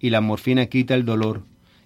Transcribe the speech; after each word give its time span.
y 0.00 0.10
la 0.10 0.20
morfina 0.20 0.66
quita 0.66 0.94
el 0.94 1.04
dolor. 1.04 1.42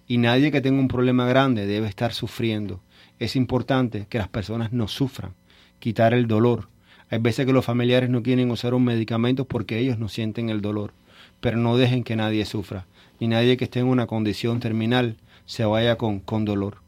Y 0.07 0.19
nadie 0.19 0.51
que 0.51 0.61
tenga 0.61 0.81
un 0.81 0.89
problema 0.89 1.27
grande 1.27 1.67
debe 1.67 1.89
estar 1.89 2.13
sufriendo. 2.13 2.81
Es 3.19 3.37
importante 3.37 4.07
que 4.09 4.19
las 4.19 4.29
personas 4.29 4.73
no 4.73 4.89
sufran, 4.89 5.35
quitar 5.79 6.15
el 6.15 6.27
dolor. 6.27 6.69
Hay 7.11 7.19
veces 7.19 7.47
que 7.47 7.53
los 7.53 7.65
familiares 7.65 8.11
no 8.11 8.23
quieren 8.23 8.51
usar 8.51 8.75
un 8.75 8.85
medicamento 8.85 9.45
porque 9.45 9.79
ellos 9.79 9.99
no 9.99 10.09
sienten 10.09 10.49
el 10.49 10.61
dolor, 10.61 10.93
pero 11.41 11.57
no 11.57 11.77
dejen 11.77 12.05
que 12.05 12.17
nadie 12.17 12.45
sufra, 12.45 12.87
ni 13.21 13.29
nadie 13.29 13.57
que 13.57 13.65
esté 13.65 13.81
en 13.81 13.87
una 13.87 14.07
condición 14.07 14.61
terminal 14.61 15.17
se 15.47 15.65
vaya 15.65 15.97
con, 15.97 16.21
con 16.21 16.45
dolor. 16.45 16.79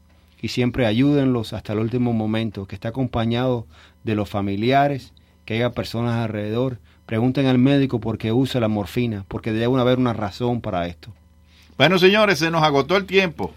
Y 0.41 0.49
siempre 0.49 0.85
ayúdenlos 0.85 1.53
hasta 1.53 1.73
el 1.73 1.79
último 1.79 2.13
momento, 2.13 2.67
que 2.67 2.75
esté 2.75 2.87
acompañado 2.87 3.65
de 4.03 4.15
los 4.15 4.29
familiares, 4.29 5.13
que 5.45 5.55
haya 5.55 5.71
personas 5.71 6.15
alrededor. 6.15 6.79
Pregunten 7.05 7.45
al 7.45 7.57
médico 7.57 7.99
por 7.99 8.17
qué 8.17 8.31
usa 8.31 8.59
la 8.59 8.67
morfina, 8.67 9.25
porque 9.27 9.51
debe 9.51 9.79
haber 9.79 9.99
una 9.99 10.13
razón 10.13 10.61
para 10.61 10.87
esto. 10.87 11.13
Bueno, 11.77 11.99
señores, 11.99 12.39
se 12.39 12.49
nos 12.49 12.63
agotó 12.63 12.97
el 12.97 13.05
tiempo. 13.05 13.53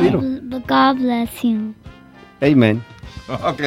Dilo. 0.00 0.20
God 0.66 0.96
bless 0.96 1.42
you. 1.42 1.74
Amen. 2.40 2.82
Ok. 3.28 3.62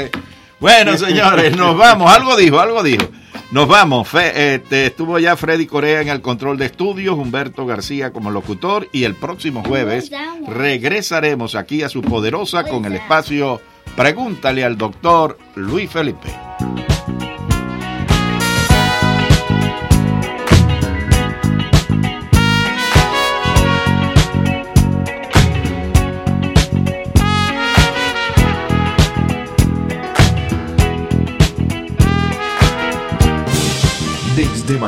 Bueno, 0.60 0.98
señores, 0.98 1.56
nos 1.58 1.78
vamos. 1.78 2.12
Algo 2.12 2.36
dijo, 2.36 2.60
algo 2.60 2.84
dijo. 2.84 3.06
Nos 3.52 3.68
vamos. 3.68 4.08
este, 4.14 4.88
estuvo 4.88 5.20
ya 5.20 5.36
Freddy 5.36 5.68
Corea 5.68 6.02
en 6.02 6.10
el 6.10 6.22
control 6.22 6.58
de 6.58 6.66
estudios, 6.66 7.18
Humberto 7.18 7.66
García 7.66 8.12
como 8.12 8.32
locutor 8.32 8.88
y 8.92 9.04
el 9.04 9.14
próximo 9.16 9.64
jueves 9.64 10.10
regresaremos 10.48 11.56
aquí 11.56 11.84
a 11.84 11.90
su 11.90 12.02
poderosa 12.02 12.64
con 12.64 12.86
el 12.86 12.94
espacio 12.94 13.62
Pregúntale 13.96 14.66
al 14.66 14.78
doctor 14.78 15.38
Luis 15.56 15.90
Felipe. 15.90 16.28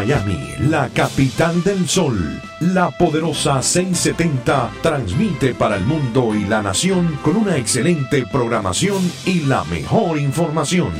Miami, 0.07 0.56
la 0.69 0.88
capital 0.88 1.62
del 1.66 1.85
sol, 1.90 2.41
la 2.62 2.91
poderosa 2.91 3.62
670 3.62 4.72
transmite 4.81 5.53
para 5.53 5.75
el 5.75 5.84
mundo 5.84 6.34
y 6.34 6.45
la 6.45 6.62
nación 6.62 7.19
con 7.22 7.35
una 7.35 7.57
excelente 7.57 8.25
programación 8.25 9.01
y 9.25 9.41
la 9.41 9.66
mejor 9.66 10.18
información. 10.18 10.94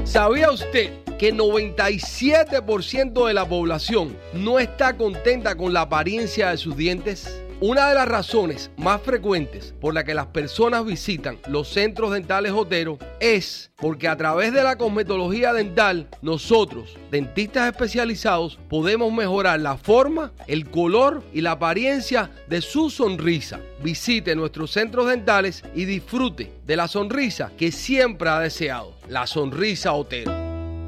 ¿Sabía 0.08 0.50
usted 0.50 0.90
que 1.18 1.34
97% 1.34 3.26
de 3.26 3.34
la 3.34 3.46
población 3.46 4.16
no 4.32 4.58
está 4.58 4.96
contenta 4.96 5.54
con 5.54 5.74
la 5.74 5.82
apariencia 5.82 6.48
de 6.48 6.56
sus 6.56 6.74
dientes? 6.78 7.42
Una 7.60 7.88
de 7.88 7.96
las 7.96 8.06
razones 8.06 8.70
más 8.76 9.02
frecuentes 9.02 9.74
por 9.80 9.92
la 9.92 10.04
que 10.04 10.14
las 10.14 10.26
personas 10.26 10.84
visitan 10.84 11.38
los 11.48 11.68
centros 11.68 12.12
dentales 12.12 12.52
Otero 12.52 12.98
es 13.18 13.72
porque 13.74 14.06
a 14.06 14.16
través 14.16 14.52
de 14.52 14.62
la 14.62 14.78
cosmetología 14.78 15.52
dental, 15.52 16.06
nosotros, 16.22 16.96
dentistas 17.10 17.68
especializados, 17.68 18.60
podemos 18.68 19.12
mejorar 19.12 19.58
la 19.58 19.76
forma, 19.76 20.30
el 20.46 20.70
color 20.70 21.24
y 21.32 21.40
la 21.40 21.52
apariencia 21.52 22.30
de 22.46 22.60
su 22.60 22.90
sonrisa. 22.90 23.58
Visite 23.82 24.36
nuestros 24.36 24.70
centros 24.70 25.08
dentales 25.08 25.64
y 25.74 25.84
disfrute 25.84 26.52
de 26.64 26.76
la 26.76 26.86
sonrisa 26.86 27.50
que 27.58 27.72
siempre 27.72 28.28
ha 28.28 28.38
deseado, 28.38 28.94
la 29.08 29.26
sonrisa 29.26 29.94
Otero. 29.94 30.47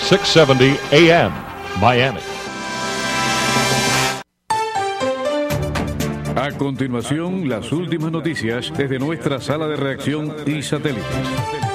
670 0.00 0.78
AM, 0.92 1.32
Miami. 1.80 2.20
A 6.36 6.52
continuación, 6.58 7.48
las 7.48 7.72
últimas 7.72 8.12
noticias 8.12 8.72
desde 8.76 8.98
nuestra 8.98 9.40
sala 9.40 9.66
de 9.66 9.76
reacción 9.76 10.34
y 10.46 10.62
satélites. 10.62 11.65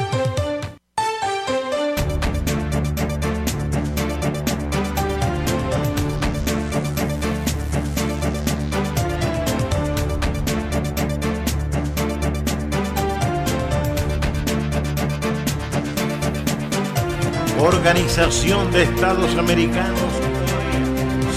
Organización 18.11 18.73
de 18.73 18.83
Estados 18.83 19.37
Americanos 19.37 20.11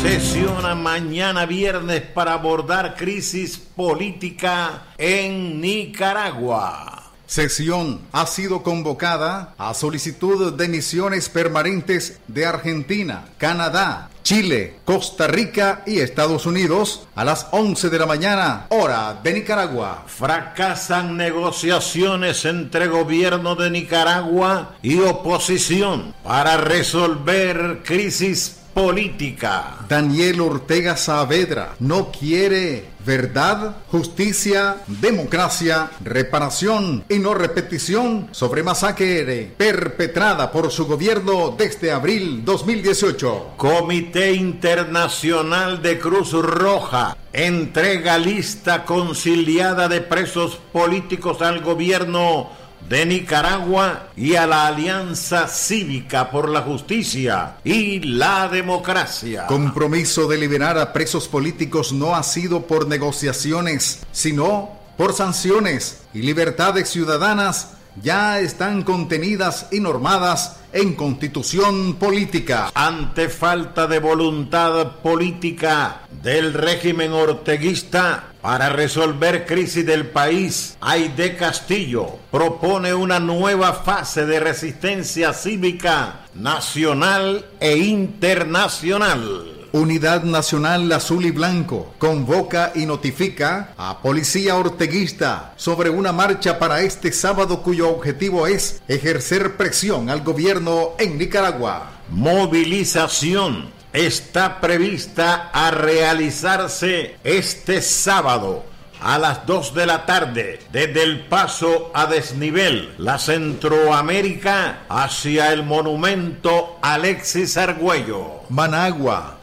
sesiona 0.02 0.74
mañana 0.74 1.46
viernes 1.46 2.00
para 2.00 2.32
abordar 2.32 2.96
crisis 2.96 3.56
política 3.56 4.88
en 4.98 5.60
Nicaragua. 5.60 7.03
Sesión 7.26 8.00
ha 8.12 8.26
sido 8.26 8.62
convocada 8.62 9.54
a 9.58 9.74
solicitud 9.74 10.52
de 10.52 10.68
misiones 10.68 11.28
permanentes 11.28 12.18
de 12.28 12.46
Argentina, 12.46 13.26
Canadá, 13.38 14.10
Chile, 14.22 14.76
Costa 14.84 15.26
Rica 15.26 15.82
y 15.86 15.98
Estados 15.98 16.46
Unidos 16.46 17.06
a 17.14 17.24
las 17.24 17.46
11 17.50 17.90
de 17.90 17.98
la 17.98 18.06
mañana, 18.06 18.66
hora 18.70 19.20
de 19.22 19.34
Nicaragua. 19.34 20.04
Fracasan 20.06 21.16
negociaciones 21.16 22.44
entre 22.46 22.88
gobierno 22.88 23.54
de 23.54 23.70
Nicaragua 23.70 24.76
y 24.82 25.00
oposición 25.00 26.14
para 26.22 26.56
resolver 26.56 27.82
crisis 27.84 28.63
política. 28.74 29.86
Daniel 29.88 30.40
Ortega 30.40 30.96
Saavedra 30.96 31.76
no 31.78 32.10
quiere 32.10 32.92
verdad, 33.06 33.76
justicia, 33.90 34.78
democracia, 34.86 35.90
reparación 36.02 37.04
y 37.08 37.18
no 37.18 37.34
repetición 37.34 38.28
sobre 38.32 38.62
masacre 38.62 39.52
perpetrada 39.56 40.50
por 40.50 40.70
su 40.70 40.86
gobierno 40.86 41.54
desde 41.56 41.92
abril 41.92 42.44
2018. 42.44 43.52
Comité 43.56 44.32
Internacional 44.32 45.80
de 45.82 45.98
Cruz 45.98 46.32
Roja 46.32 47.16
entrega 47.34 48.16
lista 48.16 48.84
conciliada 48.84 49.88
de 49.88 50.00
presos 50.00 50.58
políticos 50.72 51.42
al 51.42 51.60
gobierno 51.60 52.48
de 52.88 53.06
Nicaragua 53.06 54.08
y 54.16 54.34
a 54.34 54.46
la 54.46 54.66
Alianza 54.66 55.48
Cívica 55.48 56.31
por 56.31 56.48
la 56.48 56.62
Justicia 56.62 57.56
y 57.64 58.00
la 58.00 58.48
Democracia. 58.48 59.46
Compromiso 59.46 60.28
de 60.28 60.38
liberar 60.38 60.78
a 60.78 60.92
presos 60.92 61.28
políticos 61.28 61.92
no 61.92 62.14
ha 62.14 62.22
sido 62.22 62.66
por 62.66 62.86
negociaciones, 62.86 64.00
sino 64.12 64.72
por 64.96 65.14
sanciones 65.14 66.02
y 66.12 66.22
libertades 66.22 66.88
ciudadanas 66.90 67.70
ya 68.02 68.41
están 68.41 68.82
contenidas 68.82 69.69
y 69.70 69.81
normadas 69.81 70.61
en 70.73 70.94
constitución 70.94 71.94
política. 71.94 72.70
Ante 72.75 73.29
falta 73.29 73.87
de 73.87 74.00
voluntad 74.00 74.96
política 74.96 76.02
del 76.23 76.52
régimen 76.52 77.12
orteguista 77.12 78.25
para 78.43 78.69
resolver 78.69 79.46
crisis 79.46 79.87
del 79.87 80.06
país, 80.06 80.76
Aide 80.81 81.37
Castillo 81.37 82.19
propone 82.31 82.93
una 82.93 83.20
nueva 83.20 83.73
fase 83.73 84.26
de 84.26 84.41
resistencia 84.41 85.32
cívica 85.32 86.26
nacional 86.35 87.46
e 87.61 87.76
internacional. 87.79 89.53
Unidad 89.74 90.22
Nacional 90.22 90.92
Azul 90.92 91.26
y 91.26 91.32
Blanco 91.32 91.94
convoca 91.98 92.70
y 92.76 92.86
notifica 92.86 93.74
a 93.76 93.98
Policía 94.02 94.54
Orteguista 94.54 95.52
sobre 95.56 95.90
una 95.90 96.12
marcha 96.12 96.60
para 96.60 96.82
este 96.82 97.10
sábado 97.10 97.60
cuyo 97.60 97.90
objetivo 97.90 98.46
es 98.46 98.80
ejercer 98.86 99.56
presión 99.56 100.10
al 100.10 100.20
gobierno 100.20 100.90
en 101.00 101.18
Nicaragua. 101.18 101.90
Movilización 102.10 103.68
está 103.92 104.60
prevista 104.60 105.50
a 105.52 105.72
realizarse 105.72 107.16
este 107.24 107.82
sábado 107.82 108.64
a 109.00 109.18
las 109.18 109.44
2 109.44 109.74
de 109.74 109.86
la 109.86 110.06
tarde 110.06 110.60
desde 110.70 111.02
el 111.02 111.26
paso 111.26 111.90
a 111.94 112.06
desnivel 112.06 112.94
la 112.98 113.18
Centroamérica 113.18 114.84
hacia 114.88 115.52
el 115.52 115.64
monumento 115.64 116.78
Alexis 116.80 117.56
Argüello. 117.56 118.44
Managua, 118.50 119.38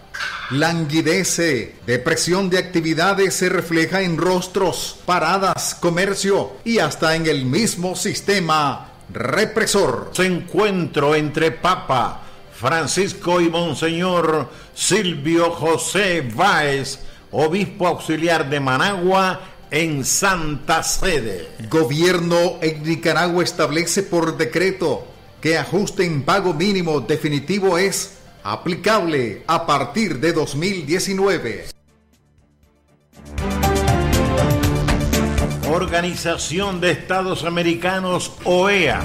languidece. 0.52 1.76
Depresión 1.86 2.50
de 2.50 2.58
actividades 2.58 3.34
se 3.34 3.50
refleja 3.50 4.02
en 4.02 4.18
rostros, 4.18 5.00
paradas, 5.06 5.76
comercio 5.76 6.54
y 6.64 6.80
hasta 6.80 7.16
en 7.16 7.26
el 7.28 7.46
mismo 7.46 7.96
sistema 7.96 8.92
represor. 9.14 10.12
Se 10.14 10.26
encuentro 10.26 11.16
entre 11.16 11.52
Papa 11.52 12.22
Francisco 12.54 13.42
y 13.42 13.50
Monseñor 13.50 14.50
Silvio 14.76 15.52
José 15.52 16.22
Báez, 16.22 17.00
obispo 17.32 17.88
auxiliar 17.88 18.50
de 18.50 18.60
Managua, 18.60 19.42
en 19.72 20.04
Santa 20.04 20.84
Sede. 20.84 21.48
Gobierno 21.70 22.58
en 22.62 22.84
Nicaragua 22.84 23.44
establece 23.44 24.04
por 24.04 24.38
decreto 24.38 25.08
que 25.40 25.58
ajuste 25.58 26.06
en 26.06 26.24
pago 26.24 26.54
mínimo 26.54 27.00
definitivo 27.02 27.78
es 27.78 28.21
aplicable 28.44 29.44
a 29.48 29.66
partir 29.66 30.20
de 30.20 30.34
2019. 30.34 31.66
Organización 35.70 36.82
de 36.82 36.92
Estados 36.92 37.46
Americanos, 37.46 38.34
OEA. 38.44 39.02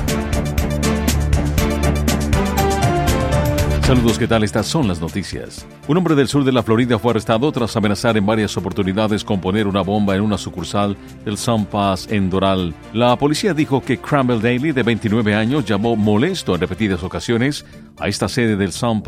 Saludos, 3.87 4.19
¿qué 4.19 4.27
tal? 4.27 4.43
Estas 4.43 4.67
son 4.67 4.89
las 4.89 5.01
noticias. 5.01 5.65
Un 5.87 5.97
hombre 5.97 6.17
del 6.17 6.27
sur 6.27 6.43
de 6.43 6.51
la 6.51 6.65
Florida 6.65 6.99
fue 6.99 7.13
arrestado 7.13 7.53
tras 7.53 7.77
amenazar 7.77 8.17
en 8.17 8.27
varias 8.27 8.57
oportunidades 8.57 9.23
con 9.23 9.41
poner 9.41 9.69
una 9.69 9.83
bomba 9.83 10.17
en 10.17 10.23
una 10.23 10.37
sucursal 10.37 10.97
del 11.25 11.39
Sun 11.39 11.67
Pass 11.67 12.09
en 12.11 12.29
Doral. 12.29 12.75
La 12.93 13.15
policía 13.17 13.55
dijo 13.55 13.81
que 13.81 13.99
Crumble 13.99 14.41
Daly, 14.41 14.73
de 14.73 14.83
29 14.83 15.37
años, 15.37 15.65
llamó 15.65 15.95
molesto 15.95 16.57
en 16.57 16.63
repetidas 16.63 17.05
ocasiones 17.05 17.65
a 17.99 18.09
esta 18.09 18.29
sede 18.29 18.57
del 18.57 18.73
Sun 18.73 19.03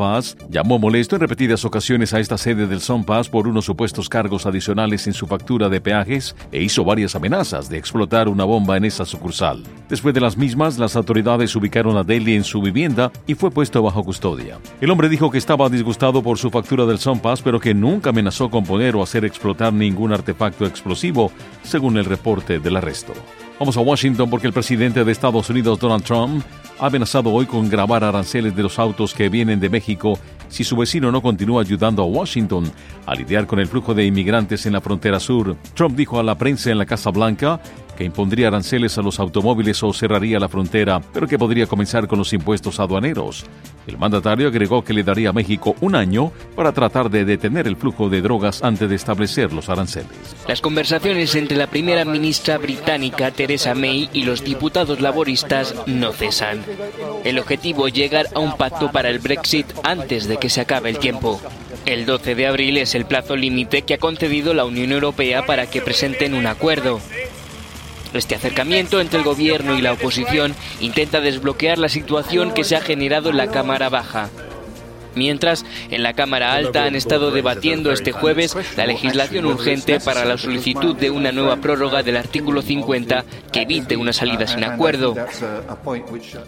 llamó 0.48 0.78
molesto 0.78 1.16
en 1.16 1.20
repetidas 1.20 1.64
ocasiones 1.64 2.14
a 2.14 2.20
esta 2.20 2.38
sede 2.38 2.66
del 2.66 2.80
Sun 2.80 3.04
Pass 3.04 3.28
por 3.28 3.48
unos 3.48 3.64
supuestos 3.64 4.08
cargos 4.08 4.46
adicionales 4.46 5.06
en 5.08 5.12
su 5.12 5.26
factura 5.26 5.68
de 5.68 5.80
peajes 5.80 6.36
e 6.52 6.62
hizo 6.62 6.84
varias 6.84 7.14
amenazas 7.16 7.68
de 7.68 7.78
explotar 7.78 8.28
una 8.28 8.44
bomba 8.44 8.76
en 8.76 8.84
esa 8.84 9.04
sucursal. 9.04 9.62
Después 9.88 10.14
de 10.14 10.20
las 10.20 10.36
mismas, 10.36 10.78
las 10.78 10.96
autoridades 10.96 11.54
ubicaron 11.56 11.96
a 11.96 12.04
Daly 12.04 12.36
en 12.36 12.44
su 12.44 12.62
vivienda 12.62 13.10
y 13.26 13.34
fue 13.34 13.50
puesto 13.50 13.82
bajo 13.82 14.04
custodia. 14.04 14.58
El 14.80 14.90
hombre 14.90 15.08
dijo 15.08 15.30
que 15.30 15.38
estaba 15.38 15.68
disgustado 15.68 16.22
por 16.22 16.38
su 16.38 16.50
factura 16.50 16.86
del 16.86 16.98
Pass, 17.20 17.42
pero 17.42 17.58
que 17.58 17.74
nunca 17.74 18.10
amenazó 18.10 18.48
con 18.48 18.64
poner 18.64 18.94
o 18.94 19.02
hacer 19.02 19.24
explotar 19.24 19.72
ningún 19.72 20.12
artefacto 20.12 20.66
explosivo, 20.66 21.32
según 21.62 21.96
el 21.98 22.04
reporte 22.04 22.60
del 22.60 22.76
arresto. 22.76 23.12
Vamos 23.58 23.76
a 23.76 23.80
Washington 23.80 24.30
porque 24.30 24.46
el 24.46 24.52
presidente 24.52 25.02
de 25.02 25.10
Estados 25.10 25.50
Unidos, 25.50 25.80
Donald 25.80 26.04
Trump, 26.04 26.44
ha 26.78 26.86
amenazado 26.86 27.32
hoy 27.32 27.46
con 27.46 27.68
grabar 27.68 28.04
aranceles 28.04 28.54
de 28.54 28.62
los 28.62 28.78
autos 28.78 29.14
que 29.14 29.28
vienen 29.28 29.58
de 29.58 29.68
México 29.68 30.16
si 30.48 30.62
su 30.62 30.76
vecino 30.76 31.10
no 31.10 31.20
continúa 31.20 31.62
ayudando 31.62 32.02
a 32.02 32.06
Washington 32.06 32.70
a 33.04 33.14
lidiar 33.16 33.46
con 33.48 33.58
el 33.58 33.66
flujo 33.66 33.94
de 33.94 34.06
inmigrantes 34.06 34.64
en 34.66 34.74
la 34.74 34.80
frontera 34.80 35.18
sur. 35.18 35.56
Trump 35.74 35.96
dijo 35.96 36.20
a 36.20 36.22
la 36.22 36.38
prensa 36.38 36.70
en 36.70 36.78
la 36.78 36.86
Casa 36.86 37.10
Blanca 37.10 37.60
que 37.98 38.04
impondría 38.04 38.46
aranceles 38.46 38.96
a 38.96 39.02
los 39.02 39.18
automóviles 39.18 39.82
o 39.82 39.92
cerraría 39.92 40.38
la 40.38 40.48
frontera, 40.48 41.00
pero 41.12 41.26
que 41.26 41.36
podría 41.36 41.66
comenzar 41.66 42.06
con 42.06 42.20
los 42.20 42.32
impuestos 42.32 42.78
aduaneros. 42.78 43.44
El 43.88 43.98
mandatario 43.98 44.46
agregó 44.46 44.84
que 44.84 44.92
le 44.92 45.02
daría 45.02 45.30
a 45.30 45.32
México 45.32 45.74
un 45.80 45.96
año 45.96 46.30
para 46.54 46.70
tratar 46.70 47.10
de 47.10 47.24
detener 47.24 47.66
el 47.66 47.74
flujo 47.74 48.08
de 48.08 48.22
drogas 48.22 48.62
antes 48.62 48.88
de 48.88 48.94
establecer 48.94 49.52
los 49.52 49.68
aranceles. 49.68 50.12
Las 50.46 50.60
conversaciones 50.60 51.34
entre 51.34 51.56
la 51.56 51.66
primera 51.66 52.04
ministra 52.04 52.56
británica 52.56 53.32
Theresa 53.32 53.74
May 53.74 54.08
y 54.12 54.22
los 54.22 54.44
diputados 54.44 55.00
laboristas 55.00 55.74
no 55.86 56.12
cesan. 56.12 56.62
El 57.24 57.40
objetivo 57.40 57.88
es 57.88 57.94
llegar 57.94 58.26
a 58.32 58.38
un 58.38 58.56
pacto 58.56 58.92
para 58.92 59.10
el 59.10 59.18
Brexit 59.18 59.66
antes 59.82 60.28
de 60.28 60.36
que 60.36 60.50
se 60.50 60.60
acabe 60.60 60.90
el 60.90 61.00
tiempo. 61.00 61.40
El 61.84 62.06
12 62.06 62.36
de 62.36 62.46
abril 62.46 62.76
es 62.76 62.94
el 62.94 63.06
plazo 63.06 63.34
límite 63.34 63.82
que 63.82 63.94
ha 63.94 63.98
concedido 63.98 64.54
la 64.54 64.66
Unión 64.66 64.92
Europea 64.92 65.44
para 65.46 65.68
que 65.68 65.82
presenten 65.82 66.34
un 66.34 66.46
acuerdo. 66.46 67.00
Este 68.14 68.34
acercamiento 68.34 69.00
entre 69.00 69.18
el 69.18 69.24
gobierno 69.24 69.76
y 69.76 69.82
la 69.82 69.92
oposición 69.92 70.54
intenta 70.80 71.20
desbloquear 71.20 71.78
la 71.78 71.88
situación 71.88 72.52
que 72.52 72.64
se 72.64 72.76
ha 72.76 72.80
generado 72.80 73.30
en 73.30 73.36
la 73.36 73.50
Cámara 73.50 73.88
Baja. 73.88 74.30
Mientras, 75.14 75.64
en 75.90 76.02
la 76.04 76.12
Cámara 76.12 76.54
Alta 76.54 76.84
han 76.84 76.94
estado 76.94 77.32
debatiendo 77.32 77.90
este 77.90 78.12
jueves 78.12 78.56
la 78.76 78.86
legislación 78.86 79.46
urgente 79.46 79.98
para 79.98 80.24
la 80.24 80.38
solicitud 80.38 80.94
de 80.94 81.10
una 81.10 81.32
nueva 81.32 81.56
prórroga 81.56 82.02
del 82.02 82.16
artículo 82.16 82.62
50 82.62 83.24
que 83.52 83.62
evite 83.62 83.96
una 83.96 84.12
salida 84.12 84.46
sin 84.46 84.62
acuerdo. 84.62 85.16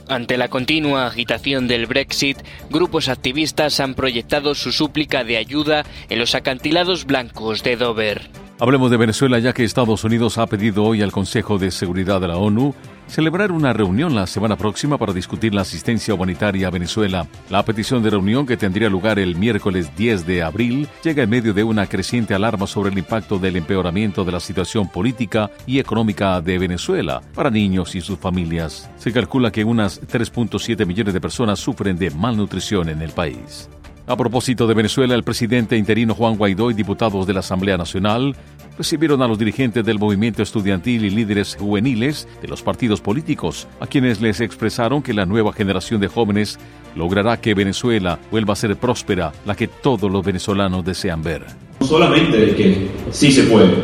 Ante 0.09 0.37
la 0.37 0.49
continua 0.49 1.07
agitación 1.07 1.67
del 1.67 1.87
Brexit, 1.87 2.39
grupos 2.71 3.09
activistas 3.09 3.81
han 3.81 3.95
proyectado 3.95 4.55
su 4.55 4.71
súplica 4.71 5.25
de 5.25 5.37
ayuda 5.37 5.85
en 6.09 6.19
los 6.21 6.35
acantilados 6.35 7.07
blancos 7.07 7.65
de 7.65 7.77
Dover. 7.77 8.50
Hablemos 8.61 8.91
de 8.91 8.99
Venezuela 8.99 9.39
ya 9.39 9.55
que 9.55 9.65
Estados 9.65 10.05
Unidos 10.05 10.37
ha 10.37 10.47
pedido 10.47 10.85
hoy 10.85 11.01
al 11.01 11.13
Consejo 11.13 11.57
de 11.57 11.71
Seguridad 11.71 12.21
de 12.21 12.29
la 12.29 12.37
ONU 12.37 12.75
celebrar 13.07 13.53
una 13.53 13.73
reunión 13.73 14.15
la 14.15 14.27
semana 14.27 14.57
próxima 14.57 14.99
para 14.99 15.15
discutir 15.15 15.55
la 15.55 15.63
asistencia 15.63 16.13
humanitaria 16.13 16.67
a 16.67 16.71
Venezuela. 16.71 17.27
La 17.49 17.65
petición 17.65 18.03
de 18.03 18.11
reunión 18.11 18.45
que 18.45 18.59
tendría 18.59 18.91
lugar 18.91 19.19
el 19.19 19.35
miércoles 19.35 19.97
10 19.97 20.27
de 20.27 20.43
abril 20.43 20.87
llega 21.03 21.23
en 21.23 21.31
medio 21.31 21.55
de 21.55 21.65
una 21.65 21.87
creciente 21.87 22.35
alarma 22.35 22.67
sobre 22.67 22.91
el 22.91 22.99
impacto 22.99 23.39
del 23.39 23.57
empeoramiento 23.57 24.27
de 24.27 24.33
la 24.33 24.41
situación 24.41 24.91
política 24.91 25.51
y 25.67 25.79
económica 25.79 26.39
de 26.43 26.59
Venezuela 26.59 27.23
para 27.35 27.51
niños 27.51 27.95
y 27.95 28.03
sus 28.03 28.19
familias. 28.19 28.91
Se 28.99 29.11
calcula 29.11 29.51
que 29.51 29.65
unas 29.65 30.03
3.7 30.03 30.85
millones 30.85 31.15
de 31.15 31.21
personas 31.23 31.59
sufren 31.59 31.97
de 31.97 32.11
malnutrición 32.11 32.91
en 32.91 33.01
el 33.01 33.13
país. 33.13 33.71
A 34.07 34.17
propósito 34.17 34.67
de 34.67 34.75
Venezuela, 34.75 35.15
el 35.15 35.23
presidente 35.23 35.77
interino 35.77 36.15
Juan 36.15 36.37
Guaidó 36.37 36.71
y 36.71 36.75
diputados 36.75 37.27
de 37.27 37.35
la 37.35 37.41
Asamblea 37.41 37.77
Nacional 37.77 38.35
recibieron 38.77 39.21
a 39.23 39.29
los 39.29 39.39
dirigentes 39.39 39.85
del 39.85 39.99
movimiento 39.99 40.43
estudiantil 40.43 41.05
y 41.05 41.11
líderes 41.11 41.55
juveniles 41.55 42.27
de 42.41 42.49
los 42.49 42.63
partidos 42.63 43.01
políticos, 43.01 43.69
a 43.79 43.87
quienes 43.87 44.21
les 44.21 44.41
expresaron 44.41 45.03
que 45.03 45.13
la 45.13 45.27
nueva 45.27 45.53
generación 45.53 46.01
de 46.01 46.09
jóvenes 46.09 46.59
logrará 46.97 47.41
que 47.41 47.55
Venezuela 47.55 48.19
vuelva 48.31 48.55
a 48.55 48.57
ser 48.57 48.77
próspera, 48.77 49.33
la 49.45 49.55
que 49.55 49.69
todos 49.69 50.11
los 50.11 50.25
venezolanos 50.25 50.85
desean 50.85 51.23
ver. 51.23 51.45
No 51.81 51.87
solamente 51.87 52.37
de 52.39 52.55
que 52.55 52.89
sí 53.11 53.31
se 53.31 53.45
puede, 53.45 53.75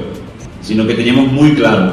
sino 0.63 0.87
que 0.87 0.95
teníamos 0.95 1.31
muy 1.31 1.53
claro 1.53 1.93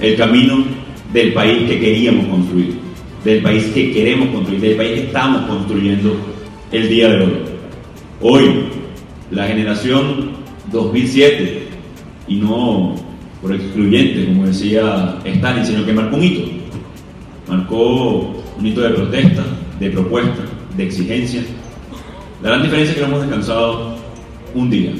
el 0.00 0.16
camino 0.16 0.64
del 1.12 1.32
país 1.32 1.66
que 1.66 1.80
queríamos 1.80 2.26
construir, 2.26 2.78
del 3.24 3.42
país 3.42 3.64
que 3.72 3.90
queremos 3.90 4.28
construir, 4.28 4.60
del 4.60 4.76
país 4.76 4.92
que 4.92 5.06
estamos 5.06 5.46
construyendo 5.46 6.37
el 6.72 6.88
día 6.88 7.08
de 7.08 7.24
hoy. 7.24 7.32
Hoy, 8.20 8.64
la 9.30 9.46
generación 9.46 10.32
2007, 10.72 11.68
y 12.26 12.36
no 12.36 12.94
por 13.40 13.54
excluyente, 13.54 14.26
como 14.26 14.46
decía 14.46 15.18
Stalin, 15.24 15.64
sino 15.64 15.86
que 15.86 15.92
marcó 15.92 16.16
un 16.16 16.24
hito. 16.24 16.50
Marcó 17.46 18.34
un 18.58 18.66
hito 18.66 18.80
de 18.80 18.90
protesta, 18.90 19.44
de 19.78 19.90
propuesta, 19.90 20.42
de 20.76 20.84
exigencia. 20.84 21.42
La 22.42 22.50
gran 22.50 22.62
diferencia 22.62 22.92
es 22.92 22.96
que 22.96 23.02
no 23.02 23.08
hemos 23.08 23.22
descansado 23.22 23.96
un 24.54 24.70
día. 24.70 24.92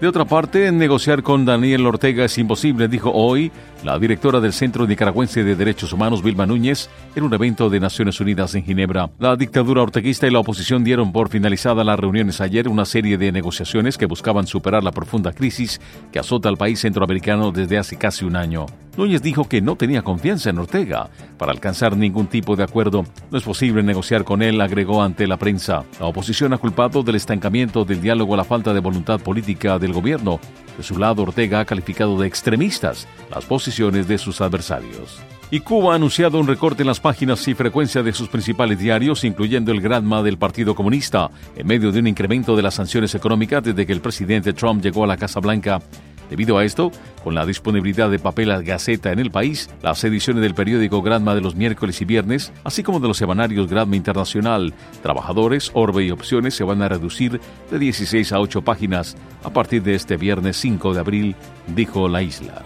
De 0.00 0.08
otra 0.08 0.24
parte, 0.24 0.72
negociar 0.72 1.22
con 1.22 1.44
Daniel 1.44 1.86
Ortega 1.86 2.24
es 2.24 2.38
imposible, 2.38 2.88
dijo 2.88 3.12
hoy 3.12 3.52
la 3.84 3.98
directora 3.98 4.40
del 4.40 4.52
Centro 4.52 4.86
Nicaragüense 4.86 5.42
de 5.42 5.56
Derechos 5.56 5.92
Humanos, 5.92 6.22
Vilma 6.22 6.46
Núñez, 6.46 6.88
en 7.14 7.24
un 7.24 7.32
evento 7.32 7.70
de 7.70 7.80
Naciones 7.80 8.20
Unidas 8.20 8.54
en 8.54 8.64
Ginebra. 8.64 9.10
La 9.18 9.36
dictadura 9.36 9.82
orteguista 9.82 10.26
y 10.26 10.30
la 10.30 10.40
oposición 10.40 10.84
dieron 10.84 11.12
por 11.12 11.28
finalizada 11.28 11.84
las 11.84 11.98
reuniones 11.98 12.40
ayer 12.40 12.68
una 12.68 12.84
serie 12.84 13.16
de 13.16 13.32
negociaciones 13.32 13.96
que 13.96 14.06
buscaban 14.06 14.46
superar 14.46 14.84
la 14.84 14.92
profunda 14.92 15.32
crisis 15.32 15.80
que 16.12 16.18
azota 16.18 16.48
al 16.48 16.56
país 16.56 16.80
centroamericano 16.80 17.52
desde 17.52 17.78
hace 17.78 17.96
casi 17.96 18.24
un 18.24 18.36
año. 18.36 18.66
Núñez 18.96 19.22
dijo 19.22 19.48
que 19.48 19.62
no 19.62 19.76
tenía 19.76 20.02
confianza 20.02 20.50
en 20.50 20.58
Ortega 20.58 21.08
para 21.38 21.52
alcanzar 21.52 21.96
ningún 21.96 22.26
tipo 22.26 22.56
de 22.56 22.64
acuerdo. 22.64 23.04
No 23.30 23.38
es 23.38 23.44
posible 23.44 23.82
negociar 23.82 24.24
con 24.24 24.42
él, 24.42 24.60
agregó 24.60 25.02
ante 25.02 25.26
la 25.26 25.38
prensa. 25.38 25.84
La 25.98 26.06
oposición 26.06 26.52
ha 26.52 26.58
culpado 26.58 27.02
del 27.02 27.14
estancamiento 27.14 27.84
del 27.84 28.02
diálogo 28.02 28.34
a 28.34 28.38
la 28.38 28.44
falta 28.44 28.74
de 28.74 28.80
voluntad 28.80 29.20
política 29.20 29.78
del 29.78 29.92
gobierno. 29.92 30.38
De 30.76 30.82
su 30.82 30.98
lado, 30.98 31.22
Ortega 31.22 31.60
ha 31.60 31.64
calificado 31.64 32.18
de 32.18 32.26
extremistas 32.26 33.06
las 33.30 33.44
de 33.78 34.18
sus 34.18 34.40
adversarios. 34.40 35.20
Y 35.52 35.60
Cuba 35.60 35.92
ha 35.92 35.96
anunciado 35.96 36.40
un 36.40 36.46
recorte 36.48 36.82
en 36.82 36.88
las 36.88 36.98
páginas 36.98 37.46
y 37.46 37.54
frecuencia 37.54 38.02
de 38.02 38.12
sus 38.12 38.28
principales 38.28 38.78
diarios, 38.78 39.22
incluyendo 39.22 39.70
el 39.70 39.80
Granma 39.80 40.22
del 40.22 40.38
Partido 40.38 40.74
Comunista, 40.74 41.30
en 41.56 41.66
medio 41.68 41.92
de 41.92 42.00
un 42.00 42.08
incremento 42.08 42.56
de 42.56 42.62
las 42.62 42.74
sanciones 42.74 43.14
económicas 43.14 43.62
desde 43.62 43.86
que 43.86 43.92
el 43.92 44.00
presidente 44.00 44.52
Trump 44.52 44.82
llegó 44.82 45.04
a 45.04 45.06
la 45.06 45.16
Casa 45.16 45.38
Blanca. 45.38 45.80
Debido 46.28 46.58
a 46.58 46.64
esto, 46.64 46.90
con 47.24 47.34
la 47.34 47.46
disponibilidad 47.46 48.10
de 48.10 48.18
papel 48.18 48.50
a 48.50 48.60
Gaceta 48.60 49.12
en 49.12 49.18
el 49.18 49.30
país, 49.30 49.70
las 49.82 50.02
ediciones 50.02 50.42
del 50.42 50.54
periódico 50.54 51.02
Granma 51.02 51.34
de 51.34 51.40
los 51.40 51.54
miércoles 51.54 52.00
y 52.00 52.04
viernes, 52.04 52.52
así 52.64 52.82
como 52.82 53.00
de 53.00 53.08
los 53.08 53.16
semanarios 53.16 53.68
Granma 53.68 53.96
Internacional, 53.96 54.74
Trabajadores, 55.02 55.70
Orbe 55.74 56.04
y 56.04 56.10
Opciones 56.10 56.54
se 56.54 56.64
van 56.64 56.82
a 56.82 56.88
reducir 56.88 57.40
de 57.70 57.78
16 57.78 58.32
a 58.32 58.40
8 58.40 58.62
páginas 58.62 59.16
a 59.44 59.50
partir 59.50 59.82
de 59.82 59.94
este 59.94 60.16
viernes 60.16 60.56
5 60.58 60.94
de 60.94 61.00
abril, 61.00 61.36
dijo 61.74 62.08
la 62.08 62.22
isla. 62.22 62.62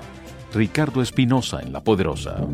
Ricardo 0.55 1.03
Espinosa 1.03 1.61
en 1.61 1.73
La 1.73 1.81
Poderosa. 1.83 2.47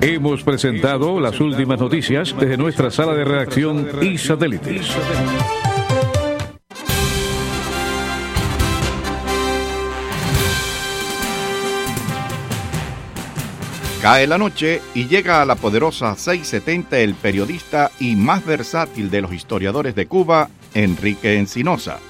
Hemos 0.00 0.42
presentado 0.42 1.20
las 1.20 1.38
últimas 1.40 1.78
noticias 1.78 2.34
desde 2.38 2.56
nuestra 2.56 2.90
sala 2.90 3.14
de 3.14 3.24
redacción 3.24 3.88
y 4.02 4.18
satélites. 4.18 4.90
Cae 14.02 14.26
la 14.26 14.38
noche 14.38 14.82
y 14.94 15.06
llega 15.06 15.40
a 15.40 15.44
la 15.44 15.54
poderosa 15.54 16.16
670 16.16 16.98
el 16.98 17.14
periodista 17.14 17.92
y 18.00 18.16
más 18.16 18.44
versátil 18.44 19.08
de 19.10 19.20
los 19.20 19.32
historiadores 19.32 19.94
de 19.94 20.06
Cuba, 20.08 20.50
Enrique 20.74 21.38
Encinosa. 21.38 22.00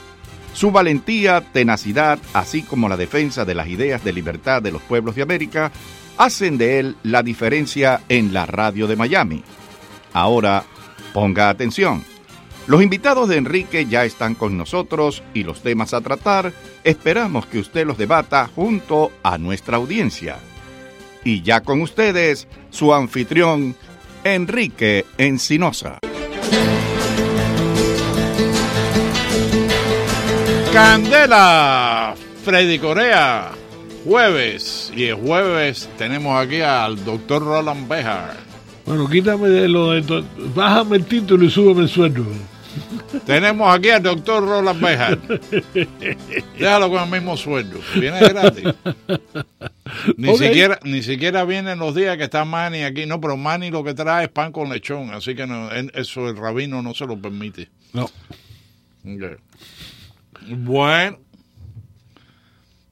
Su 0.52 0.70
valentía, 0.70 1.40
tenacidad, 1.52 2.18
así 2.34 2.62
como 2.62 2.88
la 2.88 2.96
defensa 2.96 3.44
de 3.44 3.54
las 3.54 3.68
ideas 3.68 4.04
de 4.04 4.12
libertad 4.12 4.62
de 4.62 4.72
los 4.72 4.82
pueblos 4.82 5.14
de 5.14 5.22
América, 5.22 5.72
hacen 6.18 6.58
de 6.58 6.78
él 6.78 6.96
la 7.02 7.22
diferencia 7.22 8.02
en 8.08 8.32
la 8.32 8.46
radio 8.46 8.86
de 8.86 8.96
Miami. 8.96 9.42
Ahora, 10.12 10.64
ponga 11.12 11.48
atención. 11.48 12.04
Los 12.66 12.82
invitados 12.82 13.28
de 13.28 13.38
Enrique 13.38 13.86
ya 13.86 14.04
están 14.04 14.34
con 14.34 14.56
nosotros 14.56 15.22
y 15.34 15.42
los 15.42 15.62
temas 15.62 15.94
a 15.94 16.00
tratar 16.00 16.52
esperamos 16.84 17.46
que 17.46 17.58
usted 17.58 17.86
los 17.86 17.98
debata 17.98 18.48
junto 18.54 19.10
a 19.22 19.36
nuestra 19.38 19.78
audiencia. 19.78 20.36
Y 21.24 21.42
ya 21.42 21.60
con 21.60 21.80
ustedes, 21.80 22.46
su 22.70 22.94
anfitrión, 22.94 23.74
Enrique 24.22 25.04
Encinosa. 25.18 25.98
Candela, 30.72 32.14
Freddy 32.44 32.78
Corea, 32.78 33.50
jueves. 34.06 34.90
Y 34.96 35.04
el 35.04 35.16
jueves 35.16 35.86
tenemos 35.98 36.42
aquí 36.42 36.62
al 36.62 37.04
doctor 37.04 37.42
Roland 37.42 37.86
Bejar. 37.86 38.36
Bueno, 38.86 39.06
quítame 39.06 39.50
de 39.50 39.68
lo 39.68 39.90
de... 39.90 40.24
Bájame 40.54 40.96
el 40.96 41.04
título 41.04 41.44
y 41.44 41.50
súbeme 41.50 41.82
el 41.82 41.90
sueldo. 41.90 42.24
Tenemos 43.26 43.76
aquí 43.76 43.90
al 43.90 44.02
doctor 44.02 44.46
Roland 44.46 44.80
Bejar. 44.80 45.18
Déjalo 46.58 46.90
con 46.90 47.02
el 47.02 47.10
mismo 47.10 47.36
sueldo. 47.36 47.78
Viene 47.94 48.20
gratis. 48.20 48.64
Ni, 50.16 50.34
siquiera, 50.38 50.78
ni 50.84 51.02
siquiera 51.02 51.44
vienen 51.44 51.78
los 51.80 51.94
días 51.94 52.16
que 52.16 52.24
está 52.24 52.46
Manny 52.46 52.82
aquí. 52.84 53.04
No, 53.04 53.20
pero 53.20 53.36
Manny 53.36 53.70
lo 53.70 53.84
que 53.84 53.92
trae 53.92 54.24
es 54.24 54.30
pan 54.30 54.52
con 54.52 54.70
lechón. 54.70 55.12
Así 55.12 55.34
que 55.34 55.46
no, 55.46 55.70
eso 55.70 56.30
el 56.30 56.36
rabino 56.38 56.80
no 56.80 56.94
se 56.94 57.04
lo 57.04 57.20
permite. 57.20 57.68
No. 57.92 58.04
Ok. 58.04 59.38
Bueno, 60.48 61.18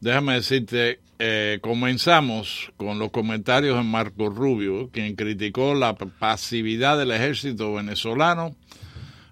déjame 0.00 0.34
decirte, 0.34 1.00
eh, 1.18 1.58
comenzamos 1.60 2.72
con 2.76 2.98
los 2.98 3.10
comentarios 3.10 3.76
de 3.76 3.82
Marco 3.82 4.30
Rubio, 4.30 4.88
quien 4.90 5.16
criticó 5.16 5.74
la 5.74 5.94
pasividad 5.94 6.98
del 6.98 7.10
ejército 7.10 7.74
venezolano 7.74 8.54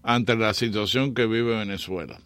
ante 0.02 0.36
la 0.36 0.52
situación 0.54 1.14
que 1.14 1.26
vive 1.26 1.56
Venezuela. 1.56 2.18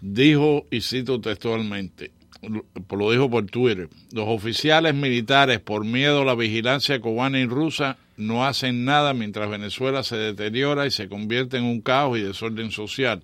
Dijo, 0.00 0.66
y 0.70 0.80
cito 0.80 1.20
textualmente, 1.20 2.12
lo 2.42 2.64
lo 2.96 3.10
dijo 3.10 3.30
por 3.30 3.46
Twitter, 3.46 3.88
los 4.12 4.26
oficiales 4.28 4.94
militares, 4.94 5.60
por 5.60 5.84
miedo 5.84 6.22
a 6.22 6.24
la 6.24 6.34
vigilancia 6.34 7.00
cubana 7.00 7.38
y 7.38 7.46
rusa, 7.46 7.98
no 8.16 8.46
hacen 8.46 8.84
nada 8.84 9.14
mientras 9.14 9.50
Venezuela 9.50 10.02
se 10.02 10.16
deteriora 10.16 10.86
y 10.86 10.90
se 10.90 11.08
convierte 11.08 11.58
en 11.58 11.64
un 11.64 11.80
caos 11.80 12.18
y 12.18 12.22
desorden 12.22 12.70
social. 12.70 13.22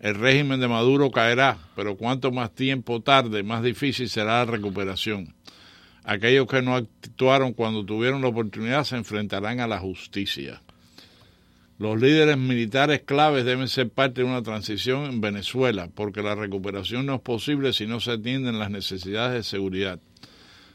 El 0.00 0.14
régimen 0.14 0.60
de 0.60 0.68
Maduro 0.68 1.10
caerá, 1.10 1.58
pero 1.74 1.96
cuanto 1.96 2.30
más 2.30 2.54
tiempo 2.54 3.00
tarde, 3.00 3.42
más 3.42 3.62
difícil 3.64 4.08
será 4.08 4.44
la 4.44 4.52
recuperación. 4.52 5.34
Aquellos 6.04 6.46
que 6.46 6.62
no 6.62 6.76
actuaron 6.76 7.52
cuando 7.52 7.84
tuvieron 7.84 8.22
la 8.22 8.28
oportunidad 8.28 8.84
se 8.84 8.96
enfrentarán 8.96 9.60
a 9.60 9.66
la 9.66 9.78
justicia. 9.78 10.62
Los 11.78 12.00
líderes 12.00 12.38
militares 12.38 13.02
claves 13.04 13.44
deben 13.44 13.68
ser 13.68 13.90
parte 13.90 14.22
de 14.22 14.26
una 14.26 14.42
transición 14.42 15.04
en 15.04 15.20
Venezuela, 15.20 15.88
porque 15.94 16.22
la 16.22 16.34
recuperación 16.34 17.06
no 17.06 17.16
es 17.16 17.20
posible 17.20 17.72
si 17.72 17.86
no 17.86 18.00
se 18.00 18.12
atienden 18.12 18.58
las 18.58 18.70
necesidades 18.70 19.34
de 19.34 19.42
seguridad. 19.42 20.00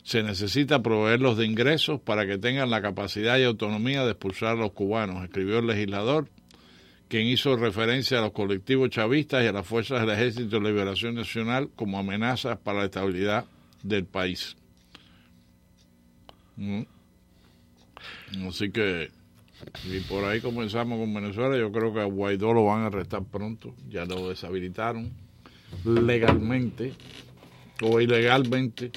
Se 0.03 0.21
necesita 0.21 0.83
proveerlos 0.83 1.37
de 1.37 1.45
ingresos 1.45 1.99
para 1.99 2.25
que 2.25 2.37
tengan 2.37 2.69
la 2.69 2.81
capacidad 2.81 3.37
y 3.37 3.43
autonomía 3.43 4.03
de 4.03 4.11
expulsar 4.11 4.49
a 4.49 4.59
los 4.59 4.73
cubanos, 4.73 5.23
escribió 5.23 5.59
el 5.59 5.67
legislador, 5.67 6.29
quien 7.13 7.27
hizo 7.27 7.55
referencia 7.55 8.17
a 8.17 8.21
los 8.21 8.31
colectivos 8.31 8.89
chavistas 8.89 9.43
y 9.43 9.45
a 9.45 9.51
las 9.51 9.67
fuerzas 9.67 10.01
del 10.01 10.09
Ejército 10.09 10.59
de 10.59 10.67
Liberación 10.67 11.13
Nacional 11.13 11.69
como 11.75 11.99
amenazas 11.99 12.57
para 12.57 12.79
la 12.79 12.85
estabilidad 12.85 13.45
del 13.83 14.05
país. 14.05 14.55
Mm. 16.55 16.81
Así 18.47 18.71
que, 18.71 19.11
y 19.91 19.99
por 20.09 20.25
ahí 20.25 20.41
comenzamos 20.41 20.97
con 20.97 21.13
Venezuela. 21.13 21.55
Yo 21.55 21.71
creo 21.71 21.93
que 21.93 21.99
a 22.01 22.05
Guaidó 22.05 22.51
lo 22.51 22.65
van 22.65 22.81
a 22.81 22.85
arrestar 22.87 23.23
pronto. 23.25 23.75
Ya 23.89 24.05
lo 24.05 24.29
deshabilitaron. 24.29 25.11
legalmente 25.85 26.93
o 27.83 28.01
ilegalmente. 28.01 28.91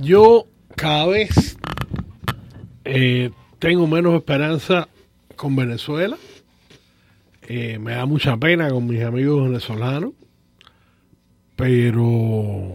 Yo 0.00 0.48
cada 0.74 1.06
vez 1.06 1.56
eh, 2.84 3.30
tengo 3.60 3.86
menos 3.86 4.14
esperanza 4.14 4.88
con 5.34 5.54
Venezuela. 5.56 6.16
Eh, 7.46 7.78
me 7.78 7.92
da 7.92 8.06
mucha 8.06 8.36
pena 8.36 8.70
con 8.70 8.86
mis 8.86 9.02
amigos 9.02 9.44
venezolanos. 9.48 10.12
Pero 11.56 12.74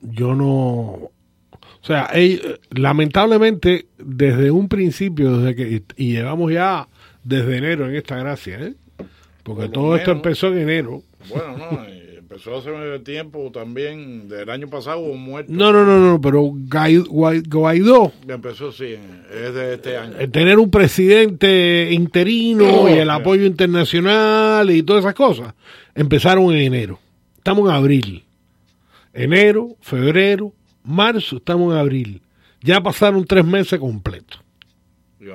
yo 0.00 0.34
no. 0.34 0.46
O 0.48 1.84
sea, 1.84 2.08
ell- 2.12 2.58
lamentablemente, 2.70 3.86
desde 3.98 4.50
un 4.50 4.68
principio, 4.68 5.38
desde 5.38 5.54
que. 5.54 5.82
Y 5.96 6.12
llevamos 6.12 6.52
ya 6.52 6.88
desde 7.22 7.56
enero 7.58 7.88
en 7.88 7.94
esta 7.96 8.16
gracia, 8.16 8.58
¿eh? 8.60 8.74
Porque 9.42 9.68
todo 9.68 9.96
esto 9.96 10.12
empezó 10.12 10.48
en 10.48 10.58
enero. 10.58 11.02
Bueno, 11.28 11.56
no, 11.56 11.84
empezó 12.32 12.56
hace 12.56 12.98
tiempo 13.00 13.50
también, 13.52 14.28
del 14.28 14.48
año 14.48 14.68
pasado 14.68 15.00
hubo 15.00 15.14
muertos. 15.14 15.54
No, 15.54 15.70
no, 15.70 15.84
no, 15.84 15.98
no, 15.98 16.20
pero 16.20 16.42
Guaidó, 16.42 18.12
Empezó, 18.26 18.72
sí, 18.72 18.96
es 19.30 19.54
de 19.54 19.74
este 19.74 19.98
año. 19.98 20.16
el 20.18 20.30
tener 20.30 20.58
un 20.58 20.70
presidente 20.70 21.88
interino 21.90 22.88
y 22.88 22.92
el 22.92 23.10
apoyo 23.10 23.44
internacional 23.44 24.70
y 24.70 24.82
todas 24.82 25.04
esas 25.04 25.14
cosas, 25.14 25.54
empezaron 25.94 26.52
en 26.52 26.58
enero. 26.60 26.98
Estamos 27.36 27.68
en 27.68 27.76
abril. 27.76 28.24
Enero, 29.12 29.76
febrero, 29.82 30.52
marzo, 30.84 31.36
estamos 31.36 31.74
en 31.74 31.78
abril. 31.78 32.22
Ya 32.62 32.80
pasaron 32.80 33.26
tres 33.26 33.44
meses 33.44 33.78
completos. 33.78 34.40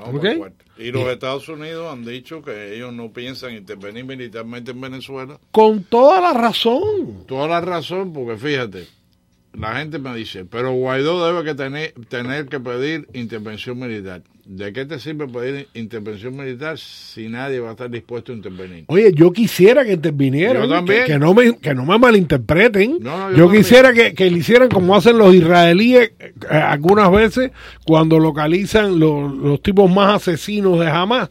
¿Ok? 0.05 0.25
Y 0.79 0.91
los 0.91 1.03
Bien. 1.03 1.13
Estados 1.13 1.47
Unidos 1.49 1.91
han 1.91 2.05
dicho 2.05 2.41
que 2.41 2.75
ellos 2.75 2.93
no 2.93 3.11
piensan 3.11 3.53
intervenir 3.53 4.05
militarmente 4.05 4.71
en 4.71 4.81
Venezuela. 4.81 5.39
Con 5.51 5.83
toda 5.83 6.21
la 6.21 6.33
razón. 6.33 7.25
Toda 7.27 7.47
la 7.47 7.61
razón, 7.61 8.13
porque 8.13 8.37
fíjate, 8.37 8.87
la 9.53 9.75
gente 9.77 9.99
me 9.99 10.15
dice, 10.15 10.45
pero 10.45 10.73
Guaidó 10.73 11.25
debe 11.25 11.43
que 11.43 11.55
tener, 11.55 11.93
tener 12.09 12.47
que 12.47 12.59
pedir 12.59 13.07
intervención 13.13 13.79
militar. 13.79 14.21
¿De 14.45 14.71
qué 14.71 14.85
te 14.85 14.97
sirve 14.97 15.27
pedir 15.27 15.67
intervención 15.73 16.37
militar 16.37 16.77
si 16.77 17.27
nadie 17.27 17.59
va 17.59 17.69
a 17.69 17.71
estar 17.71 17.89
dispuesto 17.89 18.31
a 18.31 18.35
intervenir? 18.35 18.85
Oye, 18.87 19.11
yo 19.13 19.33
quisiera 19.33 19.83
que 19.83 19.91
intervinieran. 19.91 20.63
Yo 20.63 20.69
también. 20.69 21.01
Que, 21.05 21.13
que 21.13 21.19
no, 21.19 21.33
me, 21.33 21.57
que 21.57 21.75
no 21.75 21.85
me 21.85 21.99
malinterpreten. 21.99 22.99
No, 23.01 23.29
no, 23.29 23.35
yo 23.35 23.51
quisiera 23.51 23.91
que, 23.91 24.13
que 24.13 24.31
le 24.31 24.37
hicieran 24.37 24.69
como 24.69 24.95
hacen 24.95 25.17
los 25.17 25.35
israelíes 25.35 26.11
eh, 26.19 26.33
algunas 26.49 27.11
veces 27.11 27.51
cuando 27.85 28.19
localizan 28.19 28.97
los, 28.99 29.35
los 29.35 29.61
tipos 29.61 29.91
más 29.91 30.15
asesinos 30.15 30.79
de 30.79 30.87
Hamas, 30.87 31.29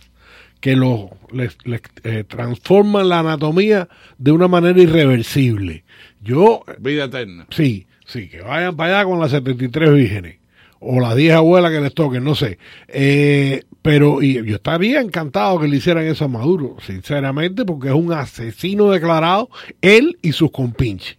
que 0.61 0.77
los, 0.77 1.07
les, 1.33 1.57
les, 1.65 1.81
eh, 2.05 2.25
transforman 2.29 3.09
la 3.09 3.21
anatomía 3.21 3.89
de 4.19 4.33
una 4.33 4.47
manera 4.49 4.79
irreversible. 4.79 5.85
Yo, 6.23 6.65
Vida 6.81 7.05
eterna. 7.05 7.47
sí, 7.49 7.87
sí, 8.07 8.29
que 8.29 8.41
vayan 8.41 8.77
para 8.77 9.01
allá 9.01 9.11
con 9.11 9.21
las 9.21 9.31
73 9.33 9.93
vírgenes. 9.93 10.39
O 10.79 11.01
las 11.01 11.17
10 11.17 11.35
abuelas 11.35 11.73
que 11.73 11.81
les 11.81 11.95
toquen, 11.95 12.23
no 12.23 12.35
sé. 12.35 12.59
Eh, 12.89 13.63
pero 13.83 14.23
y 14.23 14.35
yo 14.45 14.57
estaría 14.57 15.01
encantado 15.01 15.61
que 15.61 15.69
le 15.69 15.77
hicieran 15.77 16.05
eso 16.05 16.25
a 16.25 16.29
Maduro, 16.29 16.77
sinceramente, 16.85 17.65
porque 17.65 17.89
es 17.89 17.95
un 17.95 18.13
asesino 18.13 18.91
declarado, 18.91 19.49
él 19.81 20.19
y 20.23 20.33
sus 20.33 20.51
compinches. 20.51 21.17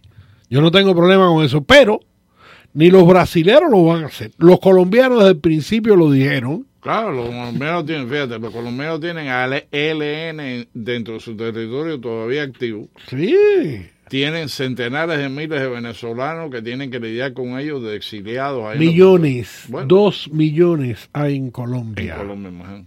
Yo 0.50 0.60
no 0.60 0.70
tengo 0.70 0.94
problema 0.94 1.26
con 1.28 1.44
eso, 1.44 1.62
pero 1.62 2.00
ni 2.74 2.90
los 2.90 3.06
brasileños 3.06 3.70
lo 3.70 3.84
van 3.84 4.04
a 4.04 4.06
hacer. 4.06 4.30
Los 4.38 4.60
colombianos 4.60 5.18
desde 5.18 5.32
el 5.32 5.38
principio 5.38 5.96
lo 5.96 6.10
dijeron. 6.10 6.66
Claro, 6.80 7.12
los 7.12 7.26
colombianos 7.26 7.86
tienen, 7.86 8.08
fíjate, 8.08 8.38
los 8.38 8.52
colombianos 8.52 9.00
tienen 9.00 9.28
al 9.28 9.64
ELN 9.72 10.68
dentro 10.72 11.14
de 11.14 11.20
su 11.20 11.36
territorio 11.36 12.00
todavía 12.00 12.44
activo. 12.44 12.88
Sí. 13.08 13.34
Tienen 14.08 14.48
centenares 14.48 15.18
de 15.18 15.28
miles 15.28 15.60
de 15.60 15.68
venezolanos 15.68 16.50
que 16.50 16.62
tienen 16.62 16.90
que 16.90 16.98
lidiar 17.00 17.32
con 17.32 17.58
ellos 17.58 17.82
de 17.82 17.96
exiliados. 17.96 18.64
ahí 18.66 18.78
Millones, 18.78 19.64
Bueno. 19.68 19.86
dos 19.88 20.28
millones 20.32 21.08
hay 21.12 21.36
en 21.36 21.50
Colombia. 21.50 22.14
En 22.14 22.20
Colombia, 22.20 22.50
imagino. 22.50 22.86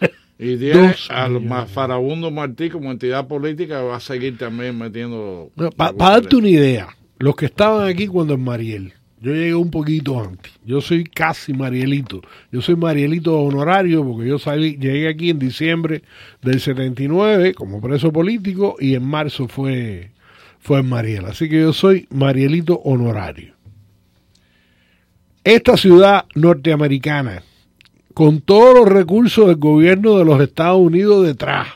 Y 0.38 0.56
tiene 0.56 0.92
al 1.10 1.40
ma- 1.40 1.66
Farabundo 1.66 2.32
Martí 2.32 2.68
como 2.68 2.90
entidad 2.90 3.28
política 3.28 3.80
va 3.82 3.96
a 3.96 4.00
seguir 4.00 4.36
también 4.38 4.76
metiendo... 4.76 5.50
Para 5.76 5.92
darte 5.92 6.34
una 6.34 6.48
idea, 6.48 6.88
los 7.18 7.36
que 7.36 7.46
estaban 7.46 7.86
aquí 7.88 8.08
cuando 8.08 8.34
en 8.34 8.42
Mariel, 8.42 8.92
yo 9.20 9.32
llegué 9.32 9.54
un 9.54 9.70
poquito 9.70 10.20
antes, 10.20 10.50
yo 10.64 10.80
soy 10.80 11.04
casi 11.04 11.52
Marielito, 11.52 12.22
yo 12.50 12.60
soy 12.60 12.74
Marielito 12.74 13.38
honorario 13.38 14.04
porque 14.04 14.26
yo 14.28 14.40
salí, 14.40 14.76
llegué 14.78 15.06
aquí 15.08 15.30
en 15.30 15.38
diciembre 15.38 16.02
del 16.40 16.58
79 16.58 17.54
como 17.54 17.80
preso 17.80 18.12
político 18.12 18.74
y 18.80 18.96
en 18.96 19.04
marzo 19.06 19.46
fue, 19.46 20.10
fue 20.62 20.78
en 20.78 20.88
Mariel, 20.88 21.24
así 21.26 21.48
que 21.48 21.60
yo 21.60 21.72
soy 21.72 22.06
Marielito 22.10 22.80
honorario. 22.84 23.54
Esta 25.42 25.76
ciudad 25.76 26.24
norteamericana, 26.36 27.42
con 28.14 28.40
todos 28.40 28.76
los 28.76 28.88
recursos 28.88 29.48
del 29.48 29.56
gobierno 29.56 30.16
de 30.18 30.24
los 30.24 30.40
Estados 30.40 30.78
Unidos 30.78 31.26
detrás, 31.26 31.66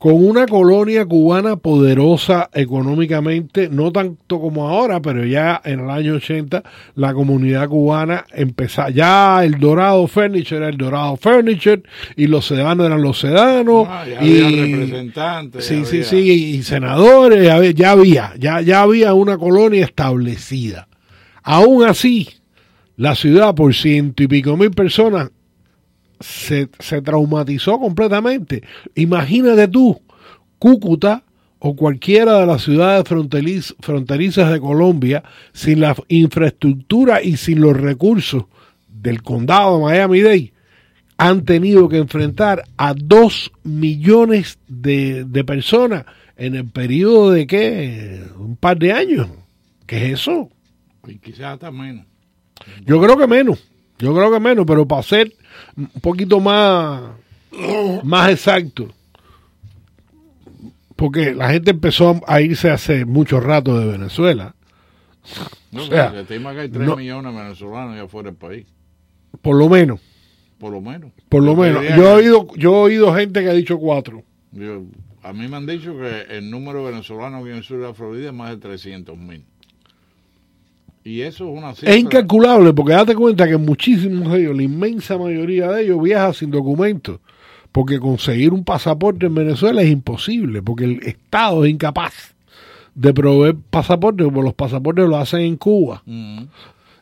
con 0.00 0.14
una 0.14 0.46
colonia 0.46 1.04
cubana 1.04 1.56
poderosa 1.56 2.48
económicamente, 2.54 3.68
no 3.68 3.92
tanto 3.92 4.40
como 4.40 4.66
ahora, 4.66 5.00
pero 5.02 5.26
ya 5.26 5.60
en 5.62 5.80
el 5.80 5.90
año 5.90 6.14
80 6.14 6.62
la 6.94 7.12
comunidad 7.12 7.68
cubana 7.68 8.24
empezó, 8.32 8.88
ya 8.88 9.44
el 9.44 9.58
Dorado 9.60 10.06
Furniture 10.06 10.56
era 10.56 10.68
el 10.70 10.78
Dorado 10.78 11.18
Furniture 11.18 11.82
y 12.16 12.28
los 12.28 12.46
sedanos 12.46 12.86
eran 12.86 13.02
los 13.02 13.18
sedanos 13.20 13.86
Ah, 13.90 14.06
ya 14.08 14.24
y 14.24 14.40
había 14.42 14.66
representantes. 14.78 15.64
sí, 15.66 15.80
ya 15.80 15.84
sí, 15.84 15.96
había- 15.96 16.04
sí, 16.08 16.56
y 16.56 16.62
senadores, 16.62 17.44
ya 17.44 17.56
había- 17.56 17.70
ya 17.72 17.90
había, 17.90 18.32
ya, 18.38 18.60
ya 18.62 18.80
había 18.80 19.12
una 19.12 19.36
colonia 19.36 19.84
establecida. 19.84 20.88
Aún 21.42 21.84
así, 21.84 22.26
la 22.96 23.14
ciudad 23.14 23.54
por 23.54 23.74
ciento 23.74 24.22
y 24.22 24.28
pico 24.28 24.56
mil 24.56 24.70
personas 24.70 25.30
se, 26.20 26.68
se 26.78 27.02
traumatizó 27.02 27.78
completamente. 27.78 28.62
Imagínate 28.94 29.68
tú, 29.68 30.00
Cúcuta 30.58 31.24
o 31.58 31.74
cualquiera 31.74 32.38
de 32.40 32.46
las 32.46 32.62
ciudades 32.62 33.04
fronteriz- 33.04 33.74
fronterizas 33.80 34.52
de 34.52 34.60
Colombia, 34.60 35.22
sin 35.52 35.80
la 35.80 35.96
infraestructura 36.08 37.22
y 37.22 37.36
sin 37.36 37.60
los 37.60 37.76
recursos 37.76 38.44
del 38.88 39.22
condado 39.22 39.76
de 39.78 39.84
Miami-Dade, 39.84 40.52
han 41.16 41.44
tenido 41.44 41.88
que 41.88 41.98
enfrentar 41.98 42.64
a 42.76 42.94
dos 42.94 43.52
millones 43.62 44.58
de, 44.68 45.24
de 45.24 45.44
personas 45.44 46.04
en 46.36 46.54
el 46.54 46.66
periodo 46.66 47.30
de 47.30 47.46
qué, 47.46 48.22
un 48.38 48.56
par 48.56 48.78
de 48.78 48.92
años. 48.92 49.28
¿Qué 49.86 50.06
es 50.06 50.20
eso? 50.20 50.48
Y 51.06 51.18
quizás 51.18 51.54
hasta 51.54 51.70
menos. 51.70 52.06
Yo 52.86 53.00
creo 53.02 53.18
que 53.18 53.26
menos, 53.26 53.69
yo 54.00 54.14
creo 54.14 54.30
que 54.32 54.40
menos, 54.40 54.64
pero 54.66 54.86
para 54.86 55.02
ser 55.02 55.32
un 55.76 55.88
poquito 56.00 56.40
más, 56.40 57.02
más 58.02 58.30
exacto, 58.30 58.88
porque 60.96 61.34
la 61.34 61.50
gente 61.50 61.70
empezó 61.70 62.20
a 62.26 62.40
irse 62.40 62.70
hace 62.70 63.04
mucho 63.04 63.40
rato 63.40 63.78
de 63.78 63.86
Venezuela, 63.86 64.54
No, 65.70 65.82
O 65.82 65.86
sea, 65.86 66.10
se 66.12 66.20
estima 66.22 66.52
que 66.54 66.60
hay 66.60 66.68
3 66.68 66.86
no- 66.88 66.96
millones 66.96 67.32
de 67.34 67.42
venezolanos 67.42 67.96
ya 67.96 68.08
fuera 68.08 68.30
del 68.30 68.38
país. 68.38 68.66
por 69.42 69.54
lo 69.56 69.68
menos, 69.68 70.00
Por 70.58 70.72
lo 70.72 70.80
menos. 70.80 71.12
por 71.28 71.42
lo 71.42 71.54
menos. 71.54 71.82
Yo 71.84 71.88
he 71.90 71.94
que- 71.96 72.02
oído, 72.30 72.46
yo 72.56 72.72
he 72.72 72.80
oído 72.90 73.14
gente 73.14 73.40
que 73.42 73.48
ha 73.50 73.52
dicho 73.54 73.78
cuatro. 73.78 74.24
yo- 74.52 74.82
a 75.22 75.32
mí 75.34 75.46
me 75.48 75.56
han 75.58 75.66
dicho 75.66 75.92
que 75.96 76.22
el 76.36 76.50
número 76.50 76.84
de 76.84 76.90
venezolanos 76.92 77.42
aquí 77.42 77.50
en 77.50 77.56
el 77.58 77.62
sur 77.62 77.78
de 77.78 77.86
la 77.86 77.94
Florida 77.94 78.28
es 78.28 78.34
más 78.34 78.50
de 78.50 78.56
300 78.56 79.16
mil. 79.16 79.44
Y 81.04 81.22
eso 81.22 81.44
es 81.50 81.58
una 81.58 81.74
cifra. 81.74 81.92
Es 81.94 81.98
incalculable 82.00 82.72
porque 82.72 82.92
date 82.92 83.14
cuenta 83.14 83.48
que 83.48 83.56
muchísimos 83.56 84.32
de 84.32 84.40
ellos, 84.42 84.56
la 84.56 84.62
inmensa 84.62 85.16
mayoría 85.16 85.68
de 85.68 85.84
ellos 85.84 86.02
viaja 86.02 86.32
sin 86.34 86.50
documentos. 86.50 87.18
Porque 87.72 87.98
conseguir 88.00 88.52
un 88.52 88.64
pasaporte 88.64 89.26
en 89.26 89.34
Venezuela 89.34 89.80
es 89.82 89.90
imposible, 89.90 90.60
porque 90.60 90.84
el 90.84 91.02
Estado 91.04 91.64
es 91.64 91.70
incapaz 91.70 92.34
de 92.94 93.14
proveer 93.14 93.54
pasaportes, 93.70 94.26
porque 94.26 94.42
los 94.42 94.54
pasaportes 94.54 95.08
lo 95.08 95.16
hacen 95.16 95.40
en 95.42 95.56
Cuba. 95.56 96.02
Mm. 96.04 96.42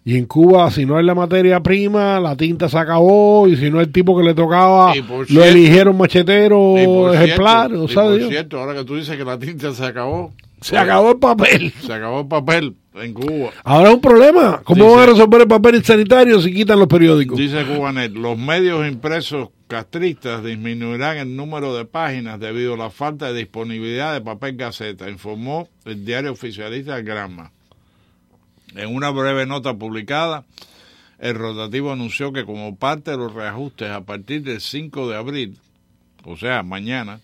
Y 0.04 0.16
en 0.16 0.26
Cuba, 0.26 0.70
si 0.70 0.86
no 0.86 0.98
es 0.98 1.04
la 1.04 1.14
materia 1.14 1.60
prima, 1.62 2.20
la 2.20 2.36
tinta 2.36 2.68
se 2.68 2.78
acabó, 2.78 3.48
y 3.48 3.56
si 3.56 3.70
no 3.70 3.80
el 3.80 3.90
tipo 3.90 4.16
que 4.16 4.22
le 4.24 4.34
tocaba, 4.34 4.94
lo 4.94 5.24
cierto- 5.24 5.44
eligieron 5.44 5.96
machetero 5.96 7.12
ejemplar, 7.12 7.68
cierto- 7.70 7.88
¿sabe 7.88 8.08
por 8.10 8.18
Dios? 8.18 8.30
cierto, 8.30 8.60
ahora 8.60 8.74
que 8.74 8.84
tú 8.84 8.96
dices 8.96 9.16
que 9.16 9.24
la 9.24 9.38
tinta 9.38 9.72
se 9.72 9.84
acabó. 9.84 10.32
Se 10.60 10.76
acabó 10.76 11.12
el 11.12 11.18
papel. 11.18 11.72
Se 11.80 11.92
acabó 11.92 12.20
el 12.20 12.26
papel 12.26 12.74
en 13.02 13.14
Cuba. 13.14 13.50
Ahora 13.64 13.88
es 13.90 13.94
un 13.96 14.00
problema. 14.00 14.60
¿Cómo 14.64 14.84
Dice- 14.84 14.96
van 14.96 15.08
a 15.08 15.12
resolver 15.12 15.40
el 15.42 15.48
papel 15.48 15.84
sanitario 15.84 16.40
si 16.40 16.52
quitan 16.52 16.78
los 16.78 16.88
periódicos? 16.88 17.38
Dice 17.38 17.64
Cubanet, 17.64 18.12
los 18.12 18.36
medios 18.38 18.86
impresos 18.86 19.48
castristas 19.66 20.42
disminuirán 20.42 21.18
el 21.18 21.36
número 21.36 21.76
de 21.76 21.84
páginas 21.84 22.40
debido 22.40 22.74
a 22.74 22.78
la 22.78 22.90
falta 22.90 23.32
de 23.32 23.38
disponibilidad 23.40 24.14
de 24.14 24.20
papel 24.22 24.56
gaceta, 24.56 25.10
informó 25.10 25.68
el 25.84 26.04
diario 26.04 26.32
oficialista 26.32 27.00
Granma. 27.02 27.52
En 28.74 28.94
una 28.94 29.10
breve 29.10 29.46
nota 29.46 29.74
publicada, 29.74 30.44
el 31.18 31.34
rotativo 31.34 31.92
anunció 31.92 32.32
que 32.32 32.44
como 32.44 32.76
parte 32.76 33.10
de 33.10 33.16
los 33.16 33.34
reajustes 33.34 33.90
a 33.90 34.02
partir 34.02 34.42
del 34.42 34.60
5 34.60 35.08
de 35.08 35.16
abril, 35.16 35.58
o 36.24 36.36
sea, 36.36 36.62
mañana, 36.62 37.20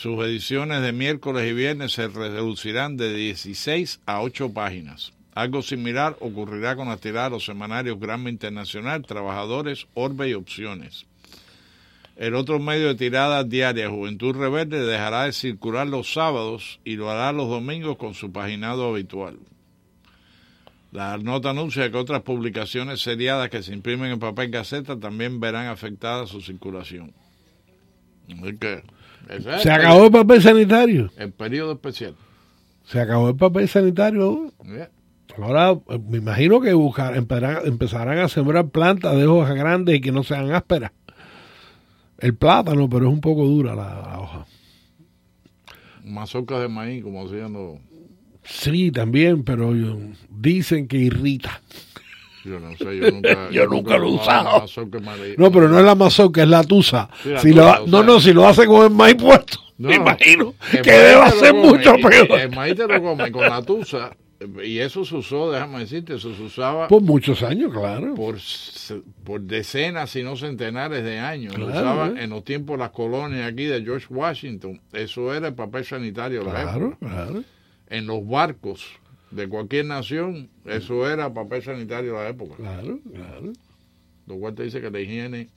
Sus 0.00 0.18
ediciones 0.24 0.80
de 0.80 0.92
miércoles 0.92 1.46
y 1.46 1.52
viernes 1.52 1.92
se 1.92 2.08
reducirán 2.08 2.96
de 2.96 3.12
16 3.12 4.00
a 4.06 4.22
8 4.22 4.54
páginas. 4.54 5.12
Algo 5.34 5.60
similar 5.60 6.16
ocurrirá 6.20 6.74
con 6.74 6.88
las 6.88 7.02
tiradas 7.02 7.28
de 7.28 7.36
los 7.36 7.44
semanarios 7.44 8.00
Gramma 8.00 8.30
Internacional, 8.30 9.04
Trabajadores, 9.04 9.88
Orbe 9.92 10.30
y 10.30 10.32
Opciones. 10.32 11.04
El 12.16 12.34
otro 12.34 12.58
medio 12.58 12.88
de 12.88 12.94
tirada 12.94 13.44
diaria, 13.44 13.90
Juventud 13.90 14.34
Rebelde, 14.34 14.80
dejará 14.80 15.24
de 15.24 15.34
circular 15.34 15.86
los 15.86 16.14
sábados 16.14 16.80
y 16.82 16.96
lo 16.96 17.10
hará 17.10 17.30
los 17.32 17.50
domingos 17.50 17.98
con 17.98 18.14
su 18.14 18.32
paginado 18.32 18.88
habitual. 18.88 19.38
La 20.92 21.18
nota 21.18 21.50
anuncia 21.50 21.90
que 21.90 21.98
otras 21.98 22.22
publicaciones 22.22 23.02
seriadas 23.02 23.50
que 23.50 23.62
se 23.62 23.74
imprimen 23.74 24.12
en 24.12 24.18
papel 24.18 24.50
gaceta 24.50 24.98
también 24.98 25.40
verán 25.40 25.66
afectada 25.66 26.26
su 26.26 26.40
circulación. 26.40 27.12
Así 28.30 28.56
que, 28.56 28.82
Se 29.62 29.70
acabó 29.70 30.06
el 30.06 30.12
papel 30.12 30.42
sanitario. 30.42 31.10
El 31.16 31.32
periodo 31.32 31.72
especial. 31.72 32.14
Se 32.84 33.00
acabó 33.00 33.28
el 33.28 33.36
papel 33.36 33.68
sanitario. 33.68 34.52
Yeah. 34.64 34.90
Ahora 35.38 35.78
eh, 35.88 35.98
me 36.08 36.18
imagino 36.18 36.60
que 36.60 36.72
buscar, 36.72 37.16
empezarán, 37.16 38.18
a 38.18 38.28
sembrar 38.28 38.68
plantas 38.68 39.16
de 39.16 39.26
hojas 39.26 39.54
grandes 39.54 39.96
y 39.96 40.00
que 40.00 40.12
no 40.12 40.22
sean 40.22 40.52
ásperas. 40.52 40.92
El 42.18 42.34
plátano, 42.34 42.88
pero 42.88 43.06
es 43.06 43.12
un 43.12 43.20
poco 43.20 43.46
dura 43.46 43.74
la, 43.74 44.02
la 44.02 44.20
hoja. 44.20 44.46
Mazorcas 46.04 46.60
de 46.60 46.68
maíz, 46.68 47.02
como 47.02 47.24
hacían 47.24 47.52
los... 47.52 47.78
Sí, 48.42 48.90
también, 48.90 49.44
pero 49.44 49.72
dicen 50.28 50.88
que 50.88 50.96
irrita. 50.96 51.60
Yo 52.44 52.58
no 52.58 52.76
sé, 52.76 52.96
yo 52.96 53.10
nunca, 53.10 53.48
Yo 53.52 53.66
nunca 53.66 53.98
lo 53.98 54.08
he 54.08 54.12
usado. 54.12 54.64
No, 55.36 55.50
pero 55.52 55.68
no 55.68 55.78
es 55.78 55.84
la 55.84 55.94
mazorca, 55.94 56.42
es 56.42 56.48
la 56.48 56.64
tusa. 56.64 57.08
Sí, 57.22 57.28
la 57.30 57.40
si 57.40 57.50
tusa, 57.50 57.78
lo, 57.78 57.84
o 57.84 57.86
no, 57.86 57.98
sea- 57.98 58.06
no, 58.06 58.20
si 58.20 58.32
lo 58.32 58.46
hace 58.48 58.66
con 58.66 58.84
el 58.84 58.90
maíz 58.90 59.16
puesto, 59.16 59.58
No, 59.78 59.88
me 59.88 59.96
no. 59.96 60.02
imagino 60.02 60.54
que 60.82 60.90
debe 60.90 61.20
hacer 61.22 61.50
come, 61.52 61.64
mucho 61.68 61.94
peor. 61.96 62.40
El 62.40 62.50
maíz 62.56 62.76
te 62.76 62.86
lo 62.86 63.02
come 63.02 63.30
con 63.30 63.42
la 63.42 63.62
tusa. 63.62 64.16
Y 64.64 64.78
eso 64.78 65.04
se 65.04 65.16
usó, 65.16 65.50
déjame 65.52 65.80
decirte, 65.80 66.14
eso 66.14 66.34
se 66.34 66.42
usaba 66.42 66.88
Por 66.88 67.02
muchos 67.02 67.42
años, 67.42 67.70
claro. 67.74 68.14
por, 68.14 68.38
por 69.22 69.42
decenas, 69.42 70.08
si 70.08 70.22
no 70.22 70.34
centenares 70.34 71.04
de 71.04 71.18
años. 71.18 71.58
Lo 71.58 71.66
Claro, 71.66 71.80
usaban 71.80 72.16
¿eh? 72.16 72.24
en 72.24 72.30
los 72.30 72.42
tiempos 72.42 72.78
de 72.78 72.84
las 72.84 72.90
colonias 72.90 73.46
aquí 73.52 73.64
de 73.64 73.82
George 73.84 74.06
Washington. 74.08 74.80
Eso 74.94 75.34
era 75.34 75.48
el 75.48 75.54
papel 75.54 75.84
sanitario. 75.84 76.40
de 76.42 76.52
la 76.54 76.62
Claro, 76.62 76.86
época. 76.86 77.06
claro. 77.06 77.44
En 77.90 78.06
los 78.06 78.26
barcos 78.26 78.86
de 79.30 79.48
cualquier 79.48 79.86
nación, 79.86 80.48
eso 80.64 81.08
era 81.08 81.32
papel 81.32 81.62
sanitario 81.62 82.14
de 82.14 82.18
la 82.18 82.28
época. 82.28 82.56
Claro, 82.56 82.98
claro. 83.14 83.52
Lo 84.26 84.36
cual 84.36 84.54
te 84.54 84.64
dice 84.64 84.80
que 84.80 84.90
la 84.90 85.00
higiene, 85.00 85.48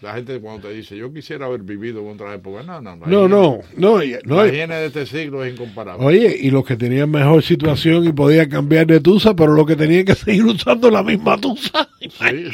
la 0.00 0.14
gente 0.14 0.40
cuando 0.40 0.68
te 0.68 0.74
dice, 0.74 0.96
yo 0.96 1.12
quisiera 1.12 1.46
haber 1.46 1.62
vivido 1.62 2.00
en 2.00 2.08
otra 2.08 2.34
época, 2.34 2.62
no, 2.62 2.80
no, 2.80 2.96
No, 2.96 3.06
no, 3.06 3.28
no, 3.28 3.60
no, 3.76 3.98
la 3.98 4.48
higiene 4.48 4.74
de 4.74 4.86
este 4.86 5.06
siglo 5.06 5.44
es 5.44 5.54
incomparable. 5.54 6.04
Oye, 6.04 6.36
y 6.40 6.50
los 6.50 6.64
que 6.64 6.76
tenían 6.76 7.10
mejor 7.10 7.42
situación 7.42 8.04
y 8.06 8.12
podían 8.12 8.48
cambiar 8.48 8.86
de 8.86 9.00
tusa, 9.00 9.34
pero 9.34 9.52
los 9.54 9.66
que 9.66 9.76
tenían 9.76 10.04
que 10.04 10.14
seguir 10.14 10.44
usando 10.44 10.90
la 10.90 11.02
misma 11.02 11.38
tusa. 11.38 11.88
Sí. 12.02 12.50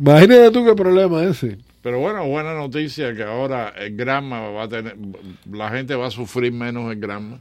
Imagínate 0.00 0.50
tú 0.50 0.64
qué 0.64 0.74
problema 0.74 1.22
ese. 1.24 1.58
Pero 1.82 2.00
bueno, 2.00 2.26
buena 2.26 2.54
noticia 2.54 3.14
que 3.14 3.22
ahora 3.22 3.72
el 3.78 3.96
grama 3.96 4.50
va 4.50 4.64
a 4.64 4.68
tener, 4.68 4.96
la 5.50 5.70
gente 5.70 5.94
va 5.94 6.08
a 6.08 6.10
sufrir 6.10 6.52
menos 6.52 6.90
el 6.92 6.98
grama, 6.98 7.40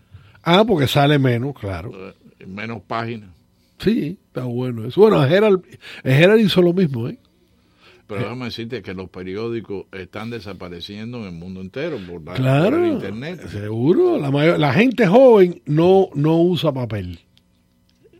Ah, 0.49 0.63
porque 0.65 0.87
sale 0.87 1.19
menos, 1.19 1.53
claro. 1.59 1.91
eh, 1.93 2.45
menos 2.45 2.81
páginas. 2.87 3.29
Sí, 3.79 4.17
está 4.27 4.43
bueno 4.45 4.85
eso. 4.85 5.01
Bueno, 5.01 5.21
Gerald, 5.27 5.61
Gerald 6.03 6.39
hizo 6.41 6.61
lo 6.61 6.73
mismo, 6.73 7.09
¿eh? 7.09 7.17
Pero 8.07 8.21
déjame 8.21 8.45
decirte 8.45 8.81
que 8.81 8.93
los 8.93 9.09
periódicos 9.09 9.85
están 9.91 10.29
desapareciendo 10.29 11.17
en 11.19 11.25
el 11.25 11.31
mundo 11.33 11.59
entero 11.59 11.97
por, 11.97 12.21
la, 12.21 12.31
por 12.31 12.35
Claro, 12.35 12.85
el 12.85 12.93
internet. 12.93 13.45
seguro. 13.49 14.17
La, 14.17 14.31
mayor- 14.31 14.57
la 14.57 14.71
gente 14.73 15.05
joven 15.05 15.61
no, 15.65 16.07
no 16.15 16.39
usa 16.41 16.71
papel. 16.71 17.19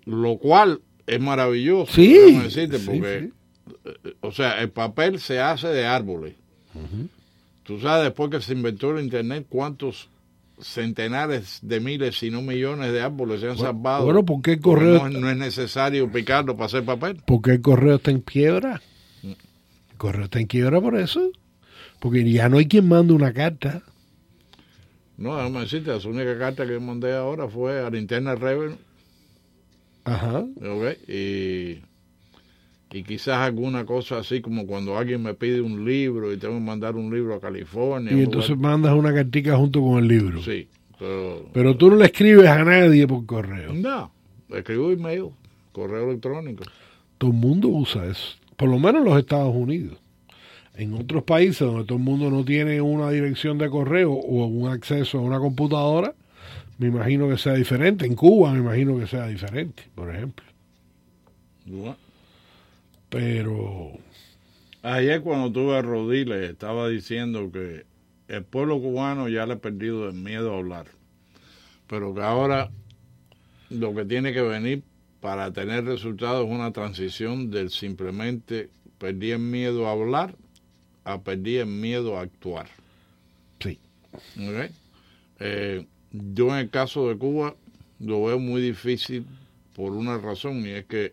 Lo 0.04 0.38
cual 0.38 0.82
es 1.06 1.22
maravilloso. 1.22 1.94
Sí, 1.94 2.10
déjame 2.14 2.44
decirte, 2.44 2.80
sí, 2.80 2.86
porque, 2.88 3.30
eh, 3.86 4.14
o 4.20 4.32
sea, 4.34 4.62
el 4.62 4.70
papel 4.72 5.20
se 5.22 5.40
hace 5.40 5.70
de 5.70 5.86
árboles. 5.86 6.36
Tú 7.64 7.80
sabes, 7.80 8.04
después 8.04 8.30
que 8.30 8.42
se 8.42 8.52
inventó 8.54 8.92
el 8.96 9.04
internet, 9.06 9.46
cuántos 9.48 10.10
centenares 10.60 11.60
de 11.62 11.80
miles, 11.80 12.18
si 12.18 12.30
no 12.32 12.42
millones 12.42 12.92
de 12.92 13.02
árboles 13.02 13.42
se 13.42 13.48
han 13.50 13.56
Bueno, 13.58 13.72
salvado. 13.74 14.06
bueno, 14.06 14.26
¿por 14.26 14.42
qué 14.42 14.54
el 14.54 14.60
correo- 14.62 15.10
No, 15.10 15.20
no 15.20 15.30
es 15.30 15.38
necesario 15.38 16.12
picarlo 16.12 16.56
para 16.56 16.66
hacer 16.66 16.84
papel. 16.86 17.22
Porque 17.26 17.52
el 17.52 17.62
correo 17.62 17.96
está 17.96 18.12
en 18.12 18.22
quiebra. 18.22 18.82
El 19.24 19.98
correo 19.98 20.26
está 20.26 20.40
en 20.40 20.48
quiebra 20.48 20.82
por 20.82 20.96
eso. 20.98 21.32
Porque 22.00 22.30
ya 22.30 22.50
no 22.50 22.58
hay 22.58 22.68
quien 22.68 22.88
mande 22.88 23.14
una 23.14 23.34
carta. 23.34 23.82
No, 25.18 25.36
déjame 25.36 25.62
decirte, 25.62 25.90
la 25.90 26.10
única 26.10 26.38
carta 26.38 26.66
que 26.68 26.80
mandé 26.80 27.16
ahora 27.16 27.48
fue 27.48 27.80
a 27.84 27.90
la 27.90 27.98
interna 27.98 28.36
Revenue. 28.36 28.78
Ajá. 30.04 30.40
¿ok? 30.40 31.10
Y, 31.10 31.80
y 32.92 33.04
quizás 33.04 33.38
alguna 33.40 33.86
cosa 33.86 34.20
así 34.20 34.42
como 34.42 34.66
cuando 34.66 34.98
alguien 34.98 35.22
me 35.22 35.34
pide 35.34 35.62
un 35.62 35.86
libro 35.86 36.32
y 36.32 36.38
tengo 36.38 36.54
que 36.56 36.62
mandar 36.62 36.96
un 36.96 37.14
libro 37.14 37.36
a 37.36 37.40
California. 37.42 38.14
Y 38.14 38.22
entonces 38.22 38.52
lugar- 38.52 38.72
mandas 38.72 38.94
una 38.94 39.14
cartica 39.14 39.56
junto 39.58 39.82
con 39.82 40.00
el 40.00 40.08
libro. 40.08 40.42
Sí, 40.42 40.68
pero... 40.98 41.50
Pero 41.54 41.76
tú 41.78 41.90
no 41.90 41.98
le 41.98 42.06
escribes 42.06 42.48
a 42.48 42.64
nadie 42.64 43.06
por 43.08 43.26
correo. 43.26 43.74
No, 43.74 44.12
escribo 44.50 44.92
email, 44.92 45.26
correo 45.72 46.10
electrónico. 46.10 46.64
Todo 47.18 47.32
el 47.32 47.38
mundo 47.38 47.68
usa 47.68 48.06
eso. 48.06 48.38
Por 48.56 48.70
lo 48.70 48.80
menos 48.80 49.02
en 49.02 49.06
los 49.10 49.20
Estados 49.20 49.54
Unidos. 49.56 49.98
En 50.76 50.94
otros 50.94 51.24
países 51.24 51.60
donde 51.60 51.86
todo 51.86 51.98
el 51.98 52.04
mundo 52.04 52.30
no 52.30 52.46
tiene 52.46 52.80
una 52.82 53.10
dirección 53.10 53.58
de 53.58 53.70
correo 53.70 54.14
o 54.14 54.46
un 54.46 54.70
acceso 54.70 55.18
a 55.18 55.22
una 55.22 55.40
computadora, 55.40 56.14
me 56.78 56.88
imagino 56.88 57.28
que 57.28 57.38
sea 57.38 57.54
diferente. 57.54 58.06
En 58.06 58.14
Cuba 58.16 58.54
me 58.54 58.60
imagino 58.60 58.98
que 59.00 59.08
sea 59.08 59.28
diferente, 59.28 59.84
por 59.96 60.14
ejemplo. 60.14 60.46
Bueno, 61.66 61.98
Pero 63.10 63.98
Ayer 64.84 65.22
cuando 65.22 65.52
tuve 65.52 65.76
a 65.76 65.82
Rodiles 65.82 66.50
estaba 66.50 66.88
diciendo 66.88 67.52
que 67.52 67.86
el 68.30 68.44
pueblo 68.46 68.80
cubano 68.80 69.28
ya 69.28 69.46
le 69.46 69.56
ha 69.56 69.60
perdido 69.60 70.08
el 70.08 70.14
miedo 70.14 70.54
a 70.54 70.60
hablar, 70.60 70.86
pero 71.88 72.16
que 72.16 72.22
ahora 72.22 72.72
lo 73.70 73.94
que 73.94 74.06
tiene 74.06 74.32
que 74.32 74.42
venir 74.42 74.84
para 75.20 75.52
tener 75.52 75.84
resultados 75.84 76.46
es 76.46 76.52
una 76.54 76.72
transición 76.72 77.52
del 77.52 77.70
simplemente 77.70 78.70
perdí 78.98 79.32
el 79.32 79.40
miedo 79.40 79.88
a 79.88 79.92
hablar 79.92 80.36
a 81.04 81.20
perdí 81.22 81.58
el 81.58 81.68
miedo 81.68 82.18
a 82.18 82.22
actuar. 82.22 82.68
Sí. 83.60 83.80
¿Ok? 84.38 84.72
Eh, 85.40 85.86
yo 86.12 86.48
en 86.48 86.60
el 86.60 86.70
caso 86.70 87.10
de 87.10 87.18
Cuba 87.18 87.56
lo 88.00 88.24
veo 88.24 88.40
muy 88.40 88.62
difícil 88.62 89.26
por 89.76 89.92
una 89.92 90.18
razón 90.18 90.66
y 90.66 90.70
es 90.70 90.86
que, 90.86 91.12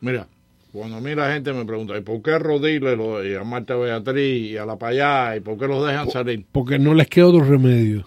mira, 0.00 0.28
cuando 0.72 0.96
a 0.96 1.00
mí 1.00 1.14
la 1.14 1.32
gente 1.32 1.52
me 1.52 1.64
pregunta, 1.64 1.96
¿y 1.96 2.00
por 2.02 2.20
qué 2.22 2.38
Rodiles 2.38 2.96
lo- 2.96 3.24
y 3.24 3.34
a 3.34 3.44
Marta 3.44 3.74
Beatriz 3.76 4.50
y 4.52 4.56
a 4.56 4.66
la 4.66 4.76
Payá 4.76 5.36
y 5.36 5.40
por 5.40 5.58
qué 5.58 5.66
los 5.66 5.86
dejan 5.86 6.10
salir? 6.10 6.44
porque 6.52 6.78
no 6.78 6.94
les 6.94 7.06
queda 7.08 7.26
otro 7.26 7.44
remedio. 7.44 8.04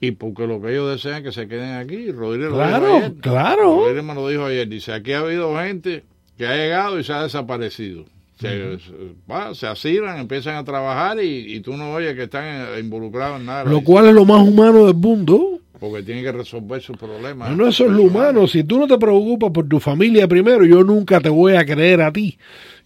Y 0.00 0.12
porque 0.12 0.46
lo 0.46 0.60
que 0.60 0.70
ellos 0.70 0.90
desean 0.90 1.16
es 1.18 1.22
que 1.22 1.32
se 1.32 1.48
queden 1.48 1.74
aquí. 1.74 2.06
Lo 2.06 2.30
Claro, 2.50 2.86
dijo 2.86 2.96
ayer. 2.96 3.12
claro. 3.20 3.82
Me 4.02 4.14
lo 4.14 4.26
dijo 4.28 4.46
ayer. 4.46 4.66
Dice, 4.68 4.92
aquí 4.92 5.12
ha 5.12 5.18
habido 5.18 5.54
gente 5.58 6.02
que 6.38 6.46
ha 6.46 6.56
llegado 6.56 6.98
y 6.98 7.04
se 7.04 7.12
ha 7.12 7.22
desaparecido. 7.24 8.04
Se, 8.40 8.48
se- 8.78 8.92
va, 9.30 9.54
se 9.54 9.66
asilan, 9.66 10.18
empiezan 10.18 10.56
a 10.56 10.64
trabajar 10.64 11.22
y, 11.22 11.54
y 11.54 11.60
tú 11.60 11.76
no 11.76 11.92
oyes 11.92 12.14
que 12.14 12.22
están 12.24 12.78
involucrados 12.78 13.38
en 13.40 13.46
nada. 13.46 13.64
Lo 13.64 13.82
cual 13.82 14.06
es 14.08 14.14
lo 14.14 14.24
más 14.24 14.46
humano 14.48 14.86
del 14.86 14.94
mundo. 14.96 15.55
Porque 15.78 16.02
tienen 16.02 16.24
que 16.24 16.32
resolver 16.32 16.80
sus 16.80 16.96
problemas. 16.96 17.50
No, 17.50 17.56
no, 17.56 17.68
eso 17.68 17.84
es 17.84 17.90
lo 17.92 18.02
humano. 18.04 18.46
Si 18.46 18.64
tú 18.64 18.78
no 18.78 18.86
te 18.86 18.96
preocupas 18.98 19.50
por 19.50 19.68
tu 19.68 19.78
familia 19.78 20.26
primero, 20.26 20.64
yo 20.64 20.82
nunca 20.82 21.20
te 21.20 21.28
voy 21.28 21.54
a 21.54 21.64
creer 21.66 22.00
a 22.02 22.10
ti 22.12 22.38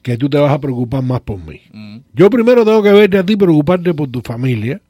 que 0.03 0.17
tú 0.17 0.29
te 0.29 0.39
vas 0.39 0.53
a 0.53 0.59
preocupar 0.61 1.03
más 1.03 1.21
por 1.21 1.39
mí. 1.39 1.61
Mm. 1.73 1.99
Yo 2.15 2.29
primero 2.31 2.65
tengo 2.65 2.83
que 2.83 2.93
verte 2.93 3.19
a 3.19 3.25
ti 3.25 3.37
preocuparte 3.37 3.95
por 3.95 4.09
tu 4.09 4.21
familia. 4.23 4.81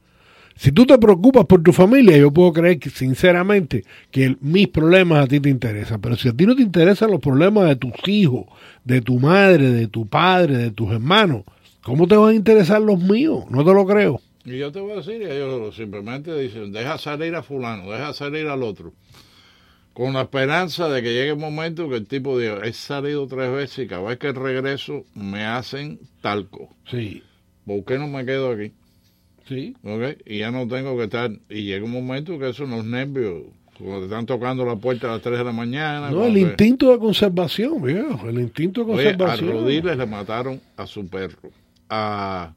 Si 0.56 0.72
tú 0.72 0.84
te 0.86 0.98
preocupas 0.98 1.46
por 1.46 1.62
tu 1.62 1.72
familia, 1.72 2.16
yo 2.18 2.30
puedo 2.30 2.52
creer 2.52 2.78
que, 2.78 2.90
sinceramente 2.90 3.84
que 4.10 4.24
el- 4.24 4.38
mis 4.40 4.68
problemas 4.68 5.24
a 5.24 5.26
ti 5.26 5.40
te 5.40 5.48
interesan. 5.48 6.00
Pero 6.00 6.16
si 6.16 6.28
a 6.28 6.32
ti 6.32 6.44
no 6.46 6.54
te 6.54 6.62
interesan 6.62 7.10
los 7.10 7.20
problemas 7.20 7.66
de 7.68 7.76
tus 7.76 7.92
hijos, 8.06 8.44
de 8.84 9.00
tu 9.00 9.18
madre, 9.18 9.70
de 9.70 9.86
tu 9.88 10.06
padre, 10.06 10.56
de 10.58 10.70
tus 10.70 10.90
hermanos, 10.92 11.42
¿cómo 11.82 12.06
te 12.06 12.16
van 12.16 12.30
a 12.30 12.34
interesar 12.34 12.80
los 12.82 12.98
míos? 13.00 13.44
No 13.50 13.64
te 13.64 13.72
lo 13.72 13.86
creo. 13.86 14.20
Y 14.44 14.58
yo 14.58 14.72
te 14.72 14.80
voy 14.80 14.92
a 14.92 14.96
decir, 14.96 15.22
ellos 15.22 15.74
simplemente 15.74 16.36
dicen, 16.38 16.72
deja 16.72 16.96
salir 16.98 17.34
a 17.34 17.42
fulano, 17.42 17.90
deja 17.90 18.12
salir 18.14 18.46
al 18.48 18.62
otro. 18.62 18.92
Con 19.92 20.14
la 20.14 20.22
esperanza 20.22 20.88
de 20.88 21.02
que 21.02 21.12
llegue 21.12 21.30
el 21.30 21.36
momento 21.36 21.88
que 21.88 21.96
el 21.96 22.06
tipo 22.06 22.38
diga, 22.38 22.60
he 22.64 22.72
salido 22.72 23.26
tres 23.26 23.52
veces 23.52 23.84
y 23.84 23.88
cada 23.88 24.02
vez 24.02 24.18
que 24.18 24.32
regreso 24.32 25.04
me 25.14 25.44
hacen 25.44 25.98
talco. 26.22 26.74
Sí. 26.90 27.22
¿Por 27.66 27.84
qué 27.84 27.98
no 27.98 28.08
me 28.08 28.24
quedo 28.24 28.52
aquí? 28.52 28.72
Sí. 29.46 29.76
¿Ok? 29.82 30.18
Y 30.24 30.38
ya 30.38 30.50
no 30.50 30.66
tengo 30.68 30.96
que 30.96 31.04
estar. 31.04 31.30
Y 31.48 31.64
llega 31.64 31.84
un 31.84 31.90
momento 31.90 32.38
que 32.38 32.48
eso 32.48 32.64
los 32.64 32.84
nervios, 32.84 33.42
cuando 33.76 33.98
te 33.98 34.04
están 34.04 34.26
tocando 34.26 34.64
la 34.64 34.76
puerta 34.76 35.08
a 35.08 35.14
las 35.14 35.22
3 35.22 35.38
de 35.38 35.44
la 35.44 35.52
mañana. 35.52 36.10
No, 36.10 36.24
el 36.24 36.38
instinto 36.38 36.92
de 36.92 36.98
conservación, 36.98 37.82
viejo. 37.82 38.28
El 38.28 38.40
instinto 38.40 38.84
de 38.84 38.92
Oye, 38.92 39.08
a 39.08 39.16
conservación. 39.16 39.50
Rodiles 39.50 39.96
le 39.98 40.06
mataron 40.06 40.60
a 40.76 40.86
su 40.86 41.06
perro. 41.08 41.50
A 41.88 42.54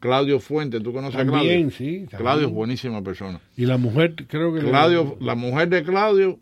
Claudio 0.00 0.40
Fuente, 0.40 0.80
¿tú 0.80 0.92
conoces 0.92 1.14
a 1.16 1.18
También, 1.24 1.70
Claudio? 1.70 1.70
sí, 1.70 1.84
también. 2.10 2.18
Claudio 2.22 2.46
es 2.48 2.52
buenísima 2.52 3.02
persona. 3.02 3.40
Y 3.56 3.66
la 3.66 3.76
mujer, 3.76 4.14
creo 4.26 4.52
que... 4.54 4.62
le- 4.62 4.70
Claudio, 4.70 5.16
la 5.20 5.34
mujer 5.34 5.68
de 5.68 5.82
Claudio 5.82 6.38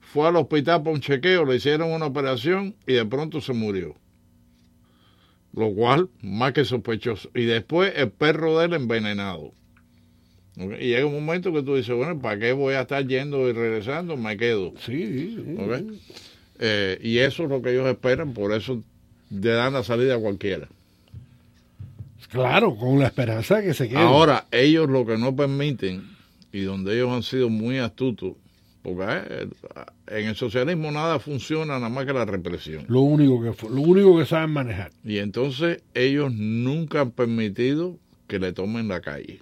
fue 0.00 0.26
al 0.28 0.36
hospital 0.36 0.82
para 0.82 0.94
un 0.94 1.00
chequeo, 1.00 1.44
le 1.44 1.56
hicieron 1.56 1.92
una 1.92 2.06
operación 2.06 2.74
y 2.86 2.94
de 2.94 3.04
pronto 3.04 3.40
se 3.40 3.52
murió. 3.52 3.94
Lo 5.52 5.72
cual, 5.74 6.08
más 6.22 6.52
que 6.52 6.64
sospechoso. 6.64 7.28
Y 7.34 7.44
después 7.44 7.92
el 7.96 8.10
perro 8.10 8.58
de 8.58 8.66
él 8.66 8.72
envenenado. 8.74 9.52
Y 10.56 10.88
llega 10.88 11.06
un 11.06 11.14
momento 11.24 11.52
que 11.52 11.62
tú 11.62 11.74
dices, 11.76 11.94
bueno, 11.94 12.18
¿para 12.20 12.38
qué 12.38 12.52
voy 12.52 12.74
a 12.74 12.82
estar 12.82 13.06
yendo 13.06 13.48
y 13.48 13.52
regresando? 13.52 14.16
Me 14.16 14.36
quedo. 14.36 14.74
Sí, 14.78 15.34
sí. 15.36 15.56
¿Ok? 15.58 15.82
Eh, 16.60 16.98
y 17.02 17.18
eso 17.18 17.44
es 17.44 17.48
lo 17.48 17.62
que 17.62 17.70
ellos 17.72 17.86
esperan, 17.88 18.32
por 18.32 18.52
eso 18.52 18.82
le 19.30 19.50
dan 19.50 19.72
la 19.72 19.82
salida 19.82 20.16
a 20.16 20.18
cualquiera. 20.18 20.68
Claro, 22.30 22.76
con 22.76 22.98
la 22.98 23.06
esperanza 23.06 23.56
de 23.56 23.64
que 23.64 23.74
se 23.74 23.88
quede. 23.88 23.98
Ahora, 23.98 24.46
ellos 24.50 24.88
lo 24.88 25.04
que 25.04 25.18
no 25.18 25.34
permiten, 25.34 26.02
y 26.52 26.60
donde 26.60 26.94
ellos 26.94 27.10
han 27.10 27.22
sido 27.22 27.48
muy 27.48 27.78
astutos, 27.78 28.34
porque 28.82 29.04
eh, 29.08 29.48
en 30.06 30.26
el 30.26 30.36
socialismo 30.36 30.90
nada 30.90 31.18
funciona 31.18 31.74
nada 31.74 31.88
más 31.88 32.06
que 32.06 32.12
la 32.12 32.24
represión. 32.24 32.84
Lo 32.88 33.00
único 33.00 33.42
que 33.42 33.68
lo 33.68 33.80
único 33.80 34.16
que 34.18 34.26
saben 34.26 34.50
manejar. 34.50 34.92
Y 35.04 35.18
entonces 35.18 35.82
ellos 35.94 36.32
nunca 36.32 37.02
han 37.02 37.10
permitido 37.10 37.98
que 38.26 38.38
le 38.38 38.52
tomen 38.52 38.88
la 38.88 39.00
calle. 39.00 39.40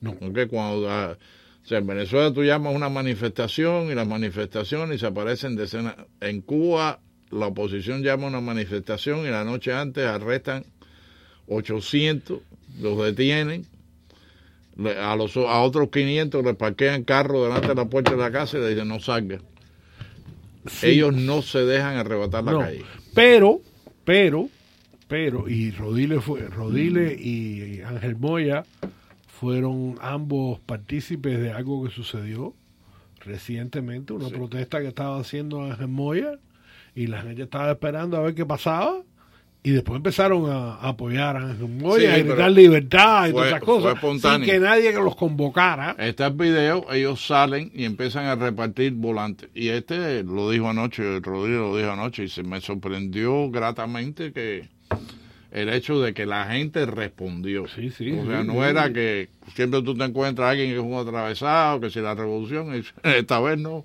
No. 0.00 0.14
Porque 0.14 0.46
cuando 0.46 0.90
ah, 0.90 1.16
o 1.64 1.66
sea, 1.68 1.78
en 1.78 1.86
Venezuela 1.86 2.32
tú 2.32 2.44
llamas 2.44 2.74
una 2.74 2.88
manifestación 2.88 3.90
y 3.90 3.94
las 3.94 4.06
manifestaciones 4.06 5.00
se 5.00 5.06
aparecen 5.06 5.54
decenas. 5.54 5.96
En 6.20 6.40
Cuba 6.40 7.00
la 7.30 7.48
oposición 7.48 8.02
llama 8.02 8.28
una 8.28 8.40
manifestación 8.40 9.26
y 9.26 9.28
la 9.28 9.44
noche 9.44 9.74
antes 9.74 10.06
arrestan 10.06 10.64
800, 11.48 12.40
los 12.80 12.98
detienen, 13.04 13.66
a, 15.00 15.16
los, 15.16 15.36
a 15.36 15.60
otros 15.60 15.88
500 15.90 16.44
les 16.44 16.56
parquean 16.56 17.02
carro 17.04 17.44
delante 17.44 17.68
de 17.68 17.74
la 17.74 17.86
puerta 17.86 18.12
de 18.12 18.18
la 18.18 18.30
casa 18.30 18.58
y 18.58 18.60
le 18.60 18.68
dicen 18.70 18.88
no 18.88 19.00
salga. 19.00 19.40
Ellos 20.82 21.14
no 21.14 21.42
se 21.42 21.60
dejan 21.60 21.96
arrebatar 21.96 22.44
la 22.44 22.52
No, 22.52 22.60
calle. 22.60 22.84
Pero, 23.14 23.60
pero, 24.04 24.48
pero, 25.08 25.48
y 25.48 25.70
Rodile 25.70 26.20
fue, 26.20 26.40
Rodile 26.42 27.14
y 27.14 27.80
Ángel 27.80 28.16
Moya 28.16 28.64
fueron 29.26 29.96
ambos 30.00 30.60
partícipes 30.60 31.40
de 31.40 31.52
algo 31.52 31.84
que 31.84 31.90
sucedió 31.90 32.54
recientemente, 33.20 34.12
una 34.12 34.28
protesta 34.28 34.80
que 34.80 34.88
estaba 34.88 35.18
haciendo 35.18 35.62
Ángel 35.62 35.88
Moya, 35.88 36.38
y 36.94 37.06
la 37.06 37.22
gente 37.22 37.42
estaba 37.42 37.70
esperando 37.70 38.16
a 38.16 38.20
ver 38.20 38.34
qué 38.34 38.44
pasaba. 38.46 39.02
Y 39.68 39.72
después 39.72 39.96
empezaron 39.98 40.48
a, 40.50 40.76
a 40.76 40.88
apoyar 40.88 41.36
a 41.36 41.40
Ángel 41.50 41.68
Moya, 41.68 42.14
Sí, 42.14 42.20
a 42.20 42.24
gritar 42.24 42.50
libertad 42.50 43.28
y 43.28 43.32
fue- 43.32 43.32
todas 43.32 43.46
esas 43.48 43.60
cosas, 43.60 43.94
espontáneo. 43.96 44.46
sin 44.46 44.54
que 44.54 44.60
nadie 44.60 44.92
que 44.92 44.96
los 44.98 45.14
convocara. 45.14 45.94
Está 45.98 46.28
el 46.28 46.32
video, 46.34 46.86
ellos 46.90 47.26
salen 47.26 47.70
y 47.74 47.84
empiezan 47.84 48.24
a 48.26 48.34
repartir 48.36 48.92
volantes. 48.94 49.50
Y 49.54 49.68
este 49.68 50.22
lo 50.22 50.48
dijo 50.50 50.70
anoche, 50.70 51.20
Rodrigo 51.20 51.70
lo 51.72 51.76
dijo 51.76 51.90
anoche, 51.90 52.24
y 52.24 52.28
se 52.28 52.42
me 52.44 52.60
sorprendió 52.62 53.50
gratamente 53.50 54.32
que 54.32 54.68
el 55.50 55.68
hecho 55.68 56.00
de 56.00 56.14
que 56.14 56.24
la 56.24 56.46
gente 56.46 56.86
respondió. 56.86 57.66
Sí, 57.68 57.90
sí. 57.90 58.10
o 58.12 58.24
sea, 58.26 58.40
sí, 58.42 58.46
no 58.46 58.64
era 58.64 58.90
que 58.92 59.28
siempre 59.54 59.82
tú 59.82 59.94
te 59.94 60.04
encuentras 60.04 60.46
a 60.46 60.50
alguien 60.50 60.70
que 60.70 60.76
es 60.76 60.82
un 60.82 60.94
atravesado, 60.94 61.80
que 61.80 61.90
si 61.90 62.00
la 62.00 62.14
revolución, 62.14 62.72
esta 63.02 63.40
vez 63.40 63.58
no. 63.58 63.84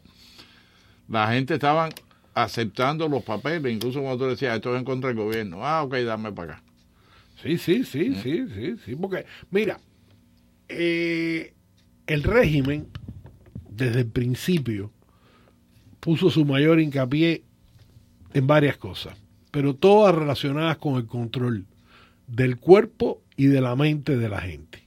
La 1.10 1.28
gente 1.34 1.56
estaban 1.56 1.90
aceptando 2.34 3.08
los 3.08 3.24
papeles, 3.24 3.74
incluso 3.74 4.02
cuando 4.02 4.26
tú 4.26 4.30
decías, 4.32 4.56
esto 4.56 4.74
es 4.74 4.80
en 4.80 4.86
contra 4.86 5.10
del 5.10 5.18
gobierno. 5.18 5.66
Ah, 5.66 5.84
ok, 5.84 5.96
dame 5.98 6.32
para 6.32 6.54
acá. 6.54 6.64
Sí, 7.42 7.58
sí, 7.58 7.84
sí, 7.84 8.16
sí, 8.16 8.46
sí, 8.54 8.76
sí, 8.86 8.96
porque 8.96 9.26
mira, 9.52 9.80
eh, 10.70 11.54
el 12.08 12.24
régimen 12.24 12.88
desde 13.70 14.02
el 14.02 14.08
principio 14.08 14.92
puso 16.00 16.30
su 16.30 16.46
mayor 16.46 16.80
hincapié 16.80 17.44
en 18.34 18.48
varias 18.48 18.78
cosas, 18.78 19.18
pero 19.52 19.76
todas 19.76 20.16
relacionadas 20.16 20.78
con 20.78 20.96
el 20.96 21.06
control 21.06 21.66
del 22.28 22.58
cuerpo 22.58 23.22
y 23.36 23.48
de 23.48 23.62
la 23.62 23.76
mente 23.76 24.18
de 24.18 24.30
la 24.30 24.42
gente. 24.42 24.84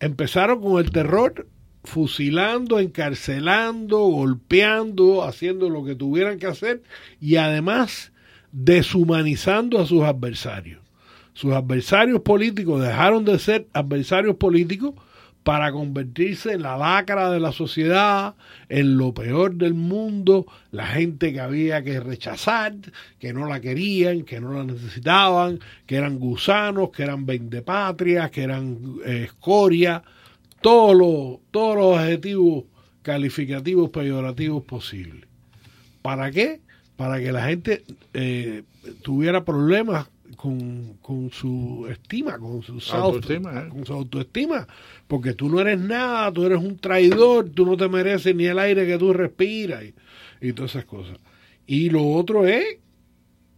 Empezaron 0.00 0.60
con 0.60 0.82
el 0.82 0.90
terror, 0.90 1.48
fusilando, 1.88 2.78
encarcelando, 2.78 3.98
golpeando, 3.98 5.24
haciendo 5.24 5.68
lo 5.70 5.84
que 5.84 5.94
tuvieran 5.94 6.38
que 6.38 6.46
hacer 6.46 6.82
y 7.20 7.36
además 7.36 8.12
deshumanizando 8.52 9.80
a 9.80 9.86
sus 9.86 10.04
adversarios. 10.04 10.80
Sus 11.32 11.52
adversarios 11.52 12.20
políticos 12.20 12.82
dejaron 12.82 13.24
de 13.24 13.38
ser 13.38 13.66
adversarios 13.72 14.36
políticos 14.36 14.94
para 15.48 15.72
convertirse 15.72 16.52
en 16.52 16.62
la 16.62 16.76
lacra 16.76 17.30
de 17.30 17.40
la 17.40 17.52
sociedad, 17.52 18.34
en 18.68 18.98
lo 18.98 19.14
peor 19.14 19.54
del 19.54 19.72
mundo, 19.72 20.46
la 20.72 20.86
gente 20.86 21.32
que 21.32 21.40
había 21.40 21.82
que 21.82 22.00
rechazar, 22.00 22.74
que 23.18 23.32
no 23.32 23.46
la 23.46 23.60
querían, 23.60 24.24
que 24.24 24.40
no 24.40 24.52
la 24.52 24.64
necesitaban, 24.64 25.60
que 25.86 25.96
eran 25.96 26.18
gusanos, 26.18 26.90
que 26.90 27.04
eran 27.04 27.24
vendepatrias, 27.24 28.30
que 28.30 28.42
eran 28.42 28.98
eh, 29.06 29.22
escoria, 29.24 30.02
todos 30.60 30.96
los, 30.96 31.40
todos 31.50 31.76
los 31.76 31.98
adjetivos 31.98 32.64
calificativos 33.02 33.90
peyorativos 33.90 34.64
posibles. 34.64 35.26
¿Para 36.02 36.30
qué? 36.30 36.60
Para 36.96 37.20
que 37.20 37.32
la 37.32 37.46
gente 37.46 37.84
eh, 38.12 38.62
tuviera 39.02 39.44
problemas 39.44 40.08
con, 40.36 40.94
con 41.00 41.30
su 41.30 41.86
estima, 41.90 42.38
con 42.38 42.62
su 42.62 42.80
Autoestima, 42.94 43.60
¿eh? 43.60 43.68
con 43.68 43.84
su 43.86 43.92
autoestima, 43.92 44.66
porque 45.06 45.32
tú 45.32 45.48
no 45.48 45.60
eres 45.60 45.80
nada, 45.80 46.32
tú 46.32 46.44
eres 46.44 46.58
un 46.58 46.78
traidor, 46.78 47.48
tú 47.50 47.66
no 47.66 47.76
te 47.76 47.88
mereces 47.88 48.34
ni 48.34 48.46
el 48.46 48.58
aire 48.58 48.86
que 48.86 48.98
tú 48.98 49.12
respiras 49.12 49.82
y, 49.84 49.94
y 50.40 50.52
todas 50.52 50.72
esas 50.72 50.84
cosas. 50.84 51.18
Y 51.66 51.90
lo 51.90 52.08
otro 52.12 52.46
es 52.46 52.64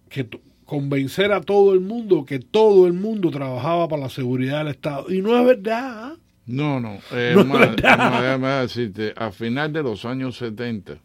que 0.08 0.26
convencer 0.64 1.32
a 1.32 1.40
todo 1.40 1.74
el 1.74 1.80
mundo 1.80 2.24
que 2.24 2.38
todo 2.38 2.86
el 2.86 2.92
mundo 2.92 3.30
trabajaba 3.30 3.88
para 3.88 4.02
la 4.02 4.08
seguridad 4.08 4.58
del 4.58 4.68
Estado. 4.68 5.12
Y 5.12 5.20
no 5.20 5.36
es 5.38 5.44
verdad. 5.44 6.14
No, 6.50 6.80
no. 6.80 6.98
Eh, 7.12 7.32
No 7.36 7.44
más- 7.44 8.38
más, 8.40 8.62
decirte, 8.62 9.14
a 9.16 9.30
final 9.30 9.72
de 9.72 9.82
los 9.82 10.04
años 10.04 10.36
70, 10.36 10.98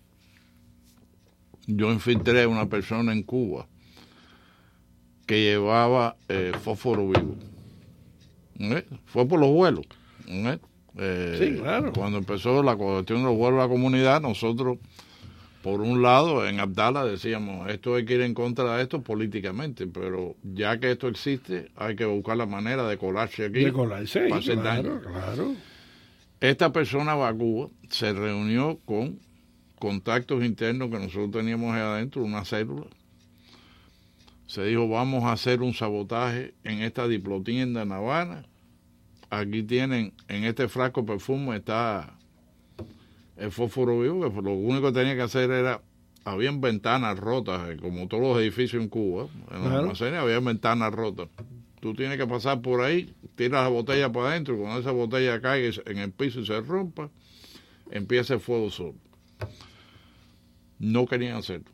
yo 1.67 1.91
infiltré 1.91 2.43
a 2.43 2.47
una 2.47 2.67
persona 2.67 3.11
en 3.13 3.23
Cuba 3.23 3.67
que 5.25 5.41
llevaba 5.41 6.15
eh, 6.29 6.51
fósforo 6.61 7.07
vivo. 7.09 7.35
¿Eh? 8.59 8.85
Fue 9.05 9.27
por 9.27 9.39
los 9.39 9.49
vuelos. 9.49 9.85
¿eh? 10.27 10.59
Eh, 10.97 11.35
Sí, 11.39 11.59
claro. 11.61 11.91
Cuando 11.93 12.19
empezó 12.19 12.61
la 12.63 12.75
cuestión 12.75 13.19
de 13.19 13.25
los 13.25 13.35
vuelos 13.37 13.59
a 13.59 13.63
la 13.63 13.69
comunidad, 13.69 14.21
nosotros, 14.21 14.77
por 15.65 15.81
un 15.81 16.03
lado, 16.03 16.47
en 16.47 16.59
Abdala 16.59 17.03
decíamos, 17.05 17.67
esto 17.71 17.95
hay 17.95 18.05
que 18.05 18.13
ir 18.13 18.21
en 18.21 18.35
contra 18.35 18.77
de 18.77 18.83
esto 18.83 19.01
políticamente, 19.01 19.87
pero 19.87 20.35
ya 20.43 20.79
que 20.79 20.91
esto 20.91 21.07
existe, 21.07 21.71
hay 21.75 21.95
que 21.95 22.05
buscar 22.05 22.37
la 22.37 22.45
manera 22.45 22.87
de 22.87 22.99
colarse 22.99 23.45
aquí. 23.45 23.63
De 23.63 23.73
colarse 23.73 24.27
para 24.27 24.41
hacer 24.41 24.59
claro, 24.59 24.89
daño. 24.89 25.01
claro. 25.01 25.55
Esta 26.39 26.71
persona 26.71 27.15
va 27.15 27.29
a 27.29 27.33
Cuba, 27.33 27.69
se 27.89 28.13
reunió 28.13 28.77
con 28.85 29.19
contactos 29.79 30.45
internos 30.45 30.91
que 30.91 30.99
nosotros 30.99 31.31
teníamos 31.31 31.73
ahí 31.73 31.81
adentro, 31.81 32.23
una 32.23 32.45
célula. 32.45 32.85
Se 34.45 34.63
dijo, 34.65 34.87
vamos 34.87 35.23
a 35.23 35.31
hacer 35.31 35.63
un 35.63 35.73
sabotaje 35.73 36.53
en 36.63 36.83
esta 36.83 37.07
diplotienda 37.07 37.81
en 37.81 37.91
Habana. 37.91 38.45
Aquí 39.31 39.63
tienen, 39.63 40.13
en 40.27 40.43
este 40.43 40.67
frasco 40.67 41.07
perfume 41.07 41.55
está 41.55 42.19
el 43.37 43.51
fósforo 43.51 43.99
vivo, 43.99 44.21
que 44.21 44.41
lo 44.41 44.53
único 44.53 44.87
que 44.87 44.99
tenía 44.99 45.15
que 45.15 45.21
hacer 45.21 45.51
era, 45.51 45.81
habían 46.23 46.61
ventanas 46.61 47.19
rotas, 47.19 47.69
eh, 47.69 47.77
como 47.77 48.07
todos 48.07 48.23
los 48.23 48.37
edificios 48.39 48.81
en 48.81 48.89
Cuba, 48.89 49.27
en 49.51 49.63
los 49.63 49.71
almacenes 49.71 50.19
había 50.19 50.39
ventanas 50.39 50.93
rotas. 50.93 51.29
Tú 51.79 51.93
tienes 51.93 52.17
que 52.17 52.25
pasar 52.25 52.61
por 52.61 52.81
ahí, 52.81 53.13
tiras 53.35 53.63
la 53.63 53.69
botella 53.69 54.11
para 54.11 54.29
adentro, 54.29 54.55
y 54.55 54.59
cuando 54.59 54.79
esa 54.79 54.91
botella 54.91 55.39
caiga 55.41 55.81
en 55.85 55.97
el 55.99 56.11
piso 56.11 56.39
y 56.39 56.45
se 56.45 56.59
rompa, 56.61 57.09
empieza 57.91 58.33
el 58.33 58.39
fuego 58.39 58.71
solo. 58.71 58.95
No 60.79 61.05
querían 61.05 61.37
hacerlo. 61.37 61.69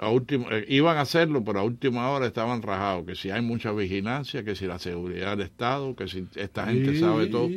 A 0.00 0.10
última, 0.10 0.46
eh, 0.52 0.64
iban 0.68 0.96
a 0.96 1.00
hacerlo, 1.00 1.42
pero 1.42 1.58
a 1.58 1.64
última 1.64 2.08
hora 2.10 2.26
estaban 2.26 2.62
rajados, 2.62 3.04
que 3.04 3.16
si 3.16 3.30
hay 3.30 3.42
mucha 3.42 3.72
vigilancia, 3.72 4.44
que 4.44 4.54
si 4.54 4.66
la 4.66 4.78
seguridad 4.78 5.36
del 5.36 5.46
Estado, 5.46 5.96
que 5.96 6.06
si 6.06 6.24
esta 6.36 6.66
gente 6.66 7.00
sabe 7.00 7.26
todo. 7.26 7.48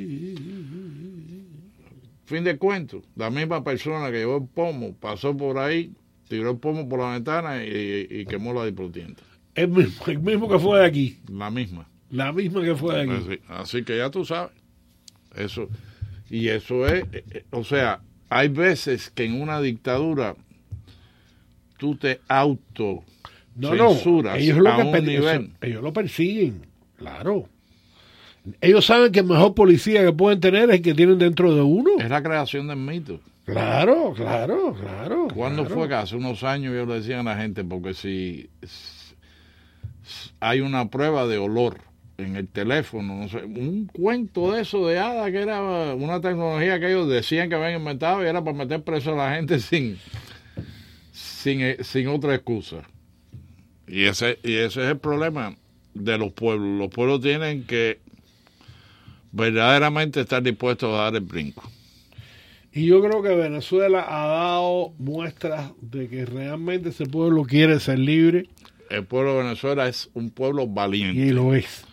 Fin 2.31 2.43
de 2.45 2.57
cuento, 2.57 3.01
la 3.17 3.29
misma 3.29 3.61
persona 3.63 4.09
que 4.09 4.19
llevó 4.19 4.37
el 4.37 4.45
pomo 4.47 4.95
pasó 4.95 5.35
por 5.35 5.57
ahí, 5.59 5.91
tiró 6.29 6.51
el 6.51 6.57
pomo 6.57 6.87
por 6.87 6.99
la 7.01 7.11
ventana 7.11 7.61
y, 7.65 8.07
y 8.09 8.25
quemó 8.25 8.53
la 8.53 8.65
diplotienda. 8.65 9.21
El 9.53 9.67
mismo, 9.67 10.05
el 10.07 10.19
mismo 10.19 10.47
que 10.49 10.57
fue 10.57 10.79
de 10.79 10.85
aquí. 10.85 11.17
La 11.29 11.51
misma. 11.51 11.89
La 12.09 12.31
misma 12.31 12.61
que 12.63 12.73
fue 12.75 12.95
de 12.95 13.01
aquí. 13.01 13.11
Así, 13.11 13.39
así 13.49 13.83
que 13.83 13.97
ya 13.97 14.09
tú 14.09 14.23
sabes. 14.23 14.51
Eso. 15.35 15.67
Y 16.29 16.47
eso 16.47 16.87
es, 16.87 17.03
eh, 17.11 17.23
eh, 17.31 17.43
o 17.51 17.65
sea, 17.65 17.99
hay 18.29 18.47
veces 18.47 19.09
que 19.09 19.25
en 19.25 19.41
una 19.41 19.59
dictadura 19.59 20.35
tú 21.77 21.95
te 21.97 22.21
auto 22.29 23.03
No, 23.55 23.75
no. 23.75 23.93
censuras 23.93 24.37
Ellos 24.37 24.57
lo, 24.59 24.69
a 24.71 24.77
que 24.77 24.83
un 24.83 25.05
nivel. 25.05 25.51
ellos 25.59 25.83
lo 25.83 25.91
persiguen. 25.91 26.65
Claro. 26.97 27.49
Ellos 28.59 28.85
saben 28.85 29.11
que 29.11 29.19
el 29.19 29.25
mejor 29.25 29.53
policía 29.53 30.03
que 30.03 30.13
pueden 30.13 30.39
tener 30.39 30.69
es 30.69 30.77
el 30.77 30.81
que 30.81 30.93
tienen 30.93 31.19
dentro 31.19 31.53
de 31.53 31.61
uno. 31.61 31.91
Es 31.99 32.09
la 32.09 32.23
creación 32.23 32.67
del 32.67 32.77
mito. 32.77 33.19
Claro, 33.45 34.13
claro, 34.15 34.73
claro. 34.73 35.27
¿Cuándo 35.33 35.63
claro. 35.63 35.75
fue 35.75 35.87
que 35.87 35.95
hace 35.95 36.15
unos 36.15 36.43
años 36.43 36.73
yo 36.73 36.85
le 36.85 36.95
decía 36.95 37.19
a 37.19 37.23
la 37.23 37.37
gente? 37.37 37.63
Porque 37.63 37.93
si 37.93 38.49
hay 40.39 40.61
una 40.61 40.89
prueba 40.89 41.27
de 41.27 41.37
olor 41.37 41.77
en 42.17 42.35
el 42.35 42.47
teléfono, 42.47 43.15
no 43.15 43.29
sé, 43.29 43.43
un 43.43 43.87
cuento 43.87 44.51
de 44.51 44.61
eso 44.61 44.87
de 44.87 44.99
hada 44.99 45.31
que 45.31 45.41
era 45.41 45.61
una 45.95 46.21
tecnología 46.21 46.79
que 46.79 46.87
ellos 46.87 47.09
decían 47.09 47.49
que 47.49 47.55
habían 47.55 47.79
inventado 47.79 48.23
y 48.23 48.27
era 48.27 48.43
para 48.43 48.57
meter 48.57 48.83
preso 48.83 49.13
a 49.13 49.17
la 49.17 49.35
gente 49.35 49.59
sin, 49.59 49.97
sin, 51.11 51.61
eh, 51.61 51.77
sin 51.81 52.07
otra 52.07 52.35
excusa. 52.35 52.83
Y 53.87 54.05
ese, 54.05 54.39
y 54.43 54.55
ese 54.55 54.83
es 54.83 54.89
el 54.89 54.99
problema 54.99 55.55
de 55.93 56.17
los 56.17 56.31
pueblos. 56.31 56.79
Los 56.79 56.89
pueblos 56.89 57.21
tienen 57.21 57.63
que 57.65 57.99
verdaderamente 59.31 60.21
estar 60.21 60.41
dispuestos 60.43 60.93
a 60.93 61.03
dar 61.03 61.15
el 61.15 61.21
brinco. 61.21 61.69
Y 62.73 62.85
yo 62.85 63.01
creo 63.01 63.21
que 63.21 63.29
Venezuela 63.35 64.05
ha 64.07 64.27
dado 64.27 64.93
muestras 64.97 65.71
de 65.81 66.07
que 66.07 66.25
realmente 66.25 66.89
ese 66.89 67.05
pueblo 67.05 67.43
quiere 67.43 67.79
ser 67.81 67.99
libre 67.99 68.47
El 68.89 69.05
pueblo 69.05 69.35
de 69.37 69.43
Venezuela 69.43 69.87
es 69.89 70.09
un 70.13 70.29
pueblo 70.31 70.67
valiente. 70.67 71.19
y 71.21 71.31
lo 71.31 71.53
es. 71.53 71.85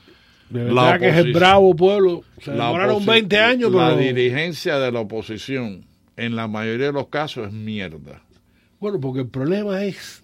De 0.51 0.65
La 0.73 0.85
verdad 0.85 1.01
que 1.01 1.09
es 1.09 1.17
el 1.17 1.33
bravo 1.33 1.75
pueblo. 1.77 2.23
Se 2.41 2.55
La 2.55 2.67
demoraron 2.67 3.03
oposi- 3.03 3.07
20 3.07 3.39
años, 3.39 3.73
La 3.73 3.97
dirigencia 3.97 4.79
de 4.79 4.91
la 4.93 5.01
oposición, 5.01 5.85
en 6.17 6.37
la 6.37 6.47
mayoría 6.49 6.87
de 6.87 6.93
los 6.93 7.09
casos, 7.09 7.49
es 7.49 7.53
mierda. 7.53 8.23
Bueno, 8.81 8.99
porque 9.01 9.21
el 9.21 9.29
problema 9.29 9.85
es 9.85 10.23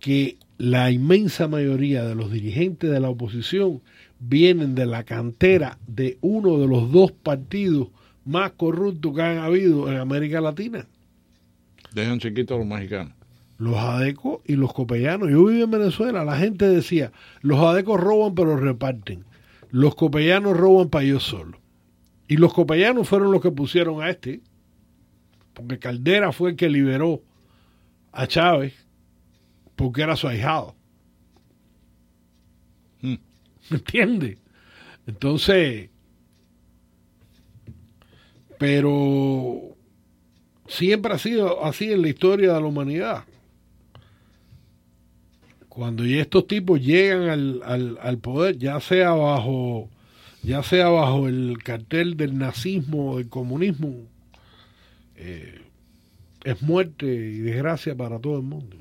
que 0.00 0.36
la 0.58 0.90
inmensa 0.90 1.46
mayoría 1.48 2.04
de 2.04 2.14
los 2.16 2.30
dirigentes 2.32 2.90
de 2.90 3.00
la 3.00 3.08
oposición 3.10 3.80
vienen 4.18 4.74
de 4.74 4.86
la 4.86 5.04
cantera 5.04 5.78
de 5.86 6.18
uno 6.20 6.58
de 6.58 6.66
los 6.66 6.90
dos 6.90 7.12
partidos 7.12 7.88
más 8.24 8.52
corruptos 8.52 9.14
que 9.14 9.22
han 9.22 9.38
habido 9.38 9.90
en 9.90 9.98
América 9.98 10.40
Latina. 10.40 10.86
Dejan 11.94 12.18
chiquitos 12.18 12.56
a 12.56 12.58
los 12.58 12.66
mexicanos. 12.66 13.14
Los 13.56 13.76
adecos 13.76 14.40
y 14.44 14.54
los 14.56 14.72
copellanos. 14.72 15.30
Yo 15.30 15.44
viví 15.46 15.62
en 15.62 15.70
Venezuela, 15.70 16.24
la 16.24 16.36
gente 16.36 16.68
decía, 16.68 17.12
los 17.40 17.58
adecos 17.60 18.00
roban 18.00 18.34
pero 18.34 18.56
reparten. 18.56 19.24
Los 19.70 19.94
copellanos 19.94 20.56
roban 20.56 20.88
para 20.88 21.04
ellos 21.04 21.24
solos. 21.24 21.60
Y 22.28 22.36
los 22.36 22.52
copellanos 22.52 23.08
fueron 23.08 23.32
los 23.32 23.40
que 23.40 23.50
pusieron 23.50 24.02
a 24.02 24.10
este, 24.10 24.42
porque 25.54 25.78
Caldera 25.78 26.30
fue 26.30 26.50
el 26.50 26.56
que 26.56 26.68
liberó 26.68 27.22
a 28.12 28.26
Chávez 28.26 28.86
porque 29.74 30.02
era 30.02 30.16
su 30.16 30.28
ahijado. 30.28 30.74
Hmm. 33.00 33.14
¿Me? 33.70 34.38
Entonces, 35.06 35.90
pero 38.58 39.76
siempre 40.66 41.14
ha 41.14 41.18
sido 41.18 41.64
así 41.64 41.92
en 41.92 42.02
la 42.02 42.08
historia 42.08 42.52
de 42.54 42.60
la 42.60 42.66
humanidad. 42.66 43.24
Cuando 45.68 46.04
estos 46.04 46.46
tipos 46.46 46.80
llegan 46.80 47.28
al, 47.28 47.62
al, 47.64 47.98
al 48.02 48.18
poder, 48.18 48.58
ya 48.58 48.80
sea 48.80 49.12
bajo 49.12 49.88
ya 50.42 50.62
sea 50.62 50.88
bajo 50.88 51.28
el 51.28 51.58
cartel 51.62 52.16
del 52.16 52.38
nazismo 52.38 53.12
o 53.12 53.18
del 53.18 53.28
comunismo, 53.28 54.06
eh, 55.16 55.60
es 56.44 56.62
muerte 56.62 57.06
y 57.06 57.38
desgracia 57.38 57.94
para 57.96 58.18
todo 58.18 58.36
el 58.36 58.44
mundo. 58.44 58.76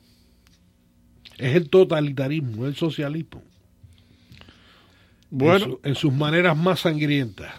Es 1.38 1.56
el 1.56 1.70
totalitarismo, 1.70 2.66
el 2.66 2.76
socialismo. 2.76 3.42
Bueno. 5.30 5.66
En, 5.66 5.72
su- 5.72 5.80
en 5.84 5.96
sus 5.96 6.14
maneras 6.14 6.56
más 6.58 6.82
sangrientas. 6.82 7.54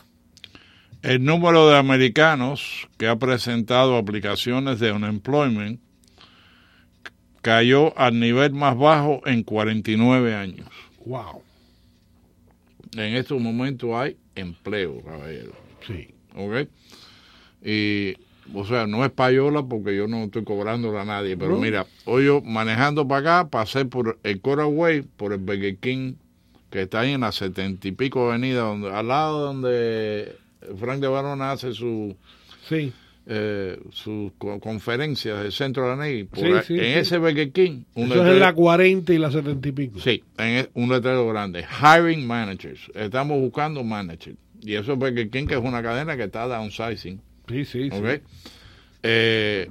El 1.03 1.25
número 1.25 1.69
de 1.69 1.77
americanos 1.79 2.89
que 2.99 3.07
ha 3.07 3.17
presentado 3.17 3.97
aplicaciones 3.97 4.81
de 4.81 4.91
unemployment 4.93 5.81
cayó 7.43 7.97
al 7.99 8.19
nivel 8.19 8.53
más 8.53 8.77
bajo 8.77 9.23
en 9.27 9.43
49 9.43 10.35
años. 10.35 10.69
Wow. 11.07 11.43
En 12.97 13.15
estos 13.15 13.41
momentos 13.41 13.91
hay 13.95 14.17
empleo, 14.35 15.01
caballero. 15.05 15.53
Sí. 15.87 16.09
¿Ok? 16.35 16.69
Y, 17.65 18.15
o 18.55 18.65
sea, 18.67 18.87
no 18.87 19.05
es 19.05 19.11
payola 19.13 19.63
porque 19.63 19.97
yo 19.97 20.09
no 20.09 20.25
estoy 20.25 20.43
cobrando 20.45 20.99
a 20.99 21.05
nadie, 21.05 21.37
pero 21.37 21.53
No. 21.53 21.59
mira, 21.61 21.87
hoy 22.07 22.25
yo 22.27 22.41
manejando 22.43 23.07
para 23.07 23.41
acá, 23.43 23.51
pasé 23.51 23.85
por 23.85 24.19
el 24.23 24.41
Coraway, 24.41 25.03
por 25.03 25.33
el 25.33 25.39
Burger 25.39 25.77
King, 25.79 26.15
que 26.71 26.83
está 26.83 27.01
ahí 27.01 27.13
en 27.13 27.21
la 27.23 27.33
setenta 27.33 27.89
y 27.89 27.93
pico 27.93 28.29
avenida, 28.31 28.61
donde, 28.63 28.91
al 28.91 29.09
lado 29.09 29.41
donde 29.47 30.37
Frank 30.79 31.01
de 31.01 31.09
Barona 31.09 31.53
hace 31.53 31.73
su, 31.73 32.15
Sí. 32.69 32.93
eh, 33.27 33.79
sus 33.91 34.33
co- 34.39 34.59
conferencias 34.61 35.43
del 35.43 35.53
centro 35.53 35.85
de 35.85 35.89
la 35.91 35.97
NEI. 36.05 36.29
Sí, 36.35 36.41
sí, 36.43 36.47
en 36.47 36.63
sí. 36.65 36.75
ese 36.81 37.19
Burger 37.19 37.53
King, 37.53 37.83
un 37.95 38.13
Eso 38.13 38.25
es 38.27 38.33
en 38.33 38.41
la 38.41 38.53
40 38.55 39.13
y 39.15 39.19
la 39.19 39.31
70 39.31 39.69
y 39.69 39.73
pico. 39.73 39.99
Sí, 40.01 40.23
en 40.37 40.47
e- 40.59 40.69
un 40.75 40.89
letrero 40.91 41.27
grande. 41.29 41.65
Hiring 41.81 42.27
managers. 42.27 42.91
Estamos 42.95 43.41
buscando 43.41 43.83
managers. 43.85 44.37
Y 44.61 44.75
eso 44.75 44.93
es 44.95 44.99
Burger 44.99 45.31
King, 45.31 45.47
que 45.47 45.55
es 45.55 45.61
una 45.61 45.83
cadena 45.83 46.17
que 46.17 46.25
está 46.25 46.47
downsizing. 46.47 47.21
Sí, 47.49 47.65
sí, 47.65 47.91
sí. 47.91 47.97
¿Ok? 47.97 48.21
Eh, 49.03 49.71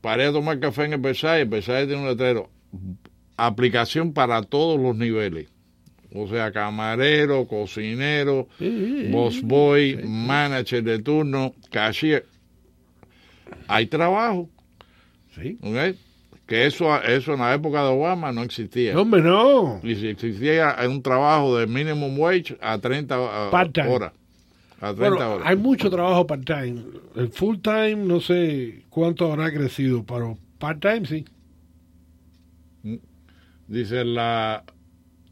paré 0.00 0.26
a 0.26 0.32
tomar 0.32 0.58
café 0.60 0.84
en 0.84 0.92
el 0.94 1.00
Versailles. 1.00 1.42
El 1.42 1.48
Versailles 1.50 1.88
tiene 1.88 2.02
un 2.02 2.08
letrero. 2.08 2.48
Aplicación 3.36 4.12
para 4.12 4.42
todos 4.42 4.80
los 4.80 4.96
niveles. 4.96 5.48
O 6.14 6.26
sea, 6.28 6.50
camarero, 6.52 7.46
cocinero, 7.46 8.48
boss 9.10 9.42
boy, 9.42 10.00
manager 10.04 10.82
de 10.82 10.98
turno, 11.00 11.54
cashier. 11.70 12.24
Hay 13.66 13.86
trabajo. 13.86 14.48
Sí. 15.34 15.58
Que 16.46 16.64
eso, 16.66 17.00
eso 17.02 17.34
en 17.34 17.40
la 17.40 17.52
época 17.54 17.82
de 17.82 17.90
Obama 17.90 18.32
no 18.32 18.42
existía. 18.42 18.94
No, 18.94 19.02
hombre, 19.02 19.20
no. 19.20 19.80
Y 19.82 19.94
si 19.96 20.08
existía 20.08 20.74
un 20.88 21.02
trabajo 21.02 21.58
de 21.58 21.66
minimum 21.66 22.18
wage 22.18 22.56
a 22.62 22.78
30 22.78 23.14
a- 23.48 23.50
Part-time. 23.50 23.88
horas. 23.88 24.12
A 24.80 24.94
30 24.94 25.08
Bueno, 25.10 25.34
horas. 25.34 25.46
hay 25.46 25.56
mucho 25.56 25.90
trabajo 25.90 26.26
part-time. 26.26 26.82
El 27.16 27.28
full-time 27.28 27.96
no 27.96 28.20
sé 28.20 28.84
cuánto 28.88 29.30
habrá 29.30 29.52
crecido, 29.52 30.04
pero 30.04 30.38
part-time 30.58 31.04
sí. 31.06 31.24
Dice 33.66 34.04
la 34.04 34.64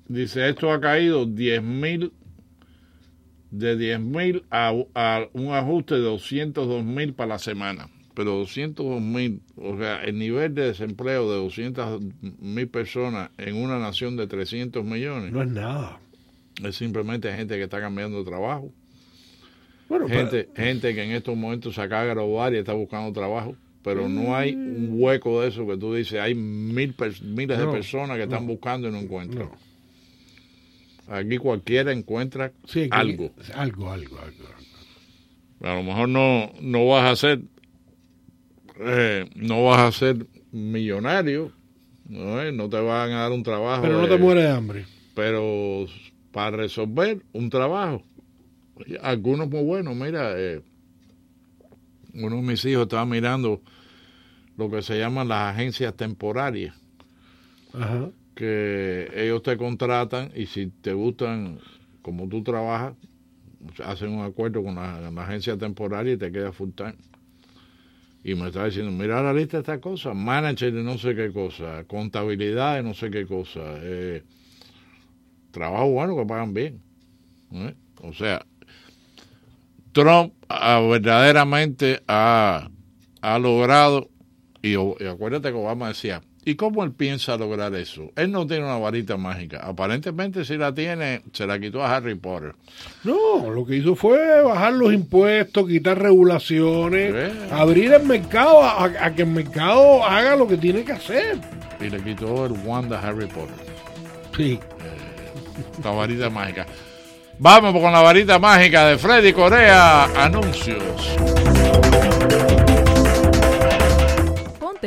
dice 0.08 0.48
esto 0.48 0.70
ha 0.72 0.80
caído 0.80 1.26
10 1.26 1.62
mil 1.62 2.12
de 3.50 3.76
10 3.76 4.00
mil 4.00 4.44
a, 4.50 4.72
a 4.94 5.26
un 5.32 5.52
ajuste 5.52 5.94
de 5.94 6.00
202 6.02 6.84
mil 6.84 7.14
para 7.14 7.28
la 7.34 7.38
semana. 7.38 7.88
Pero 8.14 8.32
202 8.38 9.00
mil, 9.02 9.42
o 9.56 9.76
sea, 9.76 10.02
el 10.02 10.18
nivel 10.18 10.54
de 10.54 10.68
desempleo 10.68 11.30
de 11.30 11.36
200 11.36 12.00
mil 12.40 12.66
personas 12.68 13.30
en 13.36 13.56
una 13.56 13.78
nación 13.78 14.16
de 14.16 14.26
300 14.26 14.82
millones 14.84 15.32
No 15.32 15.42
es 15.42 15.48
nada. 15.50 15.98
es 16.64 16.76
simplemente 16.76 17.30
gente 17.34 17.56
que 17.56 17.64
está 17.64 17.78
cambiando 17.80 18.18
de 18.18 18.24
trabajo. 18.24 18.72
Bueno, 19.88 20.08
gente, 20.08 20.48
gente 20.56 20.94
que 20.94 21.02
en 21.04 21.10
estos 21.12 21.36
momentos 21.36 21.74
se 21.76 21.80
acaba 21.82 22.02
de 22.04 22.08
graduar 22.14 22.52
y 22.54 22.56
está 22.56 22.72
buscando 22.72 23.12
trabajo, 23.12 23.54
pero 23.82 24.08
no 24.08 24.34
hay 24.34 24.54
un 24.54 24.88
hueco 24.92 25.42
de 25.42 25.48
eso 25.48 25.64
que 25.66 25.76
tú 25.76 25.94
dices, 25.94 26.18
hay 26.18 26.34
mil 26.34 26.94
miles 27.22 27.58
No, 27.58 27.66
de 27.66 27.72
personas 27.72 28.16
que 28.16 28.24
están 28.24 28.46
no. 28.46 28.52
buscando 28.52 28.88
y 28.88 28.92
no 28.92 28.98
encuentran. 28.98 29.48
Aquí 31.08 31.38
cualquiera 31.38 31.92
encuentra 31.92 32.52
Sí, 32.66 32.88
algo. 32.90 33.32
Algo, 33.54 33.90
algo, 33.90 34.18
algo. 34.18 34.44
A 35.60 35.74
lo 35.74 35.82
mejor 35.82 36.08
no, 36.08 36.52
no 36.60 36.86
vas 36.86 37.10
a 37.10 37.16
ser, 37.16 37.42
eh, 38.80 39.28
no 39.34 39.64
vas 39.64 39.80
a 39.80 39.98
ser 39.98 40.26
millonario, 40.52 41.52
¿no? 42.08 42.50
No 42.52 42.68
te 42.68 42.80
van 42.80 43.12
a 43.12 43.20
dar 43.22 43.32
un 43.32 43.42
trabajo. 43.42 43.82
Pero 43.82 44.00
no 44.00 44.08
te 44.08 44.18
mueres 44.18 44.44
de 44.44 44.50
hambre. 44.50 44.84
pero 45.14 45.86
para 46.30 46.56
resolver 46.56 47.22
un 47.32 47.48
trabajo, 47.48 48.02
algunos 49.00 49.48
muy 49.48 49.62
buenos, 49.62 49.96
mira, 49.96 50.34
eh, 50.36 50.60
uno 52.12 52.36
de 52.36 52.42
mis 52.42 52.64
hijos 52.66 52.82
estaba 52.82 53.06
mirando 53.06 53.62
lo 54.58 54.70
que 54.70 54.82
se 54.82 54.98
llaman 54.98 55.28
las 55.28 55.54
agencias 55.54 55.94
temporarias, 55.96 56.74
Ajá. 57.72 58.10
Que 58.36 59.10
ellos 59.14 59.42
te 59.42 59.56
contratan 59.56 60.30
y 60.36 60.46
si 60.46 60.66
te 60.66 60.92
gustan 60.92 61.58
como 62.02 62.28
tú 62.28 62.44
trabajas, 62.44 62.94
hacen 63.84 64.10
un 64.10 64.24
acuerdo 64.24 64.62
con 64.62 64.76
la, 64.76 65.10
la 65.10 65.22
agencia 65.22 65.56
temporaria 65.56 66.12
y 66.12 66.16
te 66.18 66.30
quedas 66.30 66.54
full 66.54 66.70
time. 66.70 66.94
Y 68.22 68.34
me 68.34 68.48
estaba 68.48 68.66
diciendo, 68.66 68.92
mira 68.92 69.22
la 69.22 69.32
lista 69.32 69.56
de 69.56 69.62
estas 69.62 69.78
cosas, 69.78 70.14
manager 70.14 70.72
de 70.72 70.82
no 70.82 70.98
sé 70.98 71.14
qué 71.16 71.32
cosa, 71.32 71.84
contabilidad 71.84 72.76
de 72.76 72.82
no 72.82 72.92
sé 72.92 73.10
qué 73.10 73.26
cosa, 73.26 73.60
eh, 73.80 74.22
trabajo 75.50 75.90
bueno 75.90 76.14
que 76.16 76.26
pagan 76.26 76.52
bien. 76.52 76.82
¿eh? 77.52 77.74
O 78.02 78.12
sea, 78.12 78.44
Trump 79.92 80.34
ah, 80.50 80.80
verdaderamente 80.80 82.02
ha, 82.06 82.68
ha 83.22 83.38
logrado, 83.38 84.10
y, 84.60 84.72
y 84.74 85.06
acuérdate 85.08 85.48
que 85.48 85.54
Obama 85.54 85.88
decía, 85.88 86.20
¿Y 86.48 86.54
cómo 86.54 86.84
él 86.84 86.92
piensa 86.92 87.36
lograr 87.36 87.74
eso? 87.74 88.12
Él 88.14 88.30
no 88.30 88.46
tiene 88.46 88.62
una 88.62 88.78
varita 88.78 89.16
mágica. 89.16 89.62
Aparentemente 89.64 90.44
si 90.44 90.56
la 90.56 90.72
tiene, 90.72 91.22
se 91.32 91.44
la 91.44 91.58
quitó 91.58 91.82
a 91.82 91.96
Harry 91.96 92.14
Potter. 92.14 92.54
No, 93.02 93.50
lo 93.50 93.66
que 93.66 93.74
hizo 93.74 93.96
fue 93.96 94.42
bajar 94.42 94.74
los 94.74 94.92
impuestos, 94.92 95.66
quitar 95.66 96.00
regulaciones, 96.00 97.32
abrir 97.50 97.92
el 97.94 98.04
mercado 98.04 98.62
a, 98.62 98.84
a 98.84 99.12
que 99.12 99.22
el 99.22 99.28
mercado 99.28 100.04
haga 100.04 100.36
lo 100.36 100.46
que 100.46 100.56
tiene 100.56 100.84
que 100.84 100.92
hacer. 100.92 101.36
Y 101.80 101.90
le 101.90 102.00
quitó 102.00 102.46
el 102.46 102.52
wand 102.64 102.92
a 102.92 103.00
Harry 103.00 103.26
Potter. 103.26 103.66
Sí. 104.36 104.60
La 105.82 105.90
varita 105.90 106.30
mágica. 106.30 106.64
Vamos 107.40 107.72
con 107.72 107.90
la 107.90 108.02
varita 108.02 108.38
mágica 108.38 108.86
de 108.86 108.98
Freddy 108.98 109.32
Corea. 109.32 110.04
Anuncios. 110.24 111.16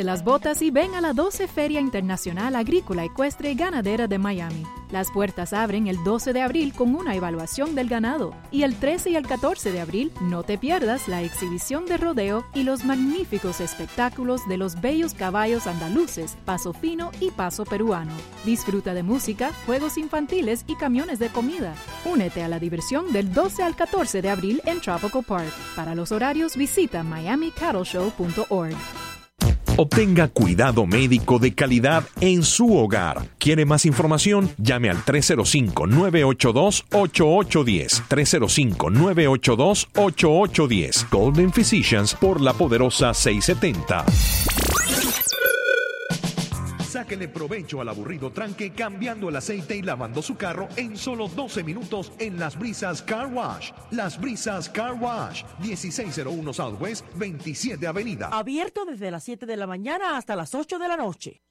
Las 0.04 0.24
botas 0.24 0.62
y 0.62 0.70
ven 0.70 0.94
a 0.94 1.00
la 1.00 1.12
12 1.12 1.46
Feria 1.46 1.78
Internacional 1.78 2.56
Agrícola 2.56 3.04
Ecuestre 3.04 3.50
y 3.50 3.54
Ganadera 3.54 4.08
de 4.08 4.18
Miami. 4.18 4.64
Las 4.90 5.10
puertas 5.10 5.52
abren 5.52 5.88
el 5.88 6.02
12 6.02 6.32
de 6.32 6.40
abril 6.40 6.72
con 6.72 6.94
una 6.94 7.14
evaluación 7.14 7.74
del 7.74 7.88
ganado 7.88 8.34
y 8.50 8.62
el 8.62 8.76
13 8.76 9.10
y 9.10 9.16
el 9.16 9.26
14 9.26 9.70
de 9.70 9.80
abril 9.80 10.10
no 10.22 10.42
te 10.42 10.58
pierdas 10.58 11.06
la 11.06 11.22
exhibición 11.22 11.84
de 11.84 11.98
rodeo 11.98 12.44
y 12.54 12.62
los 12.62 12.84
magníficos 12.84 13.60
espectáculos 13.60 14.48
de 14.48 14.56
los 14.56 14.80
bellos 14.80 15.14
caballos 15.14 15.66
andaluces, 15.66 16.36
paso 16.44 16.72
fino 16.72 17.10
y 17.20 17.30
paso 17.30 17.64
peruano. 17.64 18.12
Disfruta 18.44 18.94
de 18.94 19.02
música, 19.02 19.52
juegos 19.66 19.98
infantiles 19.98 20.64
y 20.66 20.76
camiones 20.76 21.18
de 21.18 21.28
comida. 21.28 21.74
Únete 22.04 22.42
a 22.42 22.48
la 22.48 22.58
diversión 22.58 23.12
del 23.12 23.32
12 23.32 23.62
al 23.62 23.76
14 23.76 24.22
de 24.22 24.30
abril 24.30 24.62
en 24.64 24.80
Tropical 24.80 25.24
Park. 25.24 25.52
Para 25.76 25.94
los 25.94 26.10
horarios 26.10 26.56
visita 26.56 27.02
miamicattleshow.org. 27.02 29.09
Obtenga 29.76 30.28
cuidado 30.28 30.86
médico 30.86 31.38
de 31.38 31.54
calidad 31.54 32.04
en 32.20 32.42
su 32.42 32.76
hogar. 32.76 33.26
¿Quiere 33.38 33.64
más 33.64 33.86
información? 33.86 34.50
Llame 34.58 34.90
al 34.90 34.98
305-982-8810. 35.04 38.02
305-982-8810. 38.08 41.08
Golden 41.10 41.50
Physicians 41.50 42.12
por 42.14 42.42
la 42.42 42.52
poderosa 42.52 43.14
670. 43.14 44.04
Sáquele 47.10 47.26
provecho 47.26 47.80
al 47.80 47.88
aburrido 47.88 48.30
tranque 48.30 48.70
cambiando 48.70 49.30
el 49.30 49.34
aceite 49.34 49.74
y 49.74 49.82
lavando 49.82 50.22
su 50.22 50.36
carro 50.36 50.68
en 50.76 50.96
solo 50.96 51.26
12 51.26 51.64
minutos 51.64 52.12
en 52.20 52.38
Las 52.38 52.56
Brisas 52.56 53.02
Car 53.02 53.26
Wash. 53.26 53.72
Las 53.90 54.20
Brisas 54.20 54.68
Car 54.68 54.92
Wash, 54.92 55.42
1601 55.58 56.52
Southwest 56.52 57.04
27 57.16 57.84
Avenida. 57.84 58.28
Abierto 58.28 58.84
desde 58.84 59.10
las 59.10 59.24
7 59.24 59.44
de 59.44 59.56
la 59.56 59.66
mañana 59.66 60.16
hasta 60.16 60.36
las 60.36 60.54
8 60.54 60.78
de 60.78 60.86
la 60.86 60.96
noche. 60.96 61.42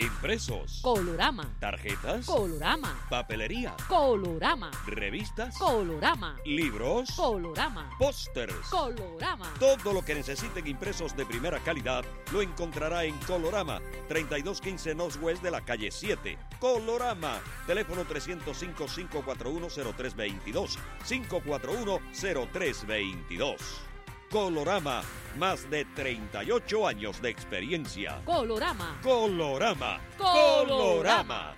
Impresos. 0.00 0.78
Colorama. 0.80 1.44
Tarjetas. 1.58 2.24
Colorama. 2.24 2.96
Papelería. 3.10 3.74
Colorama. 3.88 4.70
Revistas. 4.86 5.58
Colorama. 5.58 6.36
Libros. 6.44 7.10
Colorama. 7.16 7.90
Pósters. 7.98 8.54
Colorama. 8.70 9.52
Todo 9.58 9.92
lo 9.92 10.04
que 10.04 10.14
necesiten 10.14 10.68
impresos 10.68 11.16
de 11.16 11.26
primera 11.26 11.58
calidad 11.58 12.04
lo 12.32 12.42
encontrará 12.42 13.02
en 13.04 13.18
Colorama, 13.26 13.80
3215 14.06 14.94
Northwest 14.94 15.42
de 15.42 15.50
la 15.50 15.62
calle 15.62 15.90
7. 15.90 16.38
Colorama. 16.60 17.40
Teléfono 17.66 18.04
305-541-0322. 18.04 20.78
541-0322. 21.08 23.87
Colorama. 24.30 25.02
Más 25.38 25.70
de 25.70 25.84
38 25.84 26.86
años 26.86 27.22
de 27.22 27.30
experiencia. 27.30 28.20
Colorama. 28.24 28.98
Colorama. 29.02 30.00
Colorama. 30.18 31.54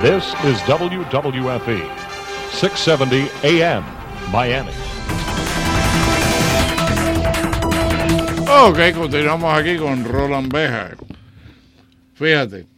This 0.00 0.34
is 0.44 0.60
WWFE, 0.66 1.82
670 2.50 3.30
AM, 3.44 3.84
Miami. 4.32 4.72
Ok, 8.48 8.94
continuamos 8.94 9.58
aquí 9.58 9.76
con 9.78 10.04
Roland 10.04 10.52
Beja. 10.52 10.90
Fíjate. 12.14 12.71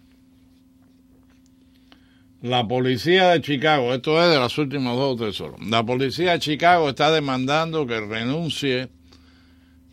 La 2.45 2.69
policía 2.69 3.31
de 3.31 3.41
Chicago, 3.41 3.95
esto 3.95 4.23
es 4.23 4.31
de 4.31 4.39
las 4.39 4.59
últimas 4.59 4.95
dos 4.97 5.15
o 5.15 5.17
tres 5.17 5.41
horas. 5.41 5.59
La 5.67 5.83
policía 5.83 6.33
de 6.33 6.41
Chicago 6.41 6.91
está 6.91 7.11
demandando 7.11 7.87
que 7.87 7.99
renuncie 7.99 8.91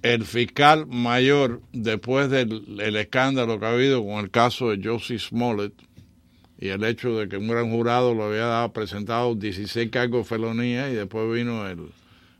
el 0.01 0.25
fiscal 0.25 0.85
mayor 0.85 1.61
después 1.71 2.29
del 2.29 2.81
el 2.81 2.97
escándalo 2.97 3.57
que 3.57 3.65
ha 3.67 3.71
habido 3.71 4.05
con 4.05 4.15
el 4.15 4.31
caso 4.31 4.69
de 4.69 4.85
Josie 4.85 5.17
Smollett 5.17 5.71
y 6.59 6.67
el 6.67 6.83
hecho 6.83 7.17
de 7.17 7.29
que 7.29 7.37
un 7.37 7.47
gran 7.47 7.71
jurado 7.71 8.13
lo 8.13 8.25
había 8.25 8.47
dado, 8.47 8.73
presentado 8.73 9.33
16 9.33 9.89
cargos 9.89 10.23
de 10.23 10.35
felonía 10.35 10.89
y 10.89 10.95
después 10.95 11.33
vino 11.33 11.65
el, 11.69 11.87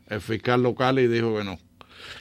el 0.08 0.20
fiscal 0.20 0.62
local 0.62 0.98
y 0.98 1.06
dijo 1.06 1.38
que 1.38 1.44
no. 1.44 1.58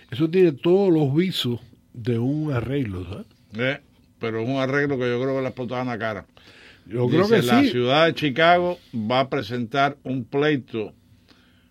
Eso 0.10 0.30
tiene 0.30 0.54
todos 0.54 0.94
los 0.94 1.14
visos 1.14 1.60
de 1.92 2.20
un 2.20 2.54
arreglo, 2.54 3.04
¿sabes? 3.04 3.26
Eh, 3.58 3.82
pero 4.18 4.40
es 4.40 4.48
un 4.48 4.62
arreglo 4.62 4.98
que 4.98 5.10
yo 5.10 5.22
creo 5.22 5.36
que 5.36 5.42
le 5.42 5.48
explotaban 5.48 5.88
la 5.88 6.00
cara. 6.00 6.26
Yo 6.86 7.08
creo 7.08 7.24
Dice, 7.24 7.42
que 7.42 7.46
la 7.48 7.62
sí. 7.64 7.70
ciudad 7.70 8.06
de 8.08 8.14
Chicago 8.16 8.78
va 8.94 9.22
a 9.22 9.30
presentar 9.30 9.98
un 10.04 10.26
pleito 10.26 10.94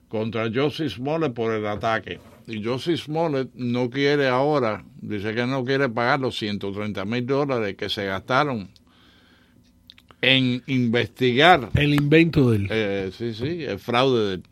contra 0.09 0.51
Josie 0.53 0.89
Smollett 0.89 1.35
por 1.35 1.53
el 1.53 1.67
ataque. 1.67 2.19
Y 2.47 2.65
Josie 2.65 2.97
Smollett 2.97 3.51
no 3.55 3.91
quiere 3.91 4.27
ahora, 4.29 4.85
dice 5.01 5.35
que 5.35 5.47
no 5.47 5.65
quiere 5.65 5.89
pagar 5.89 6.21
los 6.21 6.37
130 6.39 7.05
mil 7.05 7.27
dólares 7.27 7.77
que 7.77 7.89
se 7.89 8.07
gastaron 8.07 8.71
en 10.23 10.63
investigar. 10.67 11.71
El 11.75 11.95
invento 11.95 12.51
de 12.51 12.57
él. 12.59 12.67
Eh, 12.71 13.11
sí, 13.17 13.35
sí, 13.35 13.63
el 13.65 13.79
fraude 13.79 14.29
de 14.29 14.35
él. 14.35 14.43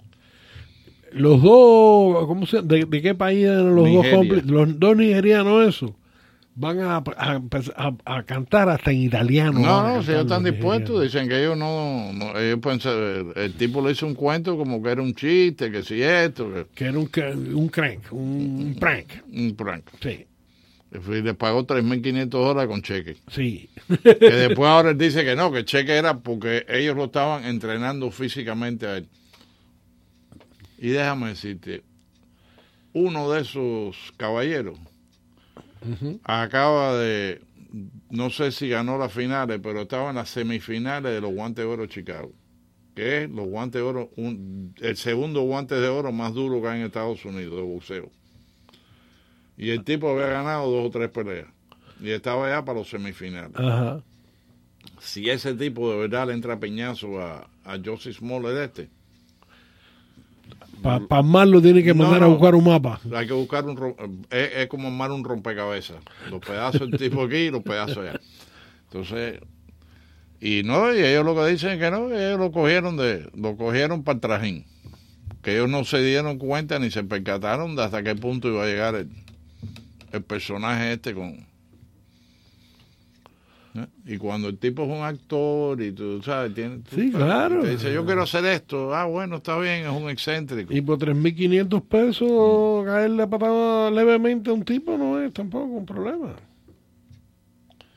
Los 1.12 1.42
dos, 1.42 2.26
¿cómo 2.26 2.46
se, 2.46 2.60
de, 2.62 2.84
de 2.84 3.02
qué 3.02 3.14
país 3.14 3.44
eran 3.46 3.74
los 3.74 3.84
Nigeria. 3.86 4.10
dos 4.10 4.18
cómplices? 4.18 4.50
Los 4.50 4.78
dos 4.78 4.96
nigerianos, 4.96 5.66
eso. 5.66 5.96
Van 6.60 6.80
a, 6.80 6.96
a, 6.96 7.40
a- 7.76 8.16
a 8.16 8.22
cantar 8.24 8.68
hasta 8.68 8.90
en 8.90 9.02
italiano. 9.02 9.60
No, 9.60 9.94
no, 9.96 10.02
si 10.02 10.10
ellos 10.10 10.22
están 10.22 10.42
dispuestos, 10.42 11.00
dicen 11.02 11.28
que 11.28 11.38
ellos 11.40 11.56
no, 11.56 12.12
no 12.12 12.36
ellos 12.36 12.58
pensan- 12.58 13.32
el, 13.36 13.42
el 13.42 13.54
tipo 13.54 13.80
le 13.80 13.92
hizo 13.92 14.06
un 14.06 14.14
cuento 14.16 14.56
como 14.56 14.82
que 14.82 14.90
era 14.90 15.00
un 15.00 15.14
chiste, 15.14 15.70
que 15.70 15.84
si 15.84 16.02
esto, 16.02 16.52
que, 16.52 16.66
Que 16.74 16.84
era 16.86 16.98
un, 16.98 17.08
un 17.54 17.68
crank, 17.68 18.00
un, 18.12 18.20
un 18.20 18.76
prank. 18.78 19.06
un 19.32 19.54
prank. 19.54 19.84
Sí. 20.00 20.26
Y 20.90 21.22
le 21.22 21.34
pagó 21.34 21.64
3.500 21.66 22.28
dólares 22.28 22.68
con 22.68 22.82
cheque. 22.82 23.18
Sí. 23.30 23.68
Que 24.02 24.14
después 24.30 24.68
ahora 24.68 24.90
él 24.90 24.98
dice 24.98 25.22
que 25.24 25.36
no, 25.36 25.52
que 25.52 25.58
el 25.58 25.64
cheque 25.64 25.92
era 25.96 26.18
porque 26.18 26.64
ellos 26.68 26.96
lo 26.96 27.04
estaban 27.04 27.44
entrenando 27.44 28.10
físicamente 28.10 28.86
a 28.86 28.96
él. 28.96 29.06
Y 30.78 30.88
déjame 30.88 31.28
decirte, 31.28 31.82
uno 32.94 33.30
de 33.30 33.42
esos 33.42 33.96
caballeros 34.16 34.78
acaba 36.24 36.96
de, 36.98 37.40
no 38.10 38.30
sé 38.30 38.50
si 38.52 38.68
ganó 38.68 38.98
las 38.98 39.12
finales, 39.12 39.60
pero 39.62 39.82
estaba 39.82 40.10
en 40.10 40.16
las 40.16 40.28
semifinales 40.30 41.12
de 41.12 41.20
los 41.20 41.32
guantes 41.32 41.64
de 41.64 41.70
oro 41.70 41.82
de 41.82 41.88
Chicago. 41.88 42.32
Que 42.94 43.24
es 43.24 43.30
los 43.30 43.46
guantes 43.46 43.80
de 43.80 43.86
oro, 43.86 44.10
un- 44.16 44.74
el 44.80 44.96
segundo 44.96 45.42
guante 45.42 45.74
de 45.76 45.88
oro 45.88 46.10
más 46.12 46.34
duro 46.34 46.60
que 46.60 46.68
hay 46.68 46.80
en 46.80 46.86
Estados 46.86 47.24
Unidos 47.24 47.54
de 47.56 47.62
boxeo. 47.62 48.10
Y 49.56 49.70
el 49.70 49.84
tipo 49.84 50.08
había 50.10 50.26
ganado 50.28 50.70
dos 50.70 50.86
o 50.86 50.90
tres 50.90 51.08
peleas. 51.10 51.46
Y 52.00 52.10
estaba 52.10 52.48
ya 52.48 52.64
para 52.64 52.78
los 52.78 52.88
semifinales. 52.90 53.52
Si 55.00 55.28
ese 55.30 55.54
tipo 55.54 55.90
de 55.92 55.98
verdad 55.98 56.28
le 56.28 56.34
entra 56.34 56.54
a 56.54 56.60
piñazo 56.60 57.20
a, 57.20 57.48
a 57.64 57.78
Josie 57.84 58.12
Smollett 58.12 58.56
este, 58.78 58.90
Para 60.82 61.04
armarlo 61.10 61.60
tiene 61.60 61.82
que 61.82 61.94
No, 61.94 62.04
mandar 62.04 62.22
a 62.22 62.26
buscar 62.26 62.54
un 62.54 62.64
mapa. 62.64 63.00
hay 63.14 63.26
que 63.26 63.32
buscar 63.32 63.64
un... 63.64 63.76
rom- 63.76 63.96
Es, 64.30 64.50
es 64.56 64.66
como 64.68 64.88
armar 64.88 65.10
un 65.10 65.24
rompecabezas. 65.24 65.96
Los 66.30 66.40
pedazos 66.40 66.90
del 66.90 66.98
tipo 66.98 67.22
aquí 67.24 67.36
y 67.36 67.50
los 67.50 67.62
pedazos 67.62 67.98
allá. 67.98 68.20
Entonces... 68.84 69.40
Y 70.40 70.62
no, 70.62 70.94
y 70.94 71.00
ellos 71.02 71.24
lo 71.24 71.34
que 71.34 71.46
dicen 71.50 71.70
es 71.70 71.78
que 71.80 71.90
no, 71.90 72.12
ellos 72.12 72.38
lo 72.38 72.52
cogieron 72.52 72.96
de, 72.96 73.28
lo 73.34 73.56
cogieron 73.56 74.04
para 74.04 74.14
el 74.14 74.20
trajín. 74.20 74.64
Que 75.42 75.54
ellos 75.56 75.68
no 75.68 75.82
se 75.84 76.00
dieron 76.00 76.38
cuenta 76.38 76.78
ni 76.78 76.92
se 76.92 77.02
percataron 77.02 77.74
de 77.74 77.82
hasta 77.82 78.04
qué 78.04 78.14
punto 78.14 78.46
iba 78.48 78.62
a 78.62 78.66
llegar 78.66 78.94
el, 78.94 79.08
el 80.12 80.22
personaje 80.22 80.92
este 80.92 81.12
con... 81.14 81.47
¿eh? 83.82 83.86
Y 84.06 84.16
cuando 84.18 84.48
el 84.48 84.58
tipo 84.58 84.82
es 84.84 84.88
un 84.90 85.04
actor 85.04 85.80
y 85.82 85.92
tú 85.92 86.22
sabes, 86.22 86.54
tiene, 86.54 86.78
tú 86.78 86.96
Sí, 86.96 87.10
claro. 87.10 87.62
te 87.62 87.70
dice 87.70 87.92
yo 87.92 88.04
quiero 88.04 88.22
hacer 88.22 88.44
esto, 88.46 88.94
ah 88.94 89.04
bueno, 89.06 89.36
está 89.36 89.58
bien, 89.58 89.84
es 89.86 89.90
un 89.92 90.08
excéntrico. 90.10 90.72
Y 90.74 90.80
por 90.80 90.98
3.500 90.98 91.82
pesos 91.82 92.84
caerle 92.84 93.22
a 93.22 93.26
patada 93.28 93.90
levemente 93.90 94.50
a 94.50 94.52
un 94.52 94.64
tipo 94.64 94.96
no 94.98 95.20
es 95.20 95.32
tampoco 95.32 95.66
un 95.66 95.86
problema. 95.86 96.34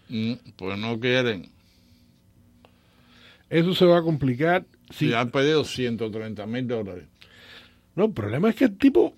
Mm, 0.09 0.33
Pues 0.57 0.77
no 0.77 0.99
quieren. 0.99 1.49
Eso 3.49 3.73
se 3.75 3.85
va 3.85 3.97
a 3.99 4.01
complicar. 4.03 4.65
Si, 4.89 5.07
Si 5.07 5.13
han 5.13 5.29
pedido 5.31 5.63
130 5.63 6.45
mil 6.45 6.67
dólares. 6.67 7.05
No, 7.95 8.05
el 8.05 8.11
problema 8.11 8.49
es 8.49 8.55
que 8.55 8.65
el 8.65 8.77
tipo, 8.77 9.13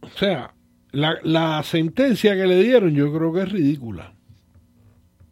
o 0.00 0.08
sea, 0.16 0.52
La, 0.92 1.18
la 1.22 1.62
sentencia 1.62 2.34
que 2.34 2.46
le 2.46 2.62
dieron 2.62 2.92
yo 2.94 3.12
creo 3.12 3.32
que 3.32 3.42
es 3.42 3.52
ridícula. 3.52 4.12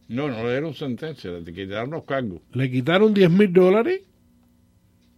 No, 0.09 0.29
no 0.29 0.43
le 0.45 0.51
dieron 0.53 0.75
sentencia, 0.75 1.31
le 1.31 1.53
quitaron 1.53 1.91
los 1.91 2.05
cargos. 2.05 2.41
Le 2.53 2.71
quitaron 2.71 3.13
10 3.15 3.31
mil 3.31 3.53
dólares 3.53 4.01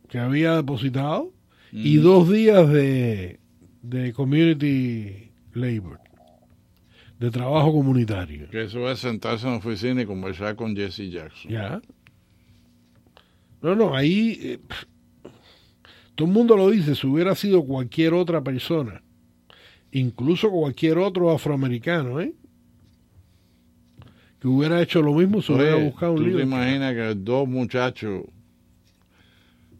que 0.08 0.18
había 0.18 0.56
depositado 0.56 1.32
y 1.72 1.98
Mm. 1.98 2.02
dos 2.02 2.30
días 2.30 2.68
de, 2.68 3.38
de 3.82 4.12
community 4.12 5.30
labor, 5.54 6.00
de 7.20 7.30
trabajo 7.30 7.72
comunitario. 7.72 8.48
Que 8.50 8.64
eso 8.64 8.90
es 8.90 8.98
sentarse 8.98 9.46
en 9.46 9.52
la 9.52 9.58
oficina 9.58 10.02
y 10.02 10.06
conversar 10.06 10.56
con 10.56 10.74
Jesse 10.74 11.08
Jackson. 11.10 11.50
Ya. 11.52 11.80
No, 13.62 13.76
no, 13.76 13.94
ahí 13.94 14.38
eh, 14.42 14.58
todo 16.16 16.26
el 16.26 16.34
mundo 16.34 16.56
lo 16.56 16.68
dice, 16.70 16.94
si 16.94 17.06
hubiera 17.06 17.34
sido 17.36 17.62
cualquier 17.64 18.14
otra 18.14 18.42
persona, 18.42 19.02
incluso 19.92 20.50
cualquier 20.50 20.98
otro 20.98 21.30
afroamericano, 21.30 22.20
¿eh? 22.20 22.32
Que 24.40 24.48
hubiera 24.48 24.80
hecho 24.80 25.02
lo 25.02 25.12
mismo, 25.14 25.42
se 25.42 25.52
hubiera 25.52 25.76
buscado 25.76 26.12
un 26.12 26.18
¿Tú 26.18 26.24
te 26.24 26.30
lío. 26.30 26.40
imaginas 26.40 26.94
que 26.94 27.14
dos 27.16 27.46
muchachos 27.48 28.24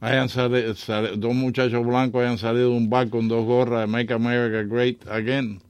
hayan 0.00 0.28
salido, 0.28 0.74
dos 1.16 1.34
muchachos 1.34 1.84
blancos 1.86 2.22
hayan 2.22 2.38
salido 2.38 2.70
de 2.70 2.76
un 2.76 2.90
bar 2.90 3.08
con 3.08 3.26
dos 3.28 3.44
gorras 3.44 3.80
de 3.80 3.86
Make 3.86 4.12
America 4.12 4.62
Great 4.62 5.06
Again 5.08 5.60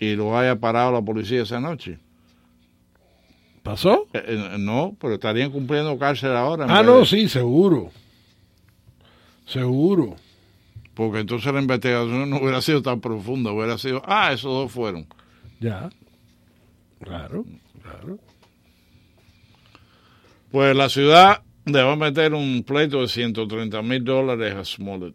y 0.00 0.14
lo 0.16 0.36
haya 0.36 0.56
parado 0.56 0.92
la 0.92 1.02
policía 1.02 1.42
esa 1.42 1.60
noche? 1.60 1.98
¿Pasó? 3.62 4.06
Eh, 4.12 4.22
eh, 4.26 4.56
no, 4.58 4.94
pero 5.00 5.14
estarían 5.14 5.50
cumpliendo 5.50 5.98
cárcel 5.98 6.32
ahora. 6.36 6.66
Ah, 6.68 6.82
no, 6.82 7.00
de- 7.00 7.06
sí, 7.06 7.28
seguro. 7.28 7.90
Seguro. 9.46 10.16
Porque 10.94 11.20
entonces 11.20 11.52
la 11.52 11.60
investigación 11.60 12.30
no 12.30 12.36
hubiera 12.38 12.60
sido 12.60 12.82
tan 12.82 13.00
profunda, 13.00 13.52
hubiera 13.52 13.78
sido, 13.78 14.02
ah, 14.06 14.32
esos 14.32 14.52
dos 14.52 14.70
fueron. 14.72 15.06
Ya. 15.60 15.88
Claro, 17.00 17.44
claro. 17.84 18.18
Pues 20.50 20.76
la 20.76 20.88
ciudad 20.88 21.42
le 21.66 21.82
va 21.82 21.92
a 21.92 21.96
meter 21.96 22.34
un 22.34 22.62
pleito 22.62 23.00
de 23.00 23.08
130 23.08 23.82
mil 23.82 24.04
dólares 24.04 24.54
a 24.54 24.64
Smollett. 24.64 25.14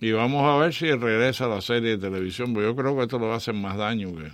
Y 0.00 0.12
vamos 0.12 0.42
a 0.44 0.56
ver 0.58 0.74
si 0.74 0.90
regresa 0.90 1.46
a 1.46 1.48
la 1.48 1.60
serie 1.60 1.96
de 1.96 1.98
televisión, 1.98 2.52
porque 2.52 2.68
yo 2.68 2.76
creo 2.76 2.96
que 2.96 3.02
esto 3.02 3.18
le 3.18 3.26
va 3.26 3.34
a 3.34 3.36
hacer 3.38 3.54
más 3.54 3.76
daño 3.76 4.14
que... 4.14 4.30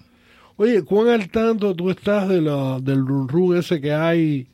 Oye, 0.56 0.82
¿cuán 0.82 1.08
al 1.08 1.28
tanto 1.30 1.74
tú 1.74 1.90
estás 1.90 2.28
de 2.28 2.40
la, 2.40 2.78
del 2.80 3.06
run 3.06 3.28
run 3.28 3.56
ese 3.56 3.80
que 3.80 3.92
hay 3.92 4.46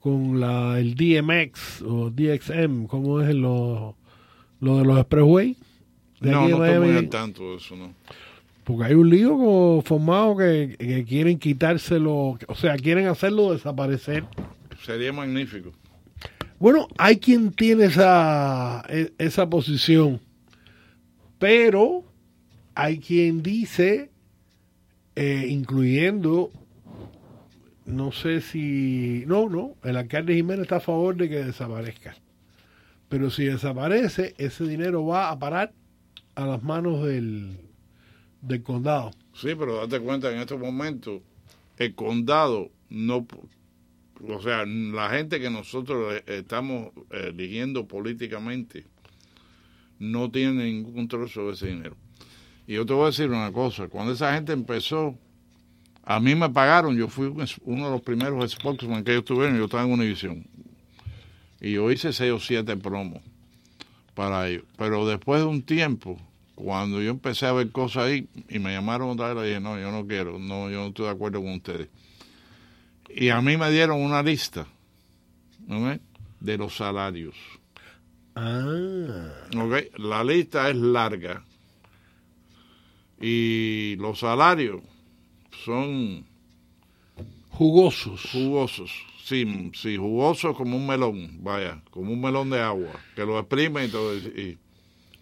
con 0.00 0.38
la, 0.38 0.78
el 0.78 0.94
DMX 0.94 1.82
o 1.82 2.10
DXM? 2.10 2.86
¿Cómo 2.86 3.20
es 3.20 3.34
lo, 3.34 3.96
lo 4.60 4.78
de 4.78 4.84
los 4.84 4.98
expressway? 4.98 5.56
De 6.20 6.30
No, 6.30 6.48
no 6.48 6.64
estoy 6.64 6.86
muy 6.86 6.96
al 6.96 7.08
tanto 7.08 7.50
de 7.50 7.56
eso, 7.56 7.76
¿no? 7.76 7.94
Porque 8.66 8.82
hay 8.82 8.94
un 8.94 9.08
lío 9.08 9.30
como 9.30 9.80
formado 9.82 10.36
que, 10.38 10.74
que 10.76 11.04
quieren 11.04 11.38
quitárselo, 11.38 12.36
o 12.48 12.54
sea, 12.56 12.74
quieren 12.76 13.06
hacerlo 13.06 13.52
desaparecer. 13.52 14.24
Sería 14.84 15.12
magnífico. 15.12 15.70
Bueno, 16.58 16.88
hay 16.98 17.18
quien 17.18 17.52
tiene 17.52 17.84
esa, 17.84 18.82
e- 18.88 19.12
esa 19.18 19.48
posición, 19.48 20.20
pero 21.38 22.02
hay 22.74 22.98
quien 22.98 23.40
dice, 23.40 24.10
eh, 25.14 25.46
incluyendo, 25.48 26.50
no 27.84 28.10
sé 28.10 28.40
si, 28.40 29.22
no, 29.28 29.48
no, 29.48 29.76
el 29.84 29.96
alcalde 29.96 30.34
Jiménez 30.34 30.62
está 30.62 30.76
a 30.78 30.80
favor 30.80 31.14
de 31.14 31.28
que 31.28 31.44
desaparezca. 31.44 32.16
Pero 33.08 33.30
si 33.30 33.44
desaparece, 33.44 34.34
ese 34.38 34.64
dinero 34.66 35.06
va 35.06 35.30
a 35.30 35.38
parar 35.38 35.72
a 36.34 36.46
las 36.46 36.64
manos 36.64 37.04
del, 37.06 37.65
del 38.46 38.62
condado. 38.62 39.10
Sí, 39.34 39.54
pero 39.58 39.86
date 39.86 40.00
cuenta, 40.00 40.32
en 40.32 40.38
estos 40.38 40.58
momentos, 40.58 41.20
el 41.76 41.94
condado 41.94 42.70
no... 42.88 43.26
O 44.28 44.40
sea, 44.40 44.64
la 44.64 45.10
gente 45.10 45.38
que 45.40 45.50
nosotros 45.50 46.14
eh, 46.14 46.38
estamos 46.38 46.90
eligiendo 47.10 47.86
políticamente 47.86 48.86
no 49.98 50.30
tiene 50.30 50.64
ningún 50.64 50.94
control 50.94 51.28
sobre 51.28 51.54
ese 51.54 51.66
dinero. 51.66 51.96
Y 52.66 52.74
yo 52.74 52.86
te 52.86 52.92
voy 52.92 53.04
a 53.04 53.06
decir 53.06 53.28
una 53.28 53.52
cosa, 53.52 53.88
cuando 53.88 54.12
esa 54.12 54.34
gente 54.34 54.52
empezó, 54.52 55.16
a 56.02 56.18
mí 56.18 56.34
me 56.34 56.48
pagaron, 56.48 56.96
yo 56.96 57.08
fui 57.08 57.26
uno 57.26 57.84
de 57.84 57.90
los 57.90 58.00
primeros 58.00 58.50
spokesman 58.50 59.04
que 59.04 59.12
ellos 59.12 59.24
tuvieron, 59.24 59.56
yo 59.56 59.64
estaba 59.64 59.84
en 59.84 59.92
Univision. 59.92 60.46
Y 61.60 61.72
yo 61.72 61.90
hice 61.90 62.12
seis 62.12 62.32
o 62.32 62.38
siete 62.38 62.76
promos 62.76 63.22
para 64.14 64.48
ellos. 64.48 64.64
Pero 64.76 65.06
después 65.06 65.40
de 65.40 65.46
un 65.46 65.62
tiempo, 65.62 66.18
cuando 66.56 67.02
yo 67.02 67.10
empecé 67.10 67.46
a 67.46 67.52
ver 67.52 67.70
cosas 67.70 68.04
ahí 68.04 68.28
y 68.48 68.58
me 68.58 68.72
llamaron 68.72 69.10
otra 69.10 69.34
vez, 69.34 69.36
le 69.36 69.48
dije, 69.48 69.60
no, 69.60 69.78
yo 69.78 69.92
no 69.92 70.06
quiero, 70.06 70.38
no, 70.38 70.70
yo 70.70 70.80
no 70.80 70.86
estoy 70.88 71.04
de 71.04 71.12
acuerdo 71.12 71.40
con 71.40 71.52
ustedes. 71.52 71.88
Y 73.14 73.28
a 73.28 73.40
mí 73.42 73.56
me 73.56 73.70
dieron 73.70 74.00
una 74.00 74.22
lista 74.22 74.66
¿ok? 75.68 76.00
de 76.40 76.58
los 76.58 76.74
salarios. 76.74 77.36
Ah. 78.34 79.32
¿ok? 79.54 79.98
La 79.98 80.24
lista 80.24 80.68
es 80.70 80.76
larga 80.76 81.44
y 83.20 83.96
los 83.96 84.20
salarios 84.20 84.80
son 85.62 86.24
jugosos. 87.50 88.30
Jugosos, 88.32 88.90
sí, 89.22 89.70
sí, 89.74 89.98
jugosos 89.98 90.56
como 90.56 90.78
un 90.78 90.86
melón, 90.86 91.42
vaya, 91.42 91.82
como 91.90 92.12
un 92.12 92.20
melón 92.20 92.48
de 92.48 92.62
agua, 92.62 92.92
que 93.14 93.26
lo 93.26 93.38
exprime 93.38 93.84
y 93.84 93.88
todo. 93.88 94.16
Y, 94.16 94.58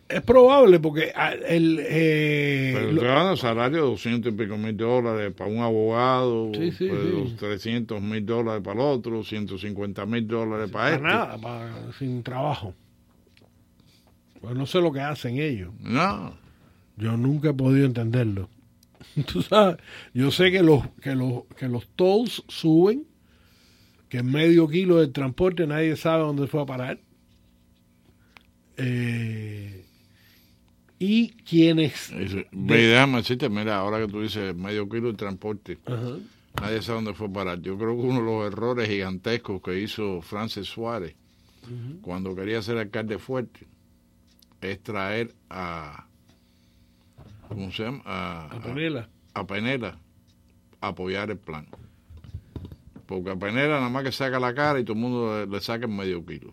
Es 0.08 0.20
probable 0.20 0.80
porque 0.80 1.12
ah, 1.14 1.32
el... 1.32 1.78
eh, 1.80 2.72
pero 2.74 3.00
te 3.00 3.06
dan 3.06 3.32
el 3.32 3.38
salario 3.38 3.76
de 3.78 3.82
200 3.90 4.32
y 4.32 4.36
pico 4.36 4.56
mil 4.58 4.76
dólares 4.76 5.32
para 5.34 5.50
un 5.50 5.60
abogado, 5.60 6.50
Sí, 6.54 6.72
sí, 6.72 6.88
pues, 6.88 7.00
sí. 7.02 7.10
los 7.10 7.36
300 7.36 8.02
mil 8.02 8.24
dólares 8.26 8.62
para 8.62 8.74
el 8.80 8.86
otro, 8.86 9.24
150 9.24 10.04
mil 10.06 10.26
dólares 10.28 10.70
para 10.70 10.84
para 10.84 10.94
este. 10.96 11.08
nada, 11.08 11.38
para- 11.38 11.92
sin 11.98 12.22
trabajo. 12.22 12.74
Pues 14.42 14.54
no 14.54 14.66
sé 14.66 14.80
lo 14.82 14.92
que 14.92 15.00
hacen 15.00 15.38
ellos. 15.38 15.72
No. 15.80 16.34
Yo 16.98 17.16
nunca 17.16 17.50
he 17.50 17.54
podido 17.54 17.86
entenderlo. 17.86 18.50
Tú 19.32 19.40
sabes, 19.42 19.78
yo 20.12 20.30
sé 20.30 20.50
que 20.52 20.62
los, 20.62 20.82
que 21.00 21.14
los, 21.14 21.44
que 21.56 21.66
los 21.68 21.88
tolls 21.96 22.44
suben, 22.48 23.04
que 24.10 24.22
medio 24.22 24.68
kilo 24.68 24.96
del 25.00 25.12
transporte 25.12 25.66
nadie 25.66 25.96
sabe 25.96 26.22
dónde 26.24 26.46
fue 26.46 26.60
a 26.62 26.66
parar. 26.66 26.98
Eh, 28.76 29.84
y 30.98 31.30
quienes... 31.44 32.12
Dice, 32.16 32.46
Ve, 32.52 32.76
déjame 32.86 33.18
decirte, 33.18 33.48
mira, 33.48 33.76
ahora 33.78 33.98
que 34.04 34.10
tú 34.10 34.22
dices 34.22 34.54
medio 34.54 34.88
kilo 34.88 35.08
de 35.10 35.14
transporte, 35.18 35.78
Ajá. 35.86 36.16
nadie 36.60 36.82
sabe 36.82 36.96
dónde 36.96 37.14
fue 37.14 37.28
parar. 37.30 37.60
Yo 37.60 37.76
creo 37.76 37.94
que 37.96 38.02
uno 38.02 38.20
de 38.20 38.24
los 38.24 38.46
errores 38.52 38.88
gigantescos 38.88 39.60
que 39.62 39.80
hizo 39.80 40.20
Francis 40.22 40.66
Suárez 40.68 41.14
cuando 42.02 42.34
quería 42.34 42.60
ser 42.60 42.76
alcalde 42.76 43.18
fuerte 43.18 43.66
es 44.60 44.82
traer 44.82 45.32
a 45.48 46.06
¿cómo 47.48 47.70
se 47.72 47.84
llama? 47.84 48.02
A, 48.04 48.46
A 48.50 48.60
Penela. 48.60 49.08
a 49.32 49.46
Penela 49.46 49.98
a 50.80 50.88
apoyar 50.88 51.30
el 51.30 51.38
plan. 51.38 51.66
Porque 53.06 53.30
a 53.30 53.36
Penela 53.36 53.76
nada 53.76 53.88
más 53.88 54.04
que 54.04 54.12
saca 54.12 54.38
la 54.38 54.54
cara 54.54 54.78
y 54.78 54.84
todo 54.84 54.94
el 54.94 55.00
mundo 55.00 55.38
le, 55.38 55.46
le 55.46 55.60
saca 55.60 55.86
el 55.86 55.92
medio 55.92 56.24
kilo. 56.24 56.52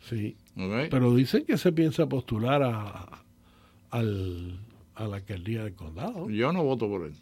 Sí. 0.00 0.36
Pero 0.90 1.14
dicen 1.14 1.44
que 1.44 1.56
se 1.58 1.70
piensa 1.72 2.08
postular 2.08 2.62
a, 2.62 3.22
al, 3.90 4.58
a 4.94 5.04
la 5.06 5.16
alcaldía 5.16 5.64
del 5.64 5.74
condado. 5.74 6.28
Yo 6.30 6.52
no 6.52 6.62
voto 6.62 6.88
por 6.88 7.06
él. 7.06 7.12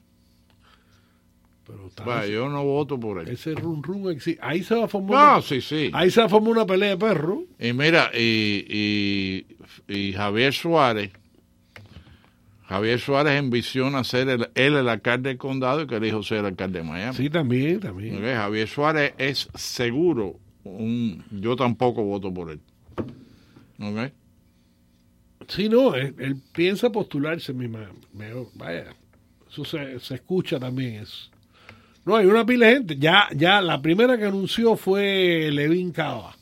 Pero 1.67 2.27
yo 2.27 2.49
no 2.49 2.65
voto 2.65 2.99
por 2.99 3.19
él. 3.21 3.29
Ese 3.29 3.55
run 3.55 3.83
run 3.83 4.05
exi- 4.05 4.39
Ahí 4.41 4.63
se 4.63 4.75
va 4.75 4.87
a 4.87 4.89
formar. 4.89 5.11
No, 5.11 5.33
una- 5.35 5.43
sí, 5.43 5.61
sí. 5.61 5.91
Ahí 5.93 6.11
se 6.11 6.21
va 6.21 6.27
a 6.27 6.29
formar 6.31 6.53
una 6.53 6.67
pelea 6.67 6.91
de 6.91 6.97
perros. 6.97 7.41
Y 7.61 7.73
mira, 7.75 8.11
y, 8.15 8.65
y, 9.89 9.95
y 9.95 10.13
Javier 10.15 10.55
Suárez, 10.55 11.11
Javier 12.67 12.99
Suárez 12.99 13.39
ambiciona 13.39 14.03
ser 14.05 14.29
el, 14.31 14.49
él 14.55 14.77
el 14.77 14.89
alcalde 14.89 15.29
del 15.29 15.39
condado 15.39 15.83
y 15.83 15.87
que 15.87 15.97
el 15.97 16.05
hijo 16.07 16.23
sea 16.23 16.41
el 16.41 16.47
alcalde 16.47 16.79
de 16.79 16.85
Miami. 16.89 17.15
Sí, 17.15 17.29
también, 17.29 17.81
también. 17.81 18.19
Javier 18.23 18.67
Suárez 18.69 19.13
es 19.19 19.49
seguro 19.55 20.37
un... 20.65 21.23
Yo 21.31 21.55
tampoco 21.55 22.03
voto 22.03 22.33
por 22.33 22.51
él. 22.51 22.61
¿Ok? 23.79 24.13
Sí, 25.49 25.69
no, 25.69 25.95
él, 25.95 26.15
él 26.19 26.37
piensa 26.53 26.91
postularse, 26.91 27.53
mi 27.53 27.69
ma- 27.69 27.91
me- 28.13 28.47
Vaya, 28.55 28.95
eso 29.51 29.65
se, 29.65 29.99
se 29.99 30.15
escucha 30.17 30.59
también 30.61 30.97
eso. 31.03 31.31
No, 32.05 32.17
hay 32.17 32.27
una 32.27 32.45
pila 32.47 32.67
de 32.67 32.73
gente. 32.75 32.97
Ya, 32.99 33.29
ya 33.35 33.61
la 33.61 33.81
primera 33.83 34.17
que 34.19 34.25
anunció 34.25 34.77
fue 34.77 35.51
Levin 35.53 35.91
Cava, 35.93 36.37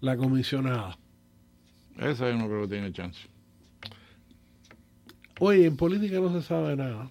la 0.00 0.16
comisionada. 0.16 0.98
Esa 1.98 2.30
yo 2.30 2.36
no 2.38 2.46
creo 2.46 2.62
que 2.62 2.68
tiene 2.68 2.92
chance. 2.92 3.20
Oye, 5.38 5.66
en 5.66 5.76
política 5.76 6.18
no 6.20 6.32
se 6.32 6.46
sabe 6.46 6.76
nada. 6.76 7.10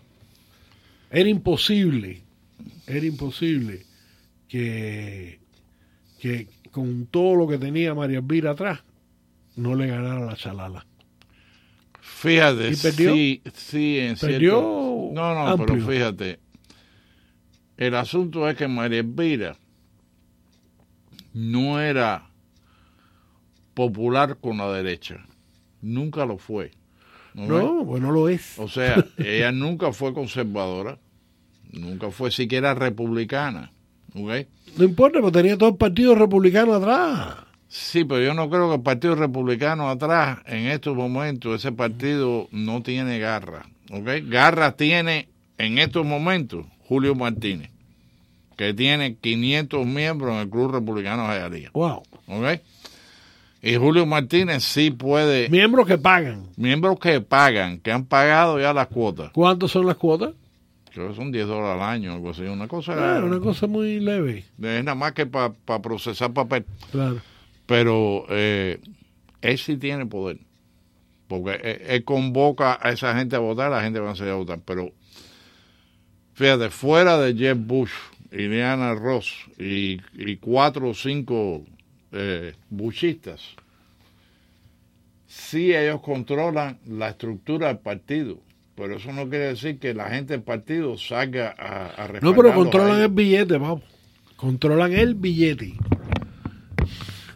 Era 1.12 1.30
imposible, 1.30 2.22
era 2.86 3.06
imposible 3.06 3.86
que, 4.48 5.40
que 6.20 6.48
con 6.72 7.08
todo 7.08 7.36
lo 7.36 7.48
que 7.48 7.58
tenía 7.58 7.96
María 7.96 8.20
Elvira 8.20 8.52
atrás, 8.52 8.82
no 9.56 9.74
le 9.76 9.88
ganara 9.88 10.24
la 10.26 10.36
chalala. 10.36 10.86
Fíjate, 12.20 12.70
¿Y 12.72 12.76
perdió? 12.76 13.14
sí, 13.14 13.42
sí, 13.54 13.98
en 14.00 14.18
Perdió 14.18 14.52
cierto... 14.60 15.10
No, 15.14 15.34
no, 15.34 15.48
amplio. 15.48 15.68
pero 15.68 15.88
fíjate, 15.88 16.40
el 17.78 17.96
asunto 17.96 18.50
es 18.50 18.58
que 18.58 18.68
María 18.68 19.00
Elvira 19.00 19.56
no 21.34 21.80
era 21.80 22.30
popular 23.74 24.38
con 24.42 24.58
la 24.58 24.70
derecha, 24.74 25.26
nunca 25.82 26.26
lo 26.26 26.38
fue. 26.38 26.72
¿no? 27.34 27.48
No, 27.48 27.86
pues 27.86 28.02
no 28.02 28.12
lo 28.12 28.28
es. 28.28 28.60
O 28.60 28.68
sea, 28.68 29.02
ella 29.18 29.54
nunca 29.54 29.94
fue 29.94 30.14
conservadora, 30.14 31.00
nunca 31.72 32.12
fue 32.12 32.32
siquiera 32.32 32.74
republicana, 32.74 33.72
¿ok? 34.14 34.46
No 34.78 34.84
importa, 34.84 35.20
pero 35.20 35.32
tenía 35.32 35.58
todo 35.58 35.70
el 35.70 35.78
partido 35.78 36.16
republicano 36.16 36.74
atrás. 36.74 37.49
Sí, 37.70 38.04
pero 38.04 38.22
yo 38.22 38.34
no 38.34 38.50
creo 38.50 38.68
que 38.70 38.76
el 38.76 38.82
Partido 38.82 39.14
Republicano 39.14 39.90
atrás, 39.90 40.40
en 40.48 40.66
estos 40.66 40.96
momentos, 40.96 41.56
ese 41.56 41.72
partido 41.72 42.48
no 42.52 42.82
tiene 42.82 43.20
garra. 43.20 43.68
¿ok? 43.92 44.08
Garra 44.24 44.72
tiene 44.72 45.30
en 45.60 45.78
estos 45.78 46.04
momentos 46.04 46.66
Julio 46.88 47.14
Martínez, 47.14 47.70
que 48.58 48.74
tiene 48.74 49.18
500 49.18 49.86
miembros 49.86 50.34
en 50.34 50.40
el 50.40 50.50
Club 50.50 50.72
Republicano 50.72 51.24
de 51.24 51.28
Jayalía. 51.28 51.70
Wow. 51.74 52.02
¿ok? 52.28 52.60
Y 53.62 53.76
Julio 53.76 54.08
Martínez 54.08 54.64
sí 54.64 54.90
puede... 54.90 55.48
Miembros 55.50 55.86
que 55.86 56.00
pagan. 56.00 56.48
Miembros 56.58 56.98
que 56.98 57.22
pagan, 57.22 57.80
que 57.80 57.92
han 57.92 58.06
pagado 58.06 58.60
ya 58.60 58.74
las 58.74 58.88
cuotas. 58.88 59.32
¿Cuántos 59.32 59.72
son 59.72 59.86
las 59.86 59.98
cuotas? 59.98 60.32
Creo 60.92 61.10
que 61.10 61.16
son 61.16 61.32
10 61.32 61.46
dólares 61.46 61.80
al 61.80 61.88
año, 61.88 62.14
algo 62.14 62.32
así. 62.32 62.42
Una 62.44 62.68
cosa... 62.68 63.18
Ah, 63.18 63.24
una 63.24 63.40
cosa 63.40 63.68
muy 63.68 64.00
leve. 64.00 64.46
Es 64.60 64.84
nada 64.84 64.96
más 64.96 65.12
que 65.12 65.28
para 65.28 65.54
procesar 65.84 66.34
papel. 66.34 66.66
Claro. 66.92 67.22
Pero 67.70 68.26
eh, 68.30 68.80
él 69.42 69.58
sí 69.60 69.78
tiene 69.78 70.08
poder. 70.08 70.40
Porque 71.28 71.52
él, 71.52 71.82
él 71.88 72.04
convoca 72.04 72.80
a 72.82 72.90
esa 72.90 73.16
gente 73.16 73.36
a 73.36 73.40
votar, 73.40 73.70
la 73.70 73.84
gente 73.84 74.00
va 74.00 74.12
a 74.12 74.16
salir 74.16 74.34
a 74.34 74.38
votar. 74.38 74.60
Pero 74.66 74.92
fíjate, 76.34 76.72
fuera 76.72 77.20
de 77.20 77.36
Jeff 77.36 77.58
Bush 77.60 77.92
y 78.32 78.48
Diana 78.48 78.96
Ross 78.96 79.46
y, 79.60 80.02
y 80.16 80.38
cuatro 80.38 80.90
o 80.90 80.94
cinco 80.96 81.64
eh, 82.12 82.56
bushistas, 82.72 83.40
sí 85.28 85.76
ellos 85.76 86.02
controlan 86.02 86.80
la 86.88 87.10
estructura 87.10 87.68
del 87.68 87.78
partido. 87.78 88.40
Pero 88.74 88.96
eso 88.96 89.14
no 89.14 89.30
quiere 89.30 89.50
decir 89.50 89.78
que 89.78 89.94
la 89.94 90.10
gente 90.10 90.34
del 90.34 90.42
partido 90.42 90.98
salga 90.98 91.54
a, 91.56 92.04
a 92.04 92.08
No, 92.20 92.34
pero 92.34 92.52
controlan 92.56 93.00
el 93.00 93.10
billete, 93.10 93.60
vamos. 93.60 93.84
Controlan 94.38 94.94
el 94.94 95.14
billete. 95.14 95.76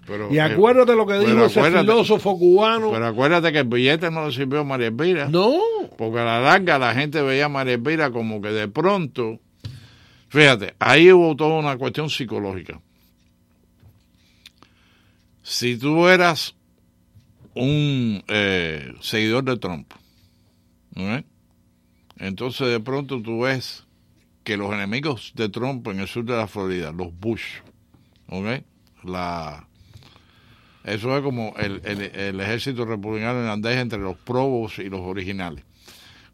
Pero, 0.05 0.33
Y 0.33 0.37
eh, 0.37 0.41
acuérdate 0.41 0.95
lo 0.95 1.05
que 1.05 1.19
dijo 1.19 1.45
ese 1.45 1.63
filósofo 1.63 2.37
cubano. 2.37 2.91
Pero 2.91 3.07
acuérdate 3.07 3.51
que 3.51 3.59
el 3.59 3.67
billete 3.67 4.11
no 4.11 4.25
le 4.25 4.33
sirvió 4.33 4.59
a 4.59 4.63
María 4.63 4.87
Elvira. 4.87 5.29
No. 5.29 5.57
Porque 5.97 6.19
a 6.19 6.25
la 6.25 6.41
larga 6.41 6.77
la 6.77 6.93
gente 6.93 7.21
veía 7.21 7.45
a 7.45 7.49
María 7.49 7.75
Elvira 7.75 8.11
como 8.11 8.41
que 8.41 8.49
de 8.49 8.67
pronto, 8.67 9.39
fíjate, 10.27 10.75
ahí 10.79 11.11
hubo 11.11 11.35
toda 11.35 11.59
una 11.59 11.77
cuestión 11.77 12.09
psicológica. 12.09 12.81
Si 15.41 15.77
tú 15.77 16.07
eras 16.07 16.55
un 17.55 18.23
eh, 18.27 18.93
seguidor 19.01 19.43
de 19.43 19.57
Trump, 19.57 19.91
¿no? 20.95 21.23
entonces 22.17 22.67
de 22.67 22.79
pronto 22.79 23.21
tú 23.21 23.41
ves 23.41 23.85
que 24.43 24.57
los 24.57 24.73
enemigos 24.73 25.33
de 25.35 25.49
Trump 25.49 25.87
en 25.87 25.99
el 25.99 26.07
sur 26.07 26.25
de 26.25 26.35
la 26.35 26.47
Florida, 26.47 26.91
los 26.91 27.17
Bush, 27.17 27.59
¿ok? 28.27 28.63
La, 29.03 29.67
eso 30.83 31.15
es 31.17 31.23
como 31.23 31.53
el, 31.57 31.81
el- 31.85 32.01
el 32.01 32.39
ejército 32.41 32.85
republicano 32.85 33.39
irlandés 33.41 33.77
entre 33.77 33.99
los 33.99 34.17
probos 34.17 34.79
y 34.79 34.89
los 34.89 35.01
originales. 35.01 35.63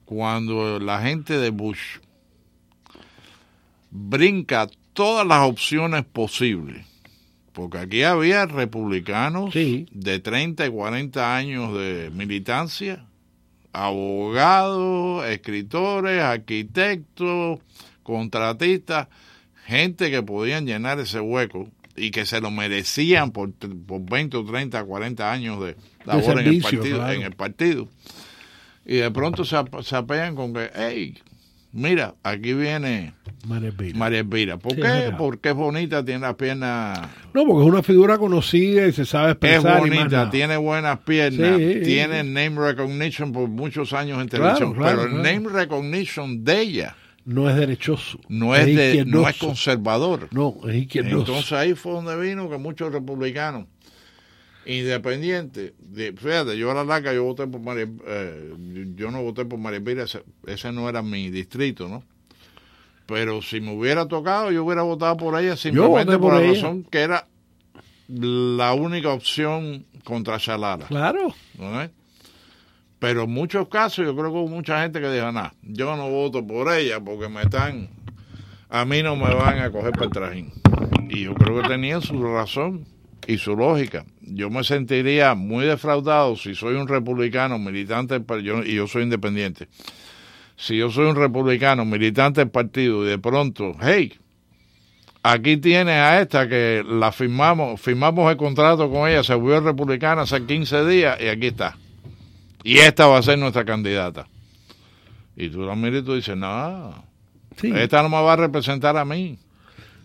Cuando 0.06 0.80
la 0.80 1.02
gente 1.02 1.38
de 1.38 1.52
Bush 1.52 1.97
brinca 3.91 4.68
todas 4.93 5.26
las 5.26 5.47
opciones 5.47 6.04
posibles, 6.06 6.86
porque 7.54 7.80
aquí 7.80 8.04
había 8.04 8.45
republicanos 8.45 9.54
de 9.91 10.20
30 10.20 10.66
y 10.66 10.70
40 10.70 11.36
años 11.36 11.74
de 11.78 12.10
militancia, 12.14 13.06
abogados, 13.74 15.26
escritores, 15.28 16.22
arquitectos, 16.22 17.60
contratistas, 18.04 19.08
gente 19.66 20.10
que 20.10 20.24
podían 20.24 20.66
llenar 20.66 21.00
ese 21.00 21.20
hueco 21.20 21.68
y 22.00 22.12
que 22.12 22.26
se 22.26 22.41
lo 22.41 22.50
merecían 22.52 23.32
por, 23.32 23.52
por 23.54 24.02
20 24.10 24.38
o 24.38 24.45
30, 24.45 24.84
40 24.84 25.32
años 25.32 25.60
de 25.64 25.76
labor 26.06 26.39
en, 26.41 26.47
el 26.47 26.62
partido, 26.62 26.97
claro. 26.97 27.14
en 27.14 27.22
el 27.24 27.34
partido. 27.36 27.88
Y 28.86 28.95
de 28.97 29.12
pronto 29.12 29.45
se, 29.45 29.56
se 29.84 29.95
apean 29.95 30.36
con 30.36 30.54
que, 30.54 30.70
hey, 30.74 31.18
mira, 31.72 32.16
aquí 32.24 32.54
viene 32.54 33.14
María 33.47 33.70
Elvira. 33.70 33.97
María 34.00 34.20
Elvira. 34.20 34.58
¿Por 34.58 34.74
Sí, 34.74 34.82
qué? 34.82 35.08
es. 35.08 35.12
Porque 35.16 35.50
es 35.50 35.56
bonita, 35.56 36.04
tiene 36.04 36.22
las 36.22 36.36
piernas 36.36 37.00
No, 37.34 37.45
porque 37.45 37.64
es 37.66 37.72
una 37.72 37.84
figura 37.84 38.18
conocida 38.18 38.88
y 38.88 38.91
se 38.93 39.06
sabe 39.06 39.28
es 39.30 39.32
expresar. 39.34 39.64
más 39.64 39.80
bonita, 39.82 40.30
tiene 40.32 40.58
buenas 40.58 41.00
piernas, 41.00 41.58
Sí. 41.58 41.82
tiene 41.84 42.24
name 42.24 42.56
recognition 42.60 43.32
por 43.32 43.47
muchos 43.47 43.93
años 43.93 44.20
en 44.22 44.28
televisión, 44.30 44.74
claro, 44.74 45.04
pero 45.04 45.16
el 45.18 45.22
name 45.22 45.50
recognition 45.50 46.43
de 46.43 46.62
ella 46.62 46.95
No 47.30 47.48
es 47.50 47.56
derechoso. 47.56 48.20
no 48.28 48.56
es, 48.56 48.66
de, 48.66 49.06
no 49.06 49.28
es 49.30 49.38
conservador. 49.38 50.28
No, 50.32 50.56
es 50.68 50.76
izquierdoso. 50.76 51.20
Entonces 51.20 51.52
ahí 51.54 51.76
fue 51.76 51.92
donde 51.94 52.18
vino 52.20 52.50
que 52.50 52.58
muchos 52.58 52.92
republicanos 52.92 53.66
independientes, 54.66 55.74
de- 55.80 56.14
fíjate, 56.14 56.58
yo 56.58 56.72
a 56.72 56.74
la 56.74 56.84
larga 56.84 57.14
yo 57.14 57.24
voté 57.24 57.48
por 57.48 57.62
María, 57.62 57.88
eh, 58.08 58.54
yo 58.96 59.10
no 59.12 59.22
voté 59.24 59.46
por 59.46 59.58
María 59.60 59.78
Elvira, 59.78 60.04
ese, 60.04 60.24
ese 60.46 60.72
no 60.72 60.88
era 60.90 61.02
mi 61.02 61.30
distrito, 61.30 61.88
¿no? 61.88 62.04
Pero 63.06 63.42
si 63.42 63.60
me 63.62 63.74
hubiera 63.76 64.08
tocado, 64.08 64.52
yo 64.52 64.64
hubiera 64.64 64.84
votado 64.84 65.18
por 65.18 65.40
ella 65.42 65.56
simplemente 65.58 66.14
por, 66.20 66.32
por 66.32 66.34
la 66.36 66.42
ella. 66.44 66.54
razón 66.54 66.84
que 66.84 67.00
era 67.00 67.28
la 68.08 68.74
única 68.74 69.10
opción 69.12 69.86
contra 70.04 70.38
Shalala. 70.38 70.86
Claro. 70.88 71.34
¿no 71.58 71.82
es? 71.82 71.90
Pero 73.00 73.24
en 73.24 73.32
muchos 73.32 73.68
casos 73.70 74.06
yo 74.06 74.14
creo 74.16 74.26
que 74.32 74.38
hubo 74.38 74.47
mucha 74.50 74.82
gente 74.82 75.00
que 75.00 75.10
dijo, 75.10 75.32
nah, 75.32 75.50
yo 75.64 75.95
no 75.95 76.10
voto 76.10 76.45
por 76.45 76.72
ella 76.74 77.00
porque 77.00 77.30
me 77.30 77.41
están, 77.43 77.89
a 78.70 78.84
mí 78.86 79.02
no 79.02 79.16
me 79.16 79.34
van 79.34 79.60
a 79.60 79.72
coger 79.72 79.91
para 79.93 80.06
el 80.06 80.12
trajín. 80.12 80.52
Y 81.10 81.24
yo 81.24 81.34
creo 81.34 81.62
que 81.62 81.68
tenía 81.70 82.02
su 82.02 82.22
razón 82.22 82.86
y 83.26 83.38
su 83.38 83.56
lógica. 83.56 84.06
Yo 84.22 84.50
me 84.50 84.64
sentiría 84.64 85.34
muy 85.34 85.66
defraudado 85.66 86.36
si 86.36 86.54
soy 86.56 86.76
un 86.76 86.88
republicano 86.88 87.58
militante 87.58 88.22
yo- 88.43 88.64
y 88.64 88.76
yo 88.76 88.86
soy 88.88 89.04
independiente. 89.04 89.68
Si 90.58 90.78
yo 90.78 90.91
soy 90.91 91.06
un 91.06 91.16
republicano 91.16 91.86
militante 91.86 92.41
del 92.41 92.50
partido 92.50 93.06
y 93.06 93.08
de 93.10 93.18
pronto, 93.18 93.76
hey, 93.82 94.14
aquí 95.24 95.56
tiene 95.58 95.93
a 95.93 96.22
esta 96.22 96.50
que 96.50 96.84
la 96.86 97.14
firmamos, 97.14 97.80
firmamos 97.80 98.30
el 98.30 98.36
contrato 98.38 98.91
con 98.91 99.08
ella, 99.10 99.24
se 99.24 99.34
volvió 99.36 99.62
republicana 99.62 100.24
hace 100.24 100.45
15 100.45 100.86
días 100.86 101.18
y 101.22 101.28
aquí 101.28 101.47
está. 101.47 101.78
Y 102.64 102.78
esta 102.78 103.07
va 103.07 103.18
a 103.20 103.24
ser 103.24 103.38
nuestra 103.39 103.64
candidata. 103.66 104.28
Y 105.36 105.49
tú 105.49 105.62
la 105.62 105.76
miras 105.76 106.01
y 106.01 106.05
tú 106.05 106.16
dices, 106.16 106.36
no, 106.36 107.03
esta 107.62 108.03
no 108.03 108.10
me 108.10 108.22
va 108.22 108.34
a 108.34 108.36
representar 108.36 108.97
a 108.97 109.05
mí. 109.05 109.38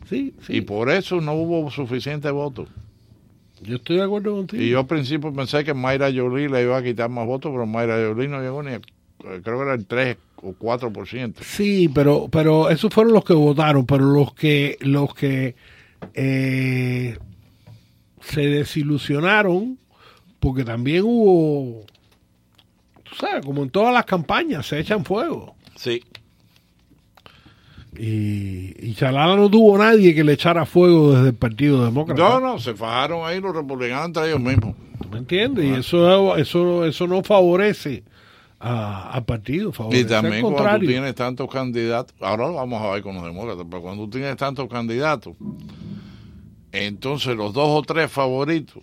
Sí, 0.08 0.34
Y 0.48 0.60
por 0.60 0.90
eso 0.90 1.20
no 1.20 1.32
hubo 1.32 1.70
suficiente 1.70 2.30
voto. 2.30 2.66
Yo 3.62 3.76
estoy 3.76 3.96
de 3.96 4.02
acuerdo 4.02 4.36
contigo. 4.36 4.62
Y 4.62 4.68
yo 4.68 4.80
al 4.80 4.86
principio 4.86 5.32
pensé 5.32 5.64
que 5.64 5.72
Mayra 5.74 6.10
Jolie 6.14 6.48
le 6.48 6.62
iba 6.62 6.76
a 6.76 6.82
quitar 6.82 7.08
más 7.08 7.26
votos, 7.26 7.50
pero 7.52 7.66
Mayra 7.66 7.96
Jolie 8.06 8.28
no 8.28 8.40
llegó 8.42 8.62
ni, 8.62 8.72
a- 8.72 8.80
creo 9.18 9.40
que 9.42 9.62
era 9.62 9.74
el 9.74 9.86
3 9.86 10.16
o 10.42 10.52
4%. 10.52 11.34
Sí, 11.42 11.88
pero, 11.92 12.28
pero 12.30 12.68
esos 12.68 12.92
fueron 12.92 13.14
los 13.14 13.24
que 13.24 13.32
votaron, 13.32 13.86
pero 13.86 14.04
los 14.04 14.34
que, 14.34 14.76
los 14.80 15.14
que 15.14 15.54
eh, 16.12 17.16
se 18.20 18.40
desilusionaron, 18.42 19.78
porque 20.40 20.64
también 20.64 21.04
hubo, 21.04 21.86
sabes, 23.14 23.44
como 23.44 23.62
en 23.62 23.70
todas 23.70 23.92
las 23.94 24.04
campañas, 24.04 24.66
se 24.66 24.78
echan 24.78 25.04
fuego. 25.04 25.54
Sí. 25.76 26.02
Y, 27.96 28.74
y 28.88 28.94
Chalala 28.94 29.36
no 29.36 29.48
tuvo 29.48 29.78
nadie 29.78 30.14
que 30.14 30.24
le 30.24 30.32
echara 30.32 30.66
fuego 30.66 31.12
desde 31.12 31.28
el 31.28 31.34
Partido 31.34 31.84
Demócrata. 31.84 32.20
No, 32.20 32.40
no, 32.40 32.58
se 32.58 32.74
fajaron 32.74 33.24
ahí 33.26 33.40
los 33.40 33.54
republicanos 33.54 34.06
entre 34.06 34.26
ellos 34.28 34.40
mismos. 34.40 34.74
¿Tú 35.00 35.08
me 35.10 35.18
entiendes? 35.18 35.64
Y 35.64 35.70
eso, 35.74 36.36
eso, 36.36 36.84
eso 36.84 37.06
no 37.06 37.22
favorece 37.22 38.02
a- 38.58 39.10
al 39.12 39.24
partido. 39.24 39.72
Favorece 39.72 40.02
Y 40.02 40.06
también 40.06 40.44
al 40.46 40.52
cuando 40.54 40.78
tú 40.80 40.86
tienes 40.86 41.14
tantos 41.14 41.48
candidatos, 41.48 42.14
ahora 42.20 42.48
lo 42.48 42.54
vamos 42.54 42.82
a 42.82 42.90
ver 42.94 43.02
con 43.02 43.14
los 43.14 43.24
demócratas, 43.24 43.64
pero 43.70 43.82
cuando 43.82 44.04
tú 44.04 44.10
tienes 44.10 44.36
tantos 44.36 44.68
candidatos, 44.68 45.34
entonces 46.72 47.36
los 47.36 47.52
dos 47.52 47.68
o 47.68 47.82
tres 47.82 48.10
favoritos, 48.10 48.82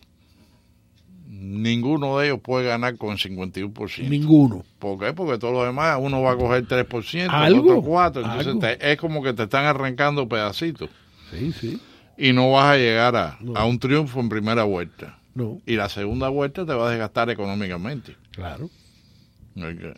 ninguno 1.42 2.20
de 2.20 2.28
ellos 2.28 2.40
puede 2.42 2.68
ganar 2.68 2.98
con 2.98 3.12
el 3.12 3.18
51%. 3.18 4.08
Ninguno. 4.08 4.64
¿Por 4.80 5.00
qué? 5.00 5.12
Porque 5.14 5.38
todos 5.40 5.54
los 5.54 5.66
demás, 5.66 5.98
uno 6.00 6.22
va 6.22 6.32
a 6.34 6.38
coger 6.38 6.68
3%, 6.68 7.28
Algo, 7.30 7.62
otro 7.80 7.82
4%, 7.84 8.18
entonces 8.24 8.48
algo. 8.48 8.60
te- 8.60 8.92
es 8.92 8.98
como 8.98 9.24
que 9.24 9.34
te 9.34 9.44
están 9.44 9.66
arrancando 9.66 10.28
pedacitos. 10.30 10.90
Sí, 11.32 11.52
sí. 11.54 11.82
Y 12.18 12.34
no 12.34 12.52
vas 12.52 12.66
a 12.66 12.78
llegar 12.78 13.16
a, 13.16 13.38
No. 13.42 13.56
a 13.56 13.66
un 13.66 13.80
triunfo 13.80 14.20
en 14.20 14.30
primera 14.30 14.64
vuelta. 14.64 15.18
No. 15.34 15.60
Y 15.66 15.76
la 15.78 15.90
segunda 15.90 16.30
vuelta 16.30 16.66
te 16.66 16.74
va 16.74 16.88
a 16.88 16.92
desgastar 16.92 17.30
económicamente. 17.30 18.16
Claro. 18.32 18.70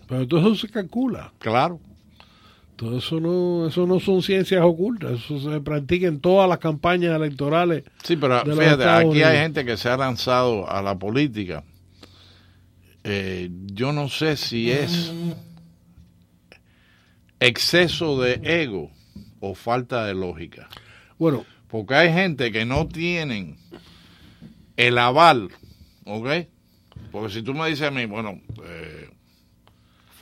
Pero 0.08 0.38
eso 0.40 0.56
se 0.56 0.70
calcula. 0.70 1.32
Claro. 1.40 1.80
Todo 2.76 2.98
eso 2.98 3.20
no, 3.20 3.68
eso 3.68 3.86
no 3.86 4.00
son 4.00 4.22
ciencias 4.24 4.62
ocultas, 4.64 5.12
eso 5.12 5.40
se 5.40 5.62
practica 5.62 6.08
en 6.08 6.20
todas 6.20 6.50
las 6.50 6.58
campañas 6.58 7.16
electorales. 7.16 7.84
Sí, 8.04 8.16
pero 8.18 8.44
fíjate, 8.44 8.84
aquí 8.84 9.22
hay 9.22 9.38
gente 9.38 9.64
que 9.64 9.78
se 9.78 9.90
ha 9.90 9.98
lanzado 9.98 10.70
a 10.70 10.82
la 10.82 10.98
política. 10.98 11.64
Eh, 13.04 13.50
yo 13.74 13.92
no 13.92 14.10
sé 14.10 14.38
si 14.38 14.72
es 14.72 15.12
exceso 17.40 18.22
de 18.22 18.40
ego 18.44 18.92
o 19.40 19.54
falta 19.56 20.06
de 20.06 20.14
lógica. 20.14 20.70
Bueno, 21.20 21.46
Porque 21.68 21.96
hay 21.96 22.14
gente 22.14 22.52
que 22.52 22.66
no 22.66 22.88
tienen 22.88 23.58
el 24.78 24.98
aval, 24.98 25.50
¿ok? 26.06 26.30
Porque 27.12 27.34
si 27.34 27.42
tú 27.44 27.54
me 27.54 27.70
dices 27.70 27.88
a 27.88 27.92
mí, 27.92 28.06
bueno, 28.06 28.40
eh, 28.66 29.10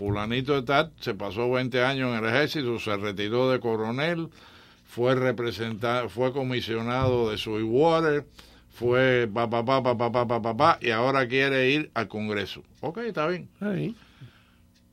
fulanito 0.02 0.56
de 0.56 0.64
tal 0.64 0.92
se 1.00 1.14
pasó 1.14 1.52
20 1.52 1.84
años 1.84 2.10
en 2.10 2.24
el 2.24 2.34
ejército, 2.34 2.80
se 2.80 2.98
retiró 2.98 3.52
de 3.52 3.60
coronel, 3.60 4.30
fue 4.84 5.14
representado, 5.14 6.10
fue 6.10 6.34
comisionado 6.34 7.30
de 7.30 7.38
Sweetwater, 7.38 8.26
fue 8.72 9.30
papá, 9.32 9.64
papá, 9.64 9.96
papá, 9.96 10.12
papá, 10.12 10.42
papá, 10.42 10.80
y 10.82 10.90
ahora 10.90 11.28
quiere 11.28 11.70
ir 11.70 11.92
al 11.94 12.08
Congreso. 12.08 12.64
Ok, 12.80 12.98
está 12.98 13.28
bien. 13.28 13.48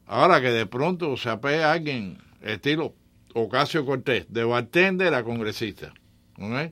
Ahora 0.07 0.43
que 0.43 0.51
de 0.51 0.67
pronto 0.67 1.17
se 1.17 1.31
apee 1.31 1.65
a 1.65 1.73
alguien, 1.73 2.19
estilo 2.43 2.93
Ocasio 3.33 3.87
Cortés, 3.87 4.27
de 4.29 4.45
bartender 4.45 5.15
a 5.15 5.25
congresista. 5.25 5.91
¿Okay? 6.37 6.71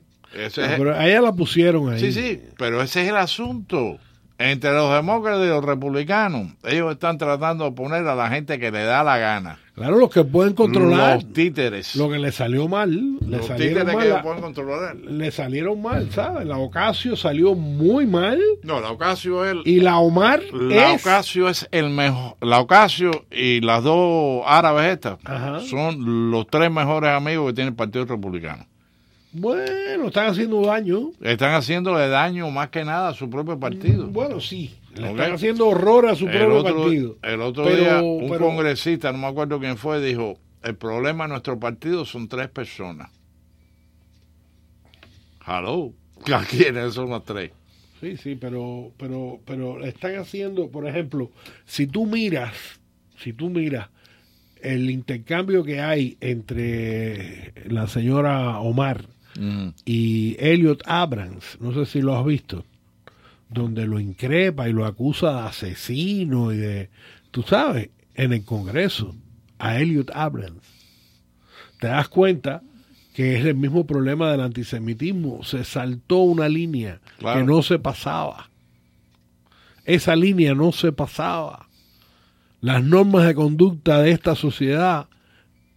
Ah, 0.57 0.75
pero 0.77 0.93
a 0.93 1.07
ella 1.07 1.21
la 1.21 1.33
pusieron 1.33 1.91
ahí. 1.91 1.99
Sí, 1.99 2.11
sí, 2.11 2.39
pero 2.55 2.83
ese 2.83 3.01
es 3.01 3.09
el 3.09 3.17
asunto. 3.17 3.97
Entre 4.39 4.71
los 4.71 4.93
demócratas 4.93 5.45
y 5.45 5.49
los 5.49 5.65
republicanos, 5.65 6.51
ellos 6.63 6.91
están 6.91 7.17
tratando 7.17 7.65
de 7.65 7.71
poner 7.71 8.05
a 8.07 8.13
la 8.13 8.29
gente 8.29 8.59
que 8.59 8.69
le 8.69 8.83
da 8.83 9.03
la 9.03 9.17
gana. 9.17 9.57
Claro, 9.73 9.97
los 9.97 10.09
que 10.11 10.23
pueden 10.23 10.53
controlar 10.53 11.15
Los 11.15 11.33
títeres. 11.33 11.95
lo 11.95 12.09
que 12.09 12.19
le 12.19 12.31
salió 12.31 12.67
mal, 12.67 12.91
le 13.19 13.37
Los 13.37 13.47
títeres 13.47 13.85
mal, 13.85 13.97
que 13.97 14.05
ellos 14.07 14.19
pueden 14.21 14.41
controlar. 14.41 14.95
le 14.95 15.31
salieron 15.31 15.81
mal, 15.81 16.11
¿sabes? 16.11 16.45
La 16.47 16.57
Ocasio 16.57 17.15
salió 17.15 17.55
muy 17.55 18.05
mal 18.07 18.39
No, 18.63 18.79
la 18.79 18.91
Ocasio 18.91 19.43
es... 19.45 19.55
y 19.65 19.79
la 19.79 19.97
Omar 19.97 20.41
La 20.53 20.93
es 20.93 21.01
Ocasio 21.01 21.49
es 21.49 21.67
el 21.71 21.89
mejor. 21.89 22.35
La 22.41 22.59
Ocasio 22.59 23.25
y 23.31 23.61
las 23.61 23.83
dos 23.83 24.43
árabes 24.45 24.93
estas 24.93 25.17
Ajá. 25.25 25.59
son 25.61 26.29
los 26.31 26.45
tres 26.47 26.71
mejores 26.71 27.09
amigos 27.11 27.47
que 27.47 27.53
tiene 27.53 27.69
el 27.69 27.75
Partido 27.75 28.05
Republicano. 28.05 28.65
Bueno, 29.39 30.07
están 30.07 30.27
haciendo 30.27 30.61
daño. 30.61 31.11
Están 31.21 31.53
haciéndole 31.53 32.07
daño 32.07 32.49
más 32.51 32.69
que 32.69 32.83
nada 32.83 33.09
a 33.09 33.13
su 33.13 33.29
propio 33.29 33.59
partido. 33.59 34.07
Bueno, 34.07 34.39
sí, 34.39 34.75
le 34.95 35.11
están 35.11 35.33
haciendo 35.33 35.67
horror 35.67 36.07
a 36.07 36.15
su 36.15 36.27
el 36.27 36.31
propio 36.37 36.57
otro, 36.57 36.75
partido. 36.83 37.17
El 37.21 37.41
otro 37.41 37.63
Pero- 37.65 37.77
día, 37.77 38.01
un 38.01 38.29
pero- 38.29 38.45
congresista, 38.45 39.11
no 39.11 39.17
me 39.19 39.27
acuerdo 39.27 39.59
quién 39.59 39.77
fue, 39.77 40.01
dijo, 40.01 40.37
el 40.63 40.75
problema 40.75 41.25
de 41.25 41.29
nuestro 41.29 41.59
partido 41.59 42.05
son 42.05 42.27
tres 42.27 42.49
personas. 42.49 43.09
Hello. 45.45 45.93
¿Quiénes 46.49 46.93
son 46.93 47.09
las 47.11 47.23
tres? 47.23 47.51
Sí, 48.01 48.17
sí, 48.17 48.35
pero, 48.35 48.91
pero, 48.97 49.39
pero 49.45 49.83
están 49.83 50.17
haciendo, 50.17 50.69
por 50.69 50.87
ejemplo, 50.87 51.31
si 51.65 51.87
tú 51.87 52.05
miras, 52.05 52.53
si 53.17 53.33
tú 53.33 53.49
miras 53.49 53.89
el 54.61 54.89
intercambio 54.91 55.63
que 55.63 55.81
hay 55.81 56.17
entre 56.19 57.53
la 57.69 57.87
señora 57.87 58.59
Omar 58.59 59.05
y 59.85 60.35
Elliot 60.39 60.81
Abrams, 60.85 61.57
no 61.59 61.73
sé 61.73 61.85
si 61.85 62.01
lo 62.01 62.17
has 62.17 62.25
visto, 62.25 62.65
donde 63.49 63.85
lo 63.85 63.99
increpa 63.99 64.67
y 64.67 64.73
lo 64.73 64.85
acusa 64.85 65.31
de 65.33 65.47
asesino 65.47 66.51
y 66.51 66.57
de, 66.57 66.89
tú 67.31 67.43
sabes, 67.43 67.89
en 68.15 68.33
el 68.33 68.43
Congreso, 68.43 69.15
a 69.59 69.79
Elliot 69.79 70.09
Abrams. 70.13 70.63
Te 71.79 71.87
das 71.87 72.07
cuenta 72.09 72.63
que 73.13 73.37
es 73.37 73.45
el 73.45 73.55
mismo 73.55 73.85
problema 73.85 74.31
del 74.31 74.41
antisemitismo. 74.41 75.43
Se 75.43 75.63
saltó 75.63 76.19
una 76.19 76.49
línea 76.49 76.99
Claro. 77.19 77.39
que 77.39 77.45
no 77.45 77.61
se 77.61 77.77
pasaba. 77.79 78.49
Esa 79.85 80.15
línea 80.15 80.53
no 80.53 80.71
se 80.71 80.91
pasaba. 80.91 81.67
Las 82.61 82.83
normas 82.83 83.25
de 83.25 83.35
conducta 83.35 84.01
de 84.01 84.11
esta 84.11 84.35
sociedad 84.35 85.07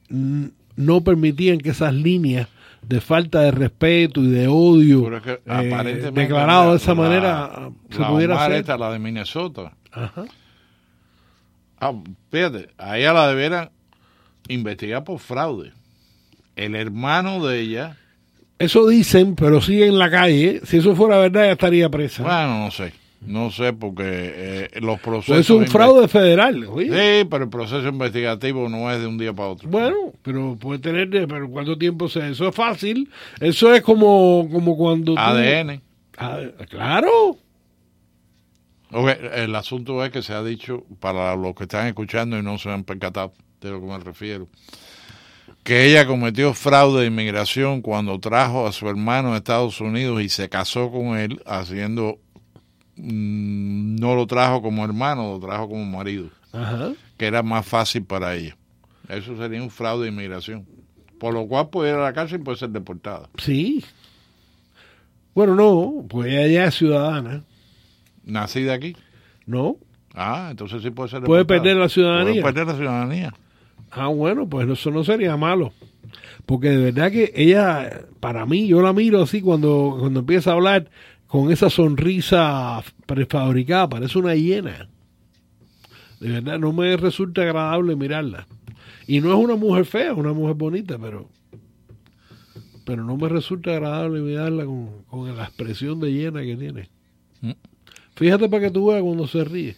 mm, 0.08 0.46
no 0.76 1.02
permitían 1.02 1.58
que 1.58 1.70
esas 1.70 1.94
líneas 1.94 2.48
de 2.82 3.00
falta 3.00 3.40
de 3.42 3.50
respeto 3.50 4.20
y 4.22 4.28
de 4.30 4.48
odio 4.48 5.04
Pero 5.04 5.16
es 5.18 5.22
que 5.22 5.32
eh, 5.46 6.10
declarado 6.12 6.64
la- 6.66 6.70
de 6.72 6.76
esa 6.76 6.94
la- 6.94 7.00
manera 7.02 7.70
se 7.90 7.98
la 8.00 8.08
pudiera 8.08 8.34
Omar 8.34 8.46
hacer. 8.50 8.60
esta, 8.60 8.78
la 8.78 8.92
de 8.92 8.98
Minnesota. 8.98 9.72
Ajá. 9.92 10.24
Ah, 11.80 11.92
fíjate, 12.30 12.68
a 12.78 12.98
ella 12.98 13.12
la 13.12 13.28
debieran 13.28 13.70
investigar 14.48 15.04
por 15.04 15.18
fraude. 15.18 15.72
El 16.56 16.74
hermano 16.74 17.44
de 17.46 17.60
ella, 17.60 17.96
Eso 18.58 18.86
dicen, 18.88 19.34
pero 19.36 19.62
sigue 19.62 19.86
en 19.86 19.98
la 19.98 20.10
calle. 20.10 20.60
Si 20.64 20.76
eso 20.76 20.94
fuera 20.94 21.16
verdad, 21.16 21.44
ya 21.46 21.52
estaría 21.52 21.88
presa. 21.88 22.22
bueno, 22.22 22.64
no 22.64 22.70
sé. 22.70 22.92
No 23.20 23.50
sé 23.50 23.72
porque 23.74 24.02
eh, 24.06 24.70
los 24.80 24.98
procesos... 25.00 25.34
Pues 25.36 25.44
es 25.44 25.50
un 25.50 25.66
fraude 25.66 26.08
federal. 26.08 26.64
oye. 26.64 26.86
Sí, 26.88 27.28
pero 27.30 27.44
el 27.44 27.50
proceso 27.50 27.86
investigativo 27.86 28.68
no 28.68 28.90
es 28.90 28.98
de 29.00 29.06
un 29.06 29.18
día 29.18 29.32
para 29.34 29.50
otro. 29.50 29.68
Bueno, 29.68 29.96
pero 30.22 30.56
puede 30.58 30.78
tener, 30.78 31.10
pero 31.28 31.50
¿cuánto 31.50 31.76
tiempo 31.76 32.08
se? 32.08 32.30
Eso 32.30 32.48
es 32.48 32.54
fácil. 32.54 33.10
Eso 33.38 33.74
es 33.74 33.82
como, 33.82 34.48
como 34.50 34.76
cuando. 34.76 35.12
tú- 35.14 35.18
ADN. 35.20 35.82
Ah, 36.16 36.40
claro. 36.68 37.36
Ok, 38.92 39.08
el 39.34 39.54
asunto 39.54 40.04
es 40.04 40.10
que 40.10 40.22
se 40.22 40.32
ha 40.32 40.42
dicho, 40.42 40.84
para 40.98 41.36
los 41.36 41.54
que 41.54 41.64
están 41.64 41.86
escuchando 41.86 42.36
y 42.38 42.42
no 42.42 42.58
se 42.58 42.70
han 42.70 42.82
percatado 42.84 43.32
de 43.60 43.70
lo 43.70 43.80
que 43.80 43.86
me 43.86 43.98
refiero, 43.98 44.48
que 45.62 45.86
ella 45.86 46.06
cometió 46.06 46.54
fraude 46.54 47.02
de 47.02 47.06
inmigración 47.06 47.82
cuando 47.82 48.18
trajo 48.18 48.66
a 48.66 48.72
su 48.72 48.88
hermano 48.88 49.32
a 49.32 49.36
Estados 49.36 49.80
Unidos 49.80 50.22
y 50.22 50.28
se 50.28 50.48
casó 50.48 50.90
con 50.90 51.16
él, 51.18 51.40
haciendo, 51.46 52.18
mm, 53.02 53.96
no 53.96 54.14
lo 54.14 54.26
trajo 54.26 54.62
como 54.62 54.84
hermano, 54.84 55.32
lo 55.32 55.40
trajo 55.40 55.68
como 55.68 55.84
marido, 55.84 56.28
Ajá. 56.52 56.92
que 57.16 57.26
era 57.26 57.42
más 57.42 57.66
fácil 57.66 58.04
para 58.04 58.34
ella. 58.34 58.56
Eso 59.08 59.36
sería 59.36 59.62
un 59.62 59.70
fraude 59.70 60.04
de 60.04 60.12
inmigración. 60.12 60.66
Por 61.18 61.34
lo 61.34 61.46
cual 61.46 61.68
puede 61.68 61.90
ir 61.90 61.96
a 61.96 62.02
la 62.04 62.12
cárcel 62.12 62.40
y 62.40 62.44
puede 62.44 62.56
ser 62.58 62.70
deportada. 62.70 63.28
Sí. 63.38 63.84
Bueno, 65.34 65.54
no, 65.54 66.04
pues 66.08 66.32
ella 66.32 66.46
ya 66.46 66.64
es 66.66 66.74
ciudadana. 66.74 67.42
¿Nacida 68.24 68.74
aquí? 68.74 68.96
No. 69.46 69.76
Ah, 70.14 70.48
entonces 70.50 70.82
sí 70.82 70.90
puede 70.90 71.08
ser 71.10 71.22
Puede 71.22 71.40
deportada. 71.40 71.62
perder 71.62 71.76
la 71.76 71.88
ciudadanía. 71.88 72.42
Puede 72.42 72.54
perder 72.54 72.66
la 72.66 72.76
ciudadanía. 72.76 73.34
Ah, 73.90 74.06
bueno, 74.08 74.48
pues 74.48 74.68
eso 74.68 74.90
no 74.90 75.04
sería 75.04 75.36
malo. 75.36 75.72
Porque 76.46 76.70
de 76.70 76.90
verdad 76.90 77.12
que 77.12 77.32
ella, 77.36 78.02
para 78.18 78.46
mí, 78.46 78.66
yo 78.66 78.80
la 78.82 78.92
miro 78.92 79.22
así 79.22 79.40
cuando, 79.40 79.96
cuando 80.00 80.20
empieza 80.20 80.50
a 80.50 80.54
hablar 80.54 80.90
con 81.30 81.52
esa 81.52 81.70
sonrisa 81.70 82.82
prefabricada, 83.06 83.88
parece 83.88 84.18
una 84.18 84.34
hiena. 84.34 84.88
De 86.18 86.28
verdad, 86.28 86.58
no 86.58 86.72
me 86.72 86.96
resulta 86.96 87.42
agradable 87.42 87.94
mirarla. 87.94 88.48
Y 89.06 89.20
no 89.20 89.28
es 89.28 89.36
una 89.36 89.54
mujer 89.54 89.84
fea, 89.84 90.10
es 90.10 90.18
una 90.18 90.32
mujer 90.32 90.56
bonita, 90.56 90.98
pero 90.98 91.28
pero 92.84 93.04
no 93.04 93.16
me 93.16 93.28
resulta 93.28 93.70
agradable 93.70 94.20
mirarla 94.20 94.64
con, 94.64 95.04
con 95.04 95.36
la 95.36 95.44
expresión 95.44 96.00
de 96.00 96.12
hiena 96.12 96.42
que 96.42 96.56
tiene. 96.56 96.88
Mm. 97.40 97.52
Fíjate 98.16 98.48
para 98.48 98.64
que 98.64 98.70
tú 98.72 98.88
veas 98.88 99.02
cuando 99.02 99.28
se 99.28 99.44
ríe. 99.44 99.76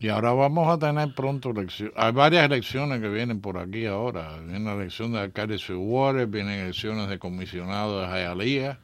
Y 0.00 0.08
ahora 0.08 0.32
vamos 0.32 0.68
a 0.68 0.78
tener 0.78 1.14
pronto 1.14 1.50
elecciones. 1.50 1.94
Hay 1.96 2.10
varias 2.10 2.44
elecciones 2.44 3.00
que 3.00 3.08
vienen 3.08 3.40
por 3.40 3.56
aquí 3.58 3.86
ahora. 3.86 4.40
Viene 4.40 4.64
la 4.64 4.74
elección 4.74 5.12
de 5.12 5.20
alcalde 5.20 5.54
de 5.54 5.58
Sweetwater, 5.60 6.26
vienen 6.26 6.58
elecciones 6.58 7.08
de 7.08 7.20
comisionado 7.20 8.00
de 8.00 8.08
Hialeah. 8.08 8.80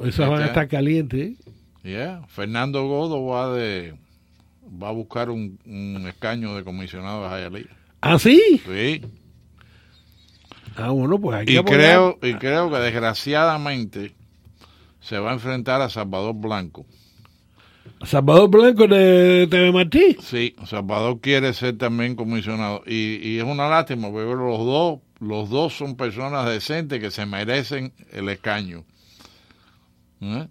Esas 0.00 0.28
van 0.28 0.32
a 0.40 0.46
Este- 0.46 0.46
estar 0.48 0.68
calientes. 0.68 1.20
¿eh? 1.20 1.36
Yeah. 1.84 2.22
Fernando 2.28 2.86
Godo 2.86 3.24
va 3.26 3.52
de 3.54 3.94
va 4.82 4.88
a 4.88 4.92
buscar 4.92 5.30
un, 5.30 5.58
un 5.64 6.06
escaño 6.06 6.54
de 6.54 6.62
comisionado 6.64 7.22
de 7.24 7.28
Hialeah. 7.42 7.76
¿Ah, 8.02 8.18
sí? 8.18 8.60
Sí. 8.66 9.00
Ah, 10.76 10.90
bueno, 10.90 11.18
pues 11.18 11.38
hay 11.38 11.46
que 11.46 11.52
Y 11.54 11.56
apoyar. 11.56 11.78
creo, 11.80 12.18
y 12.22 12.34
creo 12.34 12.70
que 12.70 12.76
desgraciadamente 12.76 14.12
se 15.00 15.18
va 15.18 15.30
a 15.30 15.34
enfrentar 15.34 15.80
a 15.80 15.88
Salvador 15.88 16.34
Blanco. 16.34 16.84
Salvador 18.04 18.48
Blanco 18.50 18.86
de 18.86 19.48
TV 19.50 19.72
Martí. 19.72 20.16
Sí, 20.22 20.54
Salvador 20.66 21.18
quiere 21.20 21.52
ser 21.54 21.78
también 21.78 22.14
comisionado 22.14 22.82
y, 22.86 23.16
y 23.26 23.38
es 23.38 23.44
una 23.44 23.68
lástima 23.68 24.10
porque 24.10 24.26
los 24.30 24.58
dos, 24.58 25.00
los 25.18 25.48
dos 25.50 25.72
son 25.76 25.96
personas 25.96 26.46
decentes 26.48 27.00
que 27.00 27.10
se 27.10 27.26
merecen 27.26 27.92
el 28.12 28.28
escaño. 28.28 28.84
¿Eh? 30.20 30.48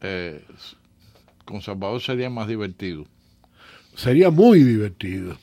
Eh, 0.00 0.44
con 1.44 1.62
Salvador 1.62 2.00
sería 2.00 2.30
más 2.30 2.48
divertido. 2.48 3.04
Sería 3.94 4.30
muy 4.30 4.62
divertido. 4.62 5.36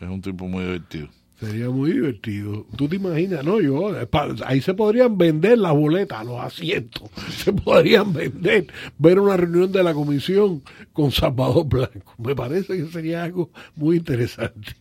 Es 0.00 0.08
un 0.08 0.22
tipo 0.22 0.46
muy 0.46 0.64
divertido. 0.64 1.08
Sería 1.38 1.70
muy 1.70 1.92
divertido. 1.92 2.66
¿Tú 2.76 2.86
te 2.86 2.96
imaginas? 2.96 3.42
No, 3.44 3.60
yo, 3.60 3.98
eh, 3.98 4.06
ahí 4.44 4.60
se 4.60 4.74
podrían 4.74 5.16
vender 5.16 5.58
las 5.58 5.72
boletas, 5.72 6.24
los 6.26 6.38
asientos. 6.38 7.10
Se 7.36 7.50
podrían 7.50 8.12
vender. 8.12 8.66
Ver 8.98 9.18
una 9.18 9.38
reunión 9.38 9.72
de 9.72 9.82
la 9.82 9.94
comisión 9.94 10.62
con 10.92 11.10
Salvador 11.10 11.66
Blanco. 11.66 12.14
Me 12.18 12.34
parece 12.34 12.76
que 12.76 12.86
sería 12.88 13.24
algo 13.24 13.50
muy 13.74 13.96
interesante. 13.96 14.76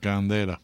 Candela. 0.00 0.60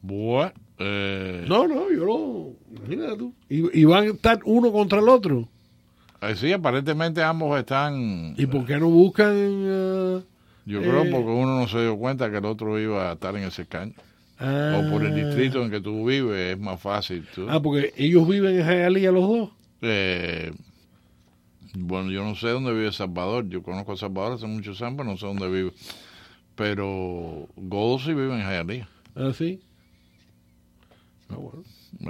Bueno, 0.00 0.52
eh, 0.86 1.44
No, 1.48 1.66
no, 1.66 1.90
yo 1.90 2.04
lo. 2.04 2.52
Imagínate 2.76 3.16
tú. 3.16 3.34
Y, 3.48 3.80
y 3.80 3.84
van 3.84 4.04
a 4.04 4.10
estar 4.10 4.40
uno 4.44 4.70
contra 4.72 4.98
el 5.00 5.08
otro. 5.08 5.48
eh, 6.20 6.34
sí, 6.36 6.52
aparentemente 6.52 7.22
ambos 7.22 7.58
están. 7.58 8.34
¿Y 8.36 8.46
por 8.46 8.64
qué 8.66 8.78
no 8.78 8.88
buscan.? 8.90 9.32
eh, 9.34 10.20
Yo 10.66 10.80
creo 10.80 11.02
eh, 11.04 11.08
porque 11.10 11.30
uno 11.30 11.58
no 11.60 11.68
se 11.68 11.80
dio 11.80 11.96
cuenta 11.96 12.30
que 12.30 12.38
el 12.38 12.44
otro 12.44 12.78
iba 12.80 13.10
a 13.10 13.14
estar 13.14 13.34
en 13.36 13.44
ese 13.44 13.62
escaño. 13.62 13.94
ah, 14.38 14.80
O 14.84 14.90
por 14.90 15.04
el 15.04 15.14
distrito 15.14 15.62
en 15.62 15.70
que 15.70 15.80
tú 15.80 16.04
vives 16.06 16.54
es 16.54 16.58
más 16.58 16.80
fácil. 16.80 17.26
tú. 17.34 17.46
Ah, 17.48 17.60
porque 17.62 17.92
ellos 17.96 18.26
viven 18.28 18.58
en 18.60 18.66
Hialeah 18.66 19.12
los 19.12 19.28
dos. 19.28 19.50
Eh, 19.82 20.52
bueno, 21.76 22.10
yo 22.10 22.22
no 22.24 22.34
sé 22.36 22.48
dónde 22.48 22.72
vive 22.72 22.92
Salvador. 22.92 23.48
Yo 23.48 23.62
conozco 23.62 23.92
a 23.92 23.96
Salvador 23.96 24.34
hace 24.34 24.46
muchos 24.46 24.80
años, 24.82 24.94
pero 24.96 25.10
no 25.10 25.16
sé 25.16 25.26
dónde 25.26 25.48
vive. 25.48 25.72
Pero 26.54 27.48
Godo 27.56 27.98
sí 27.98 28.08
vive 28.14 28.32
en 28.34 28.40
Hialeah. 28.48 28.88
Ah, 29.16 29.32
sí. 29.36 29.60
Ah, 31.30 31.36
bueno. 31.36 31.62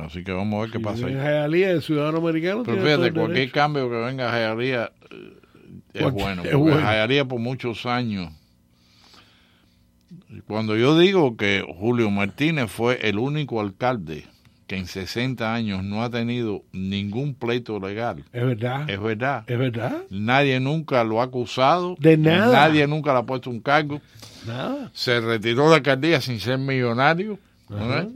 Así 0.07 0.25
que 0.25 0.33
vamos 0.33 0.59
a 0.59 0.63
ver 0.63 0.71
qué 0.71 0.79
Si 0.79 0.85
pasa 0.85 1.09
Hialeah, 1.09 1.71
el 1.71 1.83
ciudadano 1.83 2.19
americano. 2.19 2.63
Pero 2.65 2.79
fíjate, 2.83 3.13
cualquier 3.13 3.29
derecho. 3.29 3.53
cambio 3.53 3.91
que 3.91 3.97
venga 3.97 4.33
a 4.33 4.39
Hialeah 4.39 4.93
eh, 5.11 5.33
es 5.93 6.03
Cualquier- 6.03 6.13
bueno. 6.13 6.43
Porque 6.43 6.57
bueno. 6.57 7.29
Por 7.29 7.41
muchos 7.41 7.87
años. 7.87 8.33
Cuando 10.47 10.77
yo 10.77 10.99
digo 10.99 11.37
que 11.37 11.65
Julio 11.79 12.11
Martínez 12.11 12.71
fue 12.71 12.99
el 13.09 13.19
único 13.19 13.61
alcalde 13.61 14.27
que 14.67 14.77
en 14.77 14.87
60 14.87 15.53
años 15.55 15.85
no 15.85 16.03
ha 16.03 16.11
tenido 16.11 16.63
ningún 16.73 17.35
pleito 17.35 17.79
legal, 17.79 18.25
Es 18.33 18.45
verdad. 18.47 18.89
es 18.89 18.99
verdad. 19.01 19.45
Es 19.47 19.59
verdad. 19.59 20.03
Nadie 20.11 20.59
nunca 20.61 21.05
lo 21.05 21.21
ha 21.21 21.25
acusado. 21.25 21.97
De 21.99 22.17
nada. 22.17 22.51
Nadie 22.53 22.87
nunca 22.87 23.13
le 23.13 23.19
ha 23.19 23.23
puesto 23.25 23.51
un 23.51 23.61
cargo. 23.61 24.01
Nada. 24.47 24.91
Se 24.95 25.21
retiró 25.21 25.65
de 25.65 25.71
la 25.71 25.77
alcaldía 25.77 26.21
sin 26.23 26.41
ser 26.41 26.59
millonario. 26.59 27.39
¿no? 27.69 28.11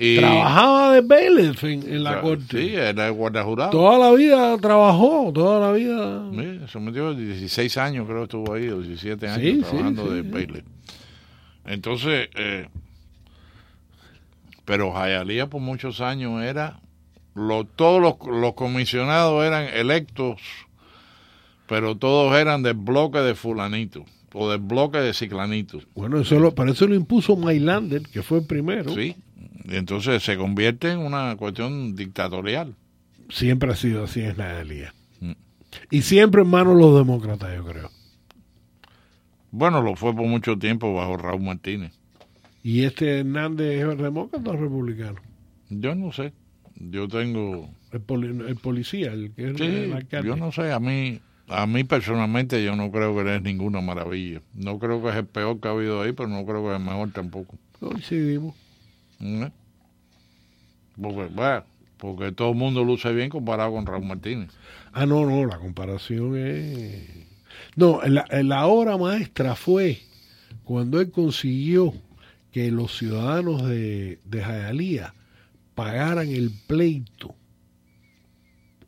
Y, 0.00 0.18
Trabajaba 0.18 0.92
de 0.94 1.00
bailiff 1.00 1.64
en, 1.64 1.82
en 1.82 2.04
la 2.04 2.20
corte. 2.20 2.62
Sí, 2.62 2.74
era 2.76 3.08
el 3.08 3.12
guardajurado. 3.14 3.70
Toda 3.70 3.98
la 3.98 4.16
vida 4.16 4.56
trabajó, 4.58 5.32
toda 5.34 5.58
la 5.58 5.72
vida. 5.72 6.22
Sí, 6.30 6.60
se 6.70 6.78
metió 6.78 7.14
16 7.14 7.76
años, 7.78 8.06
creo 8.06 8.18
que 8.18 8.22
estuvo 8.24 8.54
ahí, 8.54 8.68
o 8.68 8.80
17 8.80 9.28
años 9.28 9.42
Sí, 9.42 9.60
trabajando 9.60 10.04
sí, 10.06 10.14
de 10.14 10.22
baile. 10.22 10.64
Entonces, 11.66 12.28
eh, 12.36 12.68
pero 14.64 14.92
Jayalía 14.92 15.48
por 15.48 15.60
muchos 15.60 16.00
años 16.00 16.44
era, 16.44 16.78
lo, 17.34 17.64
todos 17.64 18.00
los, 18.00 18.14
los 18.32 18.54
comisionados 18.54 19.44
eran 19.44 19.64
electos, 19.64 20.40
pero 21.66 21.96
todos 21.96 22.36
eran 22.36 22.62
del 22.62 22.74
bloque 22.74 23.18
de 23.18 23.34
fulanito, 23.34 24.04
o 24.32 24.48
del 24.48 24.60
bloque 24.60 24.98
de 24.98 25.12
ciclanito. 25.12 25.80
Bueno, 25.96 26.20
eso 26.20 26.38
lo, 26.38 26.54
para 26.54 26.70
eso 26.70 26.86
lo 26.86 26.94
impuso 26.94 27.36
Mailander, 27.36 28.02
que 28.02 28.22
fue 28.22 28.38
el 28.38 28.46
primero. 28.46 28.94
Sí, 28.94 29.16
y 29.68 29.76
entonces 29.76 30.22
se 30.22 30.36
convierte 30.36 30.90
en 30.92 30.98
una 30.98 31.36
cuestión 31.36 31.94
dictatorial. 31.94 32.74
Siempre 33.28 33.70
ha 33.72 33.76
sido 33.76 34.04
así 34.04 34.20
en 34.22 34.36
Hialeah. 34.36 34.94
Mm. 35.20 35.32
Y 35.90 36.02
siempre 36.02 36.42
en 36.42 36.48
manos 36.48 36.76
de 36.76 36.80
los 36.82 36.96
demócratas, 36.96 37.54
yo 37.54 37.64
creo. 37.64 37.90
Bueno, 39.50 39.82
lo 39.82 39.96
fue 39.96 40.14
por 40.14 40.26
mucho 40.26 40.58
tiempo 40.58 40.94
bajo 40.94 41.16
Raúl 41.16 41.42
Martínez. 41.42 41.92
¿Y 42.62 42.84
este 42.84 43.20
Hernández 43.20 43.82
es 43.86 43.98
demócrata 43.98 44.50
o 44.50 44.56
republicano? 44.56 45.16
Yo 45.70 45.94
no 45.94 46.12
sé. 46.12 46.32
Yo 46.76 47.08
tengo. 47.08 47.70
El, 47.92 48.00
poli- 48.00 48.46
el 48.46 48.56
policía, 48.56 49.12
el 49.12 49.32
que 49.32 49.50
es 49.50 49.56
Sí, 49.56 49.64
el 49.64 49.92
alcalde. 49.92 50.28
yo 50.28 50.36
no 50.36 50.52
sé. 50.52 50.70
A 50.72 50.78
mí, 50.80 51.20
a 51.48 51.66
mí 51.66 51.84
personalmente, 51.84 52.62
yo 52.62 52.76
no 52.76 52.90
creo 52.90 53.14
que 53.16 53.36
es 53.36 53.42
ninguna 53.42 53.80
maravilla. 53.80 54.42
No 54.54 54.78
creo 54.78 55.02
que 55.02 55.08
es 55.10 55.16
el 55.16 55.26
peor 55.26 55.60
que 55.60 55.68
ha 55.68 55.70
habido 55.72 56.02
ahí, 56.02 56.12
pero 56.12 56.28
no 56.28 56.44
creo 56.44 56.62
que 56.64 56.70
es 56.74 56.76
el 56.78 56.84
mejor 56.84 57.10
tampoco. 57.12 57.56
Coincidimos. 57.80 58.54
¿Mm? 59.18 59.44
Porque, 61.00 61.26
bueno, 61.34 61.64
porque 61.96 62.32
todo 62.32 62.50
el 62.50 62.56
mundo 62.56 62.84
luce 62.84 63.12
bien 63.12 63.30
comparado 63.30 63.72
con 63.72 63.86
Raúl 63.86 64.04
Martínez. 64.06 64.50
Ah, 64.92 65.06
no, 65.06 65.26
no, 65.26 65.44
la 65.46 65.58
comparación 65.58 66.36
es... 66.36 67.02
No, 67.76 68.00
la, 68.06 68.26
la 68.42 68.66
obra 68.66 68.96
maestra 68.96 69.54
fue 69.54 69.98
cuando 70.64 71.00
él 71.00 71.10
consiguió 71.10 71.92
que 72.52 72.70
los 72.70 72.96
ciudadanos 72.96 73.66
de, 73.68 74.18
de 74.24 74.38
Hialeah 74.40 75.14
pagaran 75.74 76.28
el 76.28 76.50
pleito 76.66 77.34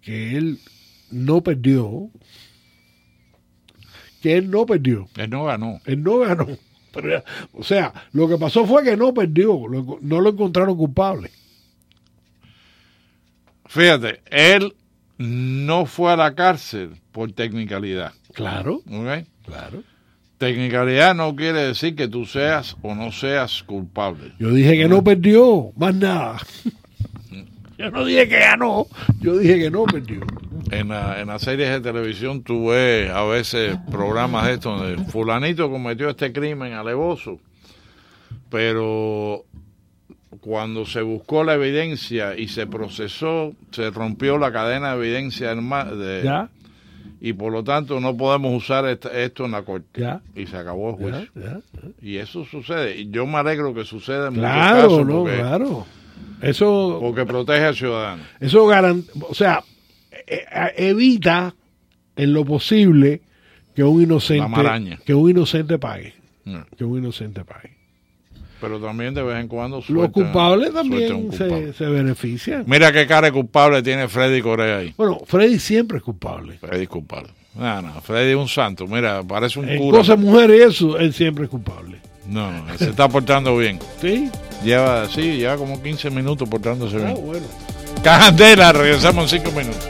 que 0.00 0.36
él 0.36 0.58
no 1.10 1.42
perdió, 1.42 2.10
que 4.22 4.36
él 4.36 4.50
no 4.50 4.66
perdió. 4.66 5.08
Él 5.16 5.30
no 5.30 5.44
ganó. 5.44 5.80
Él 5.86 6.02
no 6.02 6.18
ganó. 6.18 6.46
Pero, 6.92 7.22
o 7.52 7.62
sea, 7.62 7.92
lo 8.12 8.28
que 8.28 8.36
pasó 8.36 8.66
fue 8.66 8.82
que 8.82 8.96
no 8.96 9.14
perdió, 9.14 9.66
lo- 9.68 9.98
no 10.00 10.20
lo 10.20 10.30
encontraron 10.30 10.76
culpable. 10.76 11.30
Fíjate, 13.72 14.20
él 14.26 14.74
no 15.18 15.86
fue 15.86 16.12
a 16.12 16.16
la 16.16 16.34
cárcel 16.34 16.90
por 17.12 17.30
tecnicalidad. 17.30 18.12
Claro. 18.34 18.80
¿Ok? 18.90 19.26
Claro. 19.46 19.84
Tecnicalidad 20.38 21.14
no 21.14 21.36
quiere 21.36 21.60
decir 21.68 21.94
que 21.94 22.08
tú 22.08 22.26
seas 22.26 22.76
o 22.82 22.96
no 22.96 23.12
seas 23.12 23.62
culpable. 23.62 24.32
Yo 24.40 24.50
dije 24.50 24.72
que 24.76 24.88
no 24.88 25.04
perdió, 25.04 25.70
más 25.76 25.94
nada. 25.94 26.38
Yo 27.78 27.90
no 27.92 28.04
dije 28.04 28.28
que 28.28 28.38
ganó, 28.40 28.86
yo 29.20 29.38
dije 29.38 29.58
que 29.58 29.70
no 29.70 29.84
perdió. 29.84 30.20
En, 30.70 30.88
la- 30.88 31.18
en 31.18 31.28
las 31.28 31.40
series 31.40 31.70
de 31.70 31.80
televisión 31.80 32.42
tú 32.42 32.66
ves 32.68 33.08
a 33.10 33.24
veces 33.24 33.78
programas 33.90 34.46
de 34.48 34.52
estos 34.54 34.78
donde 34.80 35.02
fulanito 35.10 35.70
cometió 35.70 36.10
este 36.10 36.30
crimen 36.30 36.74
alevoso, 36.74 37.38
pero 38.50 39.46
cuando 40.40 40.86
se 40.86 41.02
buscó 41.02 41.44
la 41.44 41.54
evidencia 41.54 42.36
y 42.36 42.48
se 42.48 42.66
procesó, 42.66 43.54
se 43.70 43.90
rompió 43.90 44.38
la 44.38 44.50
cadena 44.52 44.94
de 44.94 44.98
evidencia 45.06 45.54
de- 45.54 46.22
Ya. 46.24 46.48
y 47.20 47.32
por 47.34 47.52
lo 47.52 47.62
tanto 47.62 48.00
no 48.00 48.16
podemos 48.16 48.54
usar 48.56 48.86
esto 48.86 49.44
en 49.44 49.50
la 49.52 49.62
corte. 49.62 50.00
Ya. 50.00 50.22
Y 50.34 50.46
se 50.46 50.56
acabó 50.56 50.90
el 50.90 50.96
juicio. 50.96 51.30
ya, 51.34 51.60
Y 52.00 52.16
eso 52.16 52.44
sucede. 52.46 52.98
Y 53.00 53.10
yo 53.10 53.26
me 53.26 53.38
alegro 53.38 53.74
que 53.74 53.84
suceda 53.84 54.28
en 54.28 54.34
Claro, 54.34 54.74
muchos 54.76 54.82
casos 54.98 55.06
no, 55.06 55.18
porque, 55.20 55.36
claro. 55.36 55.86
Eso, 56.42 56.98
porque 57.00 57.26
protege 57.26 57.64
al 57.66 57.74
ciudadano. 57.76 58.22
eso 58.40 58.66
garan, 58.66 59.04
o 59.28 59.34
sea, 59.34 59.62
e- 60.26 60.44
e- 60.50 60.88
evita 60.88 61.54
en 62.16 62.32
lo 62.32 62.44
posible 62.46 63.20
que 63.74 63.84
un 63.84 64.02
inocente, 64.02 64.98
que 65.04 65.14
un 65.14 65.30
inocente 65.30 65.78
pague, 65.78 66.14
Mm. 66.44 66.56
que 66.76 66.84
un 66.84 66.98
inocente 66.98 67.44
pague. 67.44 67.76
Pero 68.60 68.78
también 68.78 69.14
de 69.14 69.22
vez 69.22 69.40
en 69.40 69.48
cuando 69.48 69.76
Los 69.78 69.86
sueltan- 69.86 70.12
culpables 70.12 70.72
también 70.74 71.22
culpable. 71.28 71.66
se, 71.72 71.78
se 71.78 71.84
benefician. 71.86 72.64
Mira 72.66 72.92
qué 72.92 73.06
cara 73.06 73.28
de 73.28 73.32
culpable 73.32 73.82
tiene 73.82 74.06
Freddy 74.08 74.42
Corea 74.42 74.78
ahí. 74.78 74.94
Bueno, 74.96 75.18
Freddy 75.26 75.58
siempre 75.58 75.98
es 75.98 76.04
culpable. 76.04 76.58
Freddy 76.58 76.82
es 76.82 76.88
culpable. 76.88 77.30
No, 77.54 77.82
no, 77.82 78.00
Freddy 78.02 78.30
es 78.30 78.36
un 78.36 78.48
santo. 78.48 78.86
Mira, 78.86 79.22
parece 79.22 79.58
un 79.58 79.68
En 79.68 79.78
cura. 79.78 79.98
cosas 79.98 80.18
mujeres 80.18 80.58
y 80.60 80.62
eso, 80.62 80.98
él 80.98 81.12
siempre 81.12 81.44
es 81.44 81.50
culpable. 81.50 81.98
No, 82.28 82.50
no, 82.52 82.78
se 82.78 82.90
está 82.90 83.08
portando 83.08 83.56
bien. 83.56 83.78
¿Sí? 84.00 84.30
Lleva, 84.64 85.08
sí, 85.08 85.38
lleva 85.38 85.56
como 85.56 85.82
15 85.82 86.10
minutos 86.10 86.48
portándose 86.48 86.96
Ah, 86.98 87.12
bien. 87.12 87.26
bueno. 87.26 87.46
Candela, 88.04 88.72
regresamos 88.72 89.32
en 89.32 89.40
5 89.42 89.50
minutos. 89.58 89.86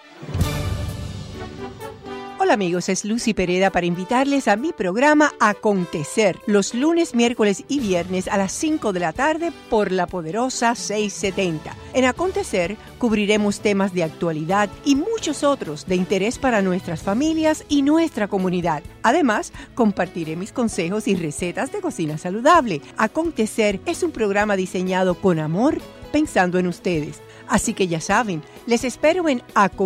Hola 2.43 2.55
amigos, 2.55 2.89
es 2.89 3.05
Lucy 3.05 3.33
Pereda 3.33 3.69
para 3.69 3.85
invitarles 3.85 4.49
a 4.49 4.57
mi 4.57 4.73
programa 4.73 5.31
Acontecer 5.39 6.41
los 6.45 6.73
lunes, 6.73 7.15
miércoles 7.15 7.63
y 7.69 7.79
viernes 7.79 8.27
a 8.27 8.35
las 8.35 8.51
5 8.51 8.91
de 8.91 8.99
la 8.99 9.13
tarde 9.13 9.53
por 9.69 9.93
la 9.93 10.07
poderosa 10.07 10.75
670. 10.75 11.73
En 11.93 12.03
Acontecer 12.03 12.75
cubriremos 12.97 13.61
temas 13.61 13.93
de 13.93 14.03
actualidad 14.03 14.69
y 14.83 14.95
muchos 14.95 15.45
otros 15.45 15.85
de 15.85 15.95
interés 15.95 16.37
para 16.37 16.61
nuestras 16.61 17.01
familias 17.01 17.63
y 17.69 17.81
nuestra 17.81 18.27
comunidad. 18.27 18.83
Además, 19.03 19.53
compartiré 19.73 20.35
mis 20.35 20.51
consejos 20.51 21.07
y 21.07 21.15
recetas 21.15 21.71
de 21.71 21.79
cocina 21.79 22.17
saludable. 22.17 22.81
Acontecer 22.97 23.79
es 23.85 24.03
un 24.03 24.11
programa 24.11 24.57
diseñado 24.57 25.15
con 25.15 25.39
amor 25.39 25.79
pensando 26.11 26.59
en 26.59 26.67
ustedes. 26.67 27.21
Así 27.47 27.73
que 27.73 27.87
ya 27.87 28.01
saben, 28.01 28.41
les 28.65 28.83
espero 28.83 29.29
en 29.29 29.41
Acontecer 29.53 29.83